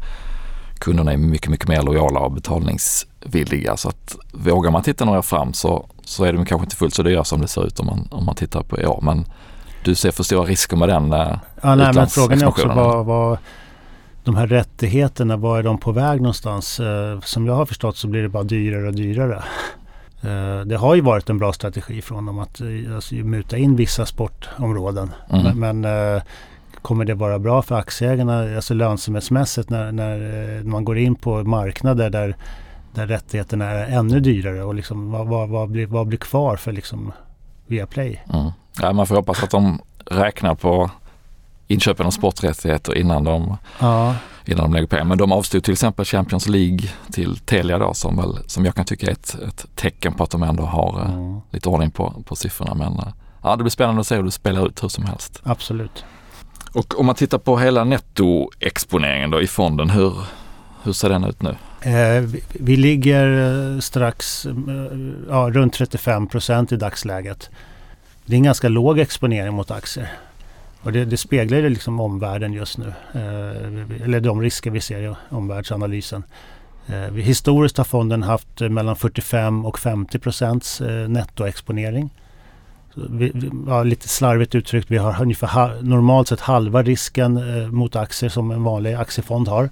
kunderna 0.80 1.14
är 1.14 1.18
mycket, 1.18 1.50
mycket 1.50 1.68
mer 1.68 1.82
lojala 1.82 2.20
och 2.20 2.32
betalningsvilliga. 2.32 3.78
Så 3.78 3.90
att 3.90 4.16
vågar 4.32 4.72
man 4.72 4.84
titta 4.84 5.06
några 5.06 5.20
år 5.20 5.24
fram 5.24 5.54
så, 5.54 5.90
så 6.04 6.24
är 6.24 6.34
de 6.34 6.46
kanske 6.46 6.66
inte 6.66 6.76
fullt 6.76 6.94
så 6.94 7.04
dyra 7.04 7.24
som 7.24 7.42
det 7.42 7.48
ser 7.48 7.68
ut 7.68 7.80
om 7.80 7.86
man, 7.86 8.08
om 8.12 8.26
man 8.26 8.36
tittar 8.36 8.62
på 8.62 8.82
i 8.82 8.86
år. 8.86 9.00
Men 9.02 9.26
du 9.84 9.96
ser 9.96 10.12
för 10.12 10.24
stora 10.24 10.46
risker 10.46 10.78
med 10.78 10.90
den 10.90 11.14
eh, 11.14 11.38
ja, 11.62 11.76
nej, 11.76 11.94
men 11.94 12.08
Frågan 12.08 12.42
är 12.42 12.48
också 12.48 12.68
vad, 12.68 13.06
vad 13.06 13.38
de 14.24 14.36
här 14.36 14.48
rättigheterna, 14.48 15.38
var 15.38 15.60
är 15.60 15.64
de 15.64 15.78
på 15.78 15.92
väg 15.92 16.22
någonstans? 16.22 16.80
Eh, 16.80 17.20
som 17.20 17.46
jag 17.46 17.54
har 17.54 17.66
förstått 17.66 17.98
så 17.98 18.08
blir 18.08 18.22
det 18.22 18.30
bara 18.30 18.44
dyrare 18.44 18.88
och 18.88 18.94
dyrare. 18.94 19.44
Eh, 20.22 20.60
det 20.66 20.76
har 20.76 20.96
ju 20.96 21.02
varit 21.02 21.30
en 21.30 21.38
bra 21.38 21.54
strategi 21.54 22.02
från 22.02 22.26
dem 22.26 22.40
att 22.40 22.62
eh, 22.62 22.96
alltså, 22.96 23.16
muta 23.16 23.58
in 23.58 23.76
vissa 23.76 24.06
sportområden. 24.06 25.14
Mm. 25.30 25.60
Men, 25.60 25.82
men 25.82 26.22
kommer 26.88 27.06
det 27.06 27.14
vara 27.14 27.40
bra 27.40 27.62
för 27.62 27.76
aktieägarna, 27.76 28.56
alltså 28.56 28.74
lönsamhetsmässigt 28.74 29.70
när, 29.70 29.92
när 29.92 30.64
man 30.64 30.86
går 30.86 30.98
in 30.98 31.16
på 31.16 31.44
marknader 31.44 32.10
där, 32.10 32.36
där 32.94 33.08
rättigheterna 33.08 33.66
är 33.66 33.98
ännu 33.98 34.20
dyrare 34.20 34.64
och 34.64 34.76
liksom, 34.76 35.12
vad, 35.12 35.28
vad, 35.28 35.50
vad, 35.50 35.70
blir, 35.70 35.88
vad 35.88 36.08
blir 36.08 36.18
kvar 36.18 36.56
för 36.56 36.72
liksom 36.72 37.12
Viaplay? 37.66 38.24
Mm. 38.34 38.52
Ja, 38.82 38.94
man 38.94 39.08
får 39.08 39.16
hoppas 39.16 39.44
att 39.44 39.50
de 39.50 39.82
räknar 40.06 40.56
på 40.56 40.92
inköpen 41.68 42.06
av 42.06 42.12
sporträttigheter 42.12 42.98
innan 42.98 43.24
de, 43.24 43.58
ja. 43.80 44.16
innan 44.46 44.64
de 44.64 44.74
lägger 44.74 44.88
på. 44.88 45.06
Men 45.06 45.18
de 45.18 45.32
avstod 45.32 45.64
till 45.64 45.74
exempel 45.74 46.06
Champions 46.06 46.48
League 46.48 46.90
till 47.12 47.38
Telia 47.38 47.78
då 47.78 47.94
som, 47.94 48.18
väl, 48.18 48.38
som 48.46 48.66
jag 48.66 48.76
kan 48.76 48.86
tycka 48.86 49.08
är 49.08 49.12
ett, 49.12 49.36
ett 49.48 49.66
tecken 49.76 50.14
på 50.14 50.24
att 50.24 50.32
de 50.32 50.44
ändå 50.44 50.64
har 50.64 51.02
mm. 51.02 51.40
lite 51.52 51.70
ordning 51.70 51.92
på, 51.92 52.24
på 52.26 52.36
siffrorna. 52.36 52.74
Men 52.74 52.94
eh, 52.94 53.14
ja, 53.44 53.56
det 53.56 53.64
blir 53.64 53.72
spännande 53.72 54.02
att 54.02 54.08
se 54.08 54.16
hur 54.16 54.24
det 54.24 54.32
spelar 54.32 54.68
ut 54.68 54.84
hur 54.84 54.90
som 54.90 55.06
helst. 55.06 55.42
Absolut. 55.44 56.06
Och 56.72 57.00
om 57.00 57.06
man 57.06 57.16
tittar 57.16 57.38
på 57.38 57.58
hela 57.58 57.84
nettoexponeringen 57.84 59.32
då 59.32 59.42
i 59.42 59.48
fonden, 59.48 59.90
hur, 59.90 60.14
hur 60.84 60.94
ser 60.94 61.10
den 61.10 61.24
ut 61.24 61.42
nu? 61.42 61.56
Eh, 61.82 62.24
vi, 62.54 62.78
ligger 62.78 63.28
eh, 63.74 63.80
strax 63.80 64.46
eh, 64.46 64.54
ja, 65.30 65.50
runt 65.52 65.74
35 65.74 66.28
procent 66.28 66.72
i 66.72 66.76
dagsläget. 66.76 67.50
Det 68.26 68.34
är 68.34 68.38
en 68.38 68.44
ganska 68.44 68.70
låg 68.70 69.00
exponering 69.00 69.54
mot 69.54 69.72
aktier. 69.72 70.10
Och 70.88 70.92
det, 70.92 71.06
det 71.06 71.18
speglar 71.18 71.58
ju 71.58 71.70
liksom 71.70 72.00
omvärlden 72.00 72.54
just 72.54 72.78
nu. 72.78 72.94
Eh, 73.14 74.04
eller 74.04 74.20
de 74.20 74.42
risker 74.42 74.72
vi 74.72 74.82
ser 74.82 75.12
i 75.12 75.16
omvärldsanalysen. 75.30 76.24
Eh, 76.88 77.14
historiskt 77.14 77.78
har 77.78 77.86
fonden 77.86 78.24
haft 78.24 78.62
eh, 78.62 78.70
mellan 78.70 78.96
45 78.96 79.66
och 79.66 79.80
50 79.80 80.20
procents 80.20 80.82
nettoexponering. 81.08 82.10
Vi, 83.10 83.32
vi, 83.34 83.52
ja, 83.68 83.84
lite 83.84 84.08
slarvigt 84.08 84.56
uttryckt, 84.56 84.92
vi 84.92 84.98
har 84.98 85.22
ungefär 85.22 85.48
ha, 85.48 85.72
normalt 85.82 86.28
sett 86.28 86.42
halva 86.42 86.84
risken 86.84 87.38
eh, 87.38 87.68
mot 87.68 87.96
aktier 87.96 88.30
som 88.30 88.52
en 88.52 88.64
vanlig 88.64 88.94
aktiefond 88.94 89.48
har. 89.48 89.70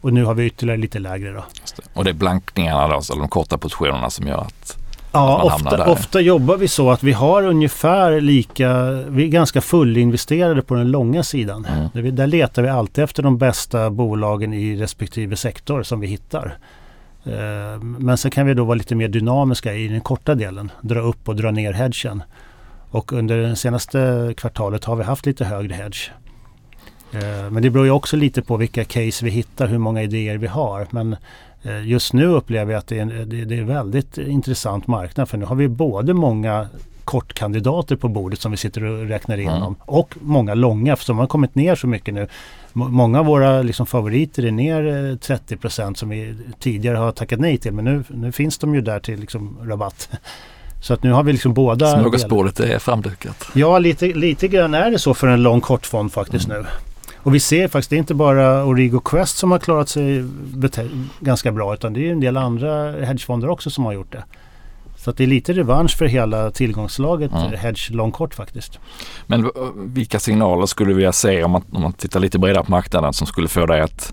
Och 0.00 0.12
nu 0.12 0.24
har 0.24 0.34
vi 0.34 0.46
ytterligare 0.46 0.80
lite 0.80 0.98
lägre 0.98 1.32
då. 1.32 1.44
Det. 1.76 1.82
Och 1.94 2.04
det 2.04 2.10
är 2.10 2.14
blankningarna 2.14 2.88
då, 2.88 2.94
alltså 2.94 3.14
de 3.14 3.28
korta 3.28 3.58
positionerna 3.58 4.10
som 4.10 4.26
gör 4.26 4.40
att 4.40 4.76
Ja, 5.12 5.42
ofta, 5.42 5.90
ofta, 5.90 6.20
jobbar 6.20 6.56
vi 6.56 6.68
så 6.68 6.90
att 6.90 7.02
vi 7.02 7.12
har 7.12 7.42
ungefär 7.42 8.20
lika, 8.20 8.90
vi 9.08 9.24
är 9.24 9.28
ganska 9.28 9.60
fullinvesterade 9.60 10.62
på 10.62 10.74
den 10.74 10.90
långa 10.90 11.22
sidan. 11.22 11.64
Mm. 11.64 11.88
Där, 11.92 12.02
där 12.02 12.26
letar 12.26 12.62
vi 12.62 12.68
alltid 12.68 13.04
efter 13.04 13.22
de 13.22 13.38
bästa 13.38 13.90
bolagen 13.90 14.54
i 14.54 14.76
respektive 14.76 15.36
sektor 15.36 15.82
som 15.82 16.00
vi 16.00 16.06
hittar. 16.06 16.58
Eh, 17.24 17.82
men 17.82 18.18
sen 18.18 18.30
kan 18.30 18.46
vi 18.46 18.54
då 18.54 18.64
vara 18.64 18.74
lite 18.74 18.94
mer 18.94 19.08
dynamiska 19.08 19.74
i 19.74 19.88
den 19.88 20.00
korta 20.00 20.34
delen, 20.34 20.70
dra 20.80 21.00
upp 21.00 21.28
och 21.28 21.36
dra 21.36 21.50
ner 21.50 21.72
hedgen. 21.72 22.22
Och 22.90 23.12
under 23.12 23.36
det 23.36 23.56
senaste 23.56 24.34
kvartalet 24.36 24.84
har 24.84 24.96
vi 24.96 25.02
haft 25.02 25.26
lite 25.26 25.44
högre 25.44 25.74
hedge. 25.74 26.10
Eh, 27.12 27.50
men 27.50 27.62
det 27.62 27.70
beror 27.70 27.86
ju 27.86 27.92
också 27.92 28.16
lite 28.16 28.42
på 28.42 28.56
vilka 28.56 28.84
case 28.84 29.24
vi 29.24 29.30
hittar, 29.30 29.66
hur 29.66 29.78
många 29.78 30.02
idéer 30.02 30.36
vi 30.36 30.46
har. 30.46 30.86
Men 30.90 31.16
eh, 31.62 31.86
just 31.86 32.12
nu 32.12 32.26
upplever 32.26 32.72
jag 32.72 32.78
att 32.78 32.86
det 32.86 32.98
är 32.98 33.02
en 33.02 33.28
det 33.48 33.58
är 33.58 33.62
väldigt 33.62 34.18
intressant 34.18 34.86
marknad 34.86 35.28
för 35.28 35.38
nu 35.38 35.44
har 35.44 35.56
vi 35.56 35.68
både 35.68 36.14
många 36.14 36.68
kortkandidater 37.04 37.96
på 37.96 38.08
bordet 38.08 38.40
som 38.40 38.50
vi 38.50 38.56
sitter 38.56 38.84
och 38.84 39.08
räknar 39.08 39.38
igenom 39.38 39.62
mm. 39.62 39.76
och 39.80 40.14
många 40.20 40.54
långa 40.54 40.96
för 40.96 41.06
de 41.06 41.18
har 41.18 41.26
kommit 41.26 41.54
ner 41.54 41.74
så 41.74 41.86
mycket 41.86 42.14
nu. 42.14 42.28
Många 42.72 43.18
av 43.18 43.26
våra 43.26 43.62
liksom 43.62 43.86
favoriter 43.86 44.44
är 44.44 44.50
ner 44.50 45.16
30 45.16 45.58
eh, 45.82 45.92
som 45.92 46.08
vi 46.08 46.34
tidigare 46.58 46.96
har 46.96 47.12
tackat 47.12 47.40
nej 47.40 47.58
till 47.58 47.72
men 47.72 47.84
nu, 47.84 48.04
nu 48.08 48.32
finns 48.32 48.58
de 48.58 48.74
ju 48.74 48.80
där 48.80 49.00
till 49.00 49.20
liksom 49.20 49.58
rabatt. 49.62 50.08
Så 50.82 50.94
att 50.94 51.02
nu 51.02 51.12
har 51.12 51.22
vi 51.22 51.32
liksom 51.32 51.54
båda... 51.54 51.92
Smörgåsbordet 51.92 52.60
är 52.60 52.78
framdukat. 52.78 53.46
Ja, 53.54 53.78
lite, 53.78 54.06
lite 54.06 54.48
grann 54.48 54.74
är 54.74 54.90
det 54.90 54.98
så 54.98 55.14
för 55.14 55.26
en 55.26 55.42
lång 55.42 55.60
kortfond 55.60 56.12
faktiskt 56.12 56.48
mm. 56.48 56.62
nu. 56.62 56.68
Och 57.22 57.34
vi 57.34 57.40
ser 57.40 57.68
faktiskt, 57.68 57.90
det 57.90 57.96
är 57.96 57.98
inte 57.98 58.14
bara 58.14 58.64
Origo 58.64 59.00
Quest 59.00 59.36
som 59.38 59.50
har 59.50 59.58
klarat 59.58 59.88
sig 59.88 60.24
ganska 61.20 61.52
bra 61.52 61.74
utan 61.74 61.92
det 61.92 62.08
är 62.08 62.12
en 62.12 62.20
del 62.20 62.36
andra 62.36 62.92
hedgefonder 62.92 63.48
också 63.48 63.70
som 63.70 63.84
har 63.84 63.92
gjort 63.92 64.12
det. 64.12 64.24
Så 65.00 65.10
att 65.10 65.16
det 65.16 65.24
är 65.24 65.28
lite 65.28 65.52
revansch 65.52 65.96
för 65.96 66.04
hela 66.06 66.50
tillgångslaget 66.50 67.32
mm. 67.32 67.58
hedge 67.58 67.90
lång 67.90 68.12
kort 68.12 68.34
faktiskt. 68.34 68.78
Men 69.26 69.50
vilka 69.76 70.20
signaler 70.20 70.66
skulle 70.66 70.90
du 70.90 70.94
vilja 70.94 71.12
se 71.12 71.44
om 71.44 71.50
man, 71.50 71.64
om 71.72 71.82
man 71.82 71.92
tittar 71.92 72.20
lite 72.20 72.38
bredare 72.38 72.64
på 72.64 72.70
marknaden 72.70 73.12
som 73.12 73.26
skulle 73.26 73.48
få 73.48 73.66
dig 73.66 73.80
att, 73.80 74.12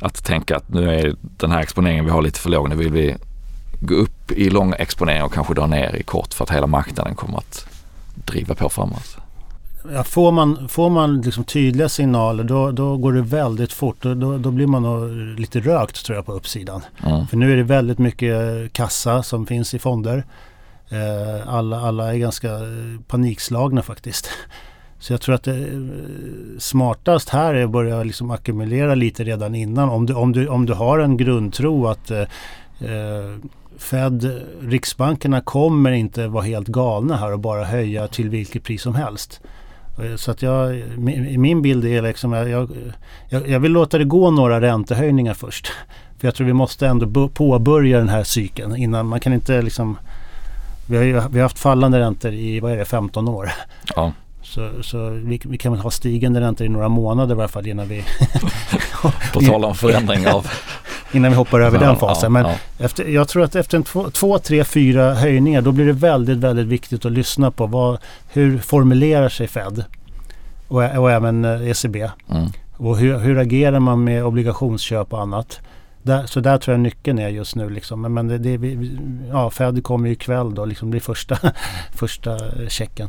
att 0.00 0.24
tänka 0.24 0.56
att 0.56 0.68
nu 0.68 0.94
är 0.94 1.14
den 1.20 1.50
här 1.50 1.60
exponeringen 1.60 2.04
vi 2.04 2.10
har 2.10 2.22
lite 2.22 2.40
för 2.40 2.50
låg. 2.50 2.68
Nu 2.68 2.76
vill 2.76 2.92
vi 2.92 3.16
gå 3.80 3.94
upp 3.94 4.32
i 4.32 4.50
lång 4.50 4.74
exponering 4.78 5.22
och 5.22 5.32
kanske 5.32 5.54
dra 5.54 5.66
ner 5.66 5.96
i 5.96 6.02
kort 6.02 6.34
för 6.34 6.44
att 6.44 6.50
hela 6.50 6.66
marknaden 6.66 7.14
kommer 7.14 7.38
att 7.38 7.66
driva 8.14 8.54
på 8.54 8.68
framåt. 8.68 9.21
Ja, 9.92 10.04
får 10.04 10.32
man, 10.32 10.68
får 10.68 10.90
man 10.90 11.20
liksom 11.20 11.44
tydliga 11.44 11.88
signaler 11.88 12.44
då, 12.44 12.70
då 12.70 12.96
går 12.96 13.12
det 13.12 13.22
väldigt 13.22 13.72
fort. 13.72 14.02
Då, 14.02 14.38
då 14.38 14.50
blir 14.50 14.66
man 14.66 14.82
nog 14.82 15.10
lite 15.40 15.60
rökt 15.60 16.06
tror 16.06 16.16
jag 16.16 16.26
på 16.26 16.32
uppsidan. 16.32 16.82
Mm. 17.06 17.26
För 17.26 17.36
nu 17.36 17.52
är 17.52 17.56
det 17.56 17.62
väldigt 17.62 17.98
mycket 17.98 18.72
kassa 18.72 19.22
som 19.22 19.46
finns 19.46 19.74
i 19.74 19.78
fonder. 19.78 20.24
Eh, 20.88 21.54
alla, 21.54 21.80
alla 21.80 22.14
är 22.14 22.18
ganska 22.18 22.48
panikslagna 23.06 23.82
faktiskt. 23.82 24.28
Så 24.98 25.12
jag 25.12 25.20
tror 25.20 25.34
att 25.34 25.44
det 25.44 25.58
eh, 25.58 25.80
smartast 26.58 27.28
här 27.28 27.54
är 27.54 27.64
att 27.64 27.70
börja 27.70 28.02
liksom 28.02 28.30
ackumulera 28.30 28.94
lite 28.94 29.24
redan 29.24 29.54
innan. 29.54 29.88
Om 29.88 30.06
du, 30.06 30.14
om 30.14 30.32
du, 30.32 30.48
om 30.48 30.66
du 30.66 30.72
har 30.72 30.98
en 30.98 31.16
grundtro 31.16 31.86
att 31.86 32.10
eh, 32.10 32.20
eh 32.20 33.38
Fed, 33.78 34.42
Riksbankerna 34.60 35.40
kommer 35.40 35.90
inte 35.90 36.28
vara 36.28 36.44
helt 36.44 36.68
galna 36.68 37.16
här 37.16 37.32
och 37.32 37.38
bara 37.38 37.64
höja 37.64 38.08
till 38.08 38.28
vilket 38.28 38.64
pris 38.64 38.82
som 38.82 38.94
helst. 38.94 39.40
Eh, 39.98 40.16
så 40.16 40.30
att 40.30 40.42
jag, 40.42 40.82
min 41.38 41.62
bild 41.62 41.84
är 41.84 42.02
liksom 42.02 42.32
jag, 42.32 42.68
jag, 43.28 43.48
jag 43.48 43.60
vill 43.60 43.72
låta 43.72 43.98
det 43.98 44.04
gå 44.04 44.30
några 44.30 44.60
räntehöjningar 44.60 45.34
först. 45.34 45.66
För 46.18 46.26
jag 46.28 46.34
tror 46.34 46.46
vi 46.46 46.52
måste 46.52 46.86
ändå 46.86 47.28
påbörja 47.28 47.98
den 47.98 48.08
här 48.08 48.24
cykeln 48.24 48.76
innan 48.76 49.06
man 49.06 49.20
kan 49.20 49.32
inte 49.32 49.62
liksom 49.62 49.96
vi 50.86 50.96
har, 50.96 51.04
ju, 51.04 51.12
vi 51.12 51.38
har 51.38 51.42
haft 51.42 51.58
fallande 51.58 51.98
räntor 51.98 52.32
i 52.32 52.60
vad 52.60 52.72
är 52.72 52.76
det, 52.76 52.84
15 52.84 53.28
år. 53.28 53.50
Ja. 53.96 54.12
Så, 54.44 54.70
så 54.82 55.08
vi, 55.08 55.40
vi, 55.44 55.58
kan 55.58 55.72
väl 55.72 55.80
ha 55.80 55.90
stigande 55.90 56.40
räntor 56.40 56.66
i 56.66 56.70
några 56.70 56.88
månader 56.88 57.34
i 57.34 57.36
varje 57.36 57.48
fall 57.48 57.66
innan 57.66 57.88
vi... 57.88 58.04
På 59.32 59.40
tal 59.40 59.64
om 59.64 59.74
förändring 59.74 60.26
av 60.26 60.46
innan 61.12 61.30
vi 61.30 61.36
hoppar 61.36 61.60
över 61.60 61.80
ja, 61.80 61.86
den 61.86 61.96
fasen. 61.96 62.32
Men 62.32 62.44
ja, 62.44 62.54
Efter, 62.78 63.04
jag 63.04 63.28
tror 63.28 63.44
att 63.44 63.54
efter 63.54 63.76
en 63.76 63.84
två, 63.84 64.10
två, 64.10 64.38
tre, 64.38 64.64
fyra 64.64 65.14
höjningar 65.14 65.62
då 65.62 65.72
blir 65.72 65.86
det 65.86 65.92
väldigt, 65.92 66.38
väldigt 66.38 66.66
viktigt 66.66 67.04
att 67.04 67.12
lyssna 67.12 67.50
på 67.50 67.66
vad, 67.66 67.98
hur 68.32 68.58
formulerar 68.58 69.28
sig 69.28 69.48
Fed 69.48 69.84
och, 70.68 70.82
och 70.82 71.10
även 71.10 71.44
ECB. 71.44 72.00
Eh, 72.00 72.06
e 72.06 72.10
mm. 72.30 72.48
Och 72.76 72.96
hur, 72.96 73.18
hur 73.18 73.38
agerar 73.38 73.80
man 73.80 74.04
med 74.04 74.24
obligationsköp 74.24 75.12
och 75.12 75.20
annat. 75.20 75.60
Där, 76.02 76.26
så 76.26 76.40
där 76.40 76.58
tror 76.58 76.74
jag 76.74 76.80
nyckeln 76.80 77.18
är 77.18 77.28
just 77.28 77.56
nu. 77.56 77.70
Liksom. 77.70 78.00
Men, 78.14 78.28
det, 78.28 78.38
det, 78.38 78.78
ja, 79.30 79.50
Fed 79.50 79.84
kommer 79.84 80.06
ju 80.06 80.12
ikväll 80.12 80.54
då, 80.54 80.64
liksom 80.64 80.90
blir 80.90 81.00
första, 81.00 81.38
första 81.94 82.38
checken. 82.68 83.08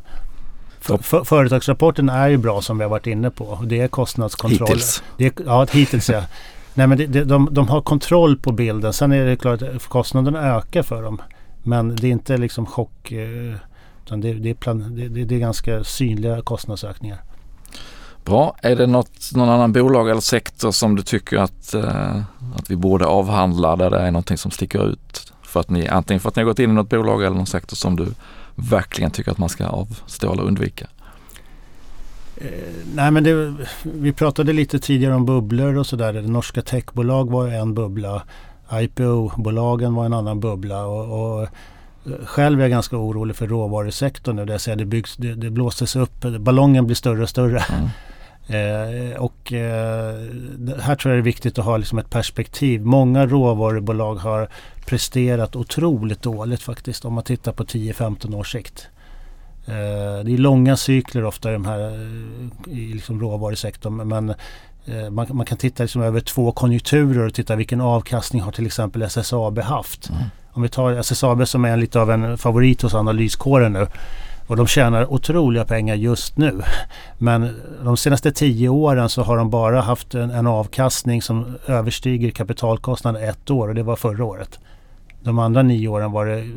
För, 0.80 0.98
för, 0.98 1.24
företagsrapporten 1.24 2.10
är 2.10 2.28
ju 2.28 2.38
bra 2.38 2.62
som 2.62 2.78
vi 2.78 2.84
har 2.84 2.90
varit 2.90 3.08
inne 3.08 3.32
på. 3.32 3.60
Det 3.66 3.80
är 3.80 3.88
kostnadskontroll. 3.88 4.68
Hittills. 4.68 5.04
Det 5.18 5.26
är, 5.26 5.32
ja, 5.46 5.66
hittills 5.72 6.10
ja. 6.10 6.24
Nej 6.74 6.88
men 6.88 6.98
det, 6.98 7.08
det, 7.08 7.24
de, 7.24 7.50
de 7.52 7.68
har 7.68 7.82
kontroll 7.82 8.38
på 8.38 8.52
bilden. 8.52 8.94
Sen 8.94 9.12
är 9.12 9.26
det 9.26 9.36
klart 9.36 9.62
att 9.62 9.88
kostnaderna 9.88 10.40
ökar 10.40 10.84
för 10.84 11.04
dem. 11.04 11.22
Men 11.64 11.96
det 11.96 12.08
är 12.08 12.12
inte 12.12 12.38
liksom 12.38 12.66
chock. 12.66 13.12
Eh, 13.12 13.56
utan 14.06 14.22
det, 14.22 14.34
det, 14.34 14.50
är 14.50 14.54
plan, 14.54 14.96
det, 14.96 15.26
det 15.26 15.36
är 15.36 15.40
ganska 15.40 15.84
synliga 15.84 16.42
kostnadsökningar. 16.42 17.18
Bra. 18.26 18.56
Är 18.62 18.76
det 18.76 18.88
något, 18.88 19.32
någon 19.36 19.50
annan 19.50 19.74
bolag 19.74 20.10
eller 20.10 20.22
sektor 20.22 20.72
som 20.72 20.96
du 20.96 21.02
tycker 21.02 21.38
att, 21.38 21.74
eh, 21.74 22.18
att 22.56 22.70
vi 22.72 22.76
borde 22.76 23.06
avhandla 23.06 23.76
där 23.76 23.90
det 23.90 24.00
är 24.00 24.12
någonting 24.12 24.38
som 24.38 24.52
sticker 24.52 24.90
ut? 24.90 25.34
För 25.42 25.60
att 25.60 25.70
ni, 25.70 25.88
antingen 25.88 26.20
för 26.20 26.30
att 26.30 26.36
ni 26.36 26.42
har 26.42 26.48
gått 26.48 26.60
in 26.60 26.70
i 26.70 26.74
något 26.74 26.90
bolag 26.90 27.24
eller 27.24 27.36
någon 27.36 27.46
sektor 27.46 27.76
som 27.76 27.96
du 27.96 28.08
verkligen 28.56 29.12
tycker 29.12 29.32
att 29.32 29.38
man 29.38 29.50
ska 29.50 29.66
avstå 29.66 30.34
eller 30.34 30.44
undvika? 30.44 30.88
Eh, 32.44 32.50
nej 32.96 33.12
men 33.12 33.24
det, 33.24 33.54
vi 33.84 34.14
pratade 34.14 34.54
lite 34.54 34.80
tidigare 34.80 35.16
om 35.16 35.26
bubblor 35.26 35.78
och 35.78 35.88
sådär. 35.88 36.22
Norska 36.22 36.62
techbolag 36.62 37.32
var 37.32 37.48
en 37.48 37.74
bubbla. 37.74 38.24
IPO-bolagen 38.72 39.96
var 39.96 40.06
en 40.06 40.14
annan 40.14 40.40
bubbla. 40.40 40.86
Och, 40.86 41.42
och 41.42 41.48
själv 42.26 42.60
är 42.60 42.64
jag 42.64 42.72
ganska 42.72 42.98
orolig 42.98 43.36
för 43.36 43.48
råvarusektorn 43.48 44.36
nu. 44.36 44.46
Där 44.46 44.54
jag 44.54 44.62
säger 44.62 44.78
det, 44.78 44.86
byggs, 44.86 45.16
det, 45.16 45.36
det 45.36 45.50
blåses 45.50 45.96
upp, 45.96 46.22
ballongen 46.40 46.86
blir 46.86 46.96
större 46.96 47.24
och 47.24 47.30
större. 47.30 47.60
Mm. 47.60 47.90
Eh, 48.48 49.18
och 49.18 49.54
eh, 49.54 50.16
här 50.82 50.96
tror 50.96 51.14
jag 51.14 51.18
det 51.18 51.22
är 51.22 51.22
viktigt 51.22 51.60
att 51.60 51.66
ha 51.66 51.78
liksom 51.78 51.98
ett 51.98 52.10
perspektiv. 52.10 52.86
Många 52.86 53.26
råvarubolag 53.26 54.16
har 54.16 54.50
presterat 54.86 55.56
otroligt 55.56 56.22
dåligt 56.22 56.62
faktiskt 56.62 57.06
om 57.06 57.14
man 57.14 57.24
tittar 57.24 57.52
på 57.52 57.64
10-15 57.64 58.36
års 58.36 58.52
sikt. 58.52 58.88
Eh, 59.66 60.24
det 60.26 60.34
är 60.34 60.38
långa 60.38 60.78
cykler 60.78 61.26
ofta 61.26 61.50
i, 61.50 61.54
de 61.54 61.66
här, 61.66 61.80
eh, 61.80 62.74
i 62.74 62.94
liksom 62.94 63.20
råvarusektorn 63.20 64.08
men 64.08 64.30
eh, 64.86 65.10
man, 65.10 65.28
man, 65.30 65.46
kan 65.46 65.58
titta 65.58 65.84
liksom 65.84 66.02
över 66.02 66.20
två 66.20 66.52
konjunkturer 66.52 67.26
och 67.26 67.34
titta 67.34 67.56
vilken 67.56 67.82
avkastning 67.82 68.42
har 68.42 68.52
till 68.52 68.66
exempel 68.66 69.02
SSAB 69.02 69.60
haft. 69.60 70.10
Mm. 70.10 70.22
Om 70.52 70.62
vi 70.62 70.70
tar 70.70 70.92
SSAB 70.92 71.48
som 71.48 71.66
är 71.66 71.78
lite 71.78 72.00
av 72.00 72.12
en 72.12 72.38
favorit 72.38 72.82
hos 72.82 72.94
analyskåren 72.94 73.74
nu. 73.74 73.88
Och 74.48 74.56
de 74.56 74.68
tjänar 74.68 75.14
otroliga 75.14 75.66
pengar 75.66 75.96
just 75.96 76.38
nu. 76.38 76.62
Men 77.18 77.56
de 77.84 77.98
senaste 77.98 78.32
tio 78.32 78.70
åren 78.70 79.10
så 79.10 79.24
har 79.24 79.38
de 79.38 79.50
bara 79.50 79.82
haft 79.82 80.16
en, 80.16 80.32
en 80.32 80.48
avkastning 80.48 81.22
som 81.22 81.58
överstiger 81.68 82.32
kapitalkostnaden 82.32 83.30
ett 83.30 83.52
år 83.52 83.68
och 83.68 83.76
det 83.76 83.84
var 83.84 83.96
förra 83.96 84.26
året. 84.26 84.60
De 85.22 85.40
andra 85.40 85.62
nio 85.62 85.88
åren 85.88 86.12
var 86.12 86.26
det 86.26 86.50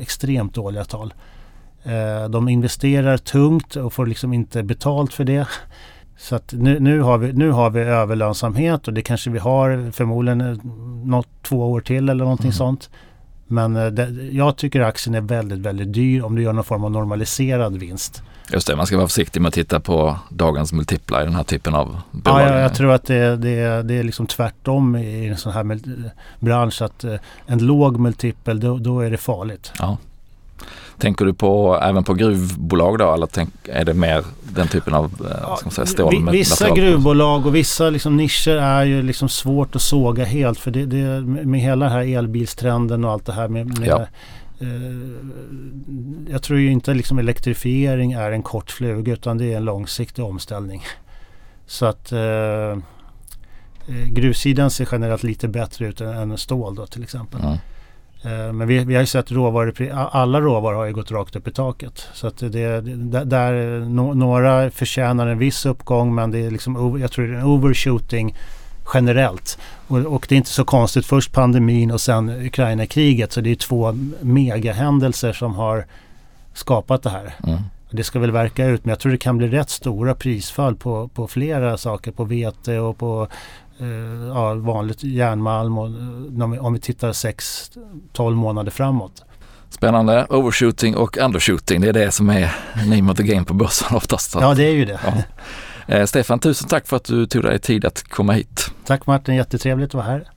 extremt 0.00 0.54
dåliga 0.54 0.84
tal. 0.84 1.14
Eh, 1.86 2.28
de 2.28 2.48
investerar 2.48 3.16
tungt 3.16 3.76
och 3.76 3.92
får 3.92 4.06
liksom 4.06 4.32
inte 4.32 4.62
betalt 4.62 5.12
för 5.12 5.24
det. 5.24 5.48
Så 6.18 6.36
att 6.36 6.52
nu, 6.52 6.80
nu, 6.80 7.00
har 7.00 7.18
vi, 7.18 7.32
nu 7.32 7.50
har 7.50 7.70
vi 7.70 7.80
överlönsamhet 7.80 8.88
och 8.88 8.94
det 8.94 9.02
kanske 9.02 9.30
vi 9.30 9.38
har 9.38 9.90
förmodligen 9.92 10.60
något 11.04 11.28
två 11.42 11.72
år 11.72 11.80
till 11.80 12.08
eller 12.08 12.24
någonting 12.24 12.46
mm. 12.46 12.52
sånt. 12.52 12.90
Men 13.46 13.76
eh, 13.76 13.86
det, 13.86 14.08
jag 14.32 14.56
tycker 14.56 14.80
aktien 14.80 15.14
är 15.14 15.20
väldigt, 15.20 15.58
väldigt 15.58 15.92
dyr 15.92 16.22
om 16.22 16.34
du 16.36 16.42
gör 16.42 16.52
någon 16.52 16.64
form 16.64 16.84
av 16.84 16.90
normaliserad 16.90 17.76
vinst. 17.76 18.22
Just 18.52 18.66
det, 18.66 18.76
man 18.76 18.86
ska 18.86 18.96
vara 18.96 19.08
försiktig 19.08 19.40
med 19.40 19.48
att 19.48 19.54
titta 19.54 19.80
på 19.80 20.18
dagens 20.28 20.72
multiplar 20.72 21.22
i 21.22 21.24
den 21.24 21.34
här 21.34 21.44
typen 21.44 21.74
av 21.74 22.00
bolag. 22.10 22.40
Ja, 22.40 22.58
jag 22.58 22.74
tror 22.74 22.92
att 22.92 23.04
det, 23.04 23.36
det, 23.36 23.82
det 23.82 23.94
är 23.94 24.02
liksom 24.02 24.26
tvärtom 24.26 24.96
i 24.96 25.26
en 25.26 25.36
sån 25.36 25.52
här 25.52 25.80
bransch. 26.40 26.82
Att 26.82 27.04
eh, 27.04 27.14
en 27.46 27.58
låg 27.58 27.98
multipel, 27.98 28.60
då, 28.60 28.78
då 28.78 29.00
är 29.00 29.10
det 29.10 29.16
farligt. 29.16 29.72
Ja. 29.78 29.96
Tänker 30.98 31.24
du 31.24 31.34
på 31.34 31.80
även 31.82 32.04
på 32.04 32.14
gruvbolag 32.14 32.98
då 32.98 33.14
eller 33.14 33.26
tänk, 33.26 33.50
är 33.64 33.84
det 33.84 33.94
mer 33.94 34.24
den 34.42 34.68
typen 34.68 34.94
av 34.94 35.04
eh, 35.04 35.36
ja, 35.42 35.56
ska 35.56 35.70
säga, 35.70 35.86
stål? 35.86 36.20
Med 36.20 36.32
vissa 36.32 36.70
gruvbolag 36.70 37.46
och 37.46 37.54
vissa 37.54 37.90
liksom 37.90 38.16
nischer 38.16 38.56
är 38.56 38.84
ju 38.84 39.02
liksom 39.02 39.28
svårt 39.28 39.76
att 39.76 39.82
såga 39.82 40.24
helt 40.24 40.58
för 40.58 40.70
det, 40.70 40.86
det 40.86 41.20
med 41.26 41.60
hela 41.60 41.84
den 41.84 41.94
här 41.94 42.18
elbilstrenden 42.18 43.04
och 43.04 43.10
allt 43.10 43.26
det 43.26 43.32
här 43.32 43.48
med, 43.48 43.78
med 43.78 43.88
ja. 43.88 44.06
eh, 44.60 44.68
jag 46.30 46.42
tror 46.42 46.58
ju 46.58 46.70
inte 46.70 46.94
liksom 46.94 47.18
elektrifiering 47.18 48.12
är 48.12 48.30
en 48.30 48.42
kort 48.42 48.70
fluga 48.70 49.12
utan 49.12 49.38
det 49.38 49.52
är 49.52 49.56
en 49.56 49.64
långsiktig 49.64 50.24
omställning. 50.24 50.82
Så 51.66 51.86
att 51.86 52.12
eh, 52.12 52.20
eh 52.20 52.78
gruvsidan 54.06 54.70
ser 54.70 54.88
generellt 54.92 55.22
lite 55.22 55.48
bättre 55.48 55.86
ut 55.86 56.00
än, 56.00 56.08
än 56.08 56.38
stål 56.38 56.74
då 56.74 56.86
till 56.86 57.02
exempel. 57.02 57.40
Mm. 57.40 57.58
Eh, 58.26 58.52
men 58.52 58.68
vi, 58.68 58.84
vi 58.84 58.94
har 58.94 59.00
ju 59.00 59.06
sett 59.06 59.32
råvaror, 59.32 59.90
alla 60.12 60.40
råvaror 60.40 60.76
har 60.76 60.86
ju 60.86 60.92
gått 60.92 61.10
rakt 61.10 61.36
upp 61.36 61.48
i 61.48 61.52
taket. 61.52 62.08
Så 62.14 62.26
att 62.26 62.38
det, 62.38 62.80
det, 62.80 63.24
där, 63.24 63.80
no, 63.80 64.14
några 64.14 64.70
förtjänar 64.70 65.26
en 65.26 65.38
viss 65.38 65.66
uppgång 65.66 66.14
men 66.14 66.30
det 66.30 66.38
är 66.38 66.50
liksom, 66.50 67.00
jag 67.00 67.12
tror 67.12 67.26
det 67.26 67.34
är 67.34 67.38
en 67.38 67.44
overshooting 67.44 68.36
generellt. 68.94 69.58
Och, 69.86 69.98
och, 69.98 70.26
det 70.28 70.34
är 70.34 70.36
inte 70.36 70.50
så 70.50 70.64
konstigt. 70.64 71.06
Först 71.06 71.32
pandemin 71.32 71.90
och 71.90 72.00
sen 72.00 72.28
Ukraina-kriget. 72.28 73.32
Så 73.32 73.40
det 73.40 73.50
är 73.50 73.54
två 73.54 73.92
megahändelser 74.20 75.32
som 75.32 75.54
har 75.54 75.86
skapat 76.54 77.02
det 77.02 77.10
här. 77.10 77.34
Mm. 77.46 77.58
Det 77.90 78.04
ska 78.04 78.18
väl 78.18 78.30
verka 78.30 78.66
ut 78.66 78.84
men 78.84 78.90
jag 78.90 78.98
tror 78.98 79.12
det 79.12 79.18
kan 79.18 79.38
bli 79.38 79.48
rätt 79.48 79.70
stora 79.70 80.14
prisfall 80.14 80.76
på, 80.76 81.08
på 81.08 81.28
flera 81.28 81.76
saker. 81.76 82.12
På 82.12 82.24
vete 82.24 82.78
och 82.78 82.98
på 82.98 83.28
eh, 83.80 84.26
ja, 84.28 84.54
vanligt 84.54 85.04
järnmalm 85.04 85.78
och, 85.78 85.86
eh, 86.56 86.64
om 86.64 86.72
vi 86.72 86.80
tittar 86.80 87.12
6-12 87.12 88.34
månader 88.34 88.70
framåt. 88.70 89.24
Spännande. 89.70 90.26
Overshooting 90.30 90.96
och 90.96 91.16
undershooting, 91.16 91.80
det 91.80 91.88
är 91.88 91.92
det 91.92 92.12
som 92.12 92.30
är 92.30 92.54
name 92.86 93.12
of 93.12 93.16
the 93.16 93.22
game 93.22 93.44
på 93.44 93.54
börsen 93.54 93.96
oftast. 93.96 94.34
Ja, 94.34 94.54
det 94.54 94.64
är 94.64 94.72
ju 94.72 94.84
det. 94.84 95.00
Ja. 95.04 95.12
Eh, 95.94 96.04
Stefan, 96.04 96.38
tusen 96.38 96.68
tack 96.68 96.86
för 96.86 96.96
att 96.96 97.04
du 97.04 97.26
tog 97.26 97.42
dig 97.42 97.58
tid 97.58 97.84
att 97.84 98.02
komma 98.02 98.32
hit. 98.32 98.70
Tack 98.84 99.06
Martin, 99.06 99.34
jättetrevligt 99.34 99.88
att 99.88 99.94
vara 99.94 100.04
här. 100.04 100.28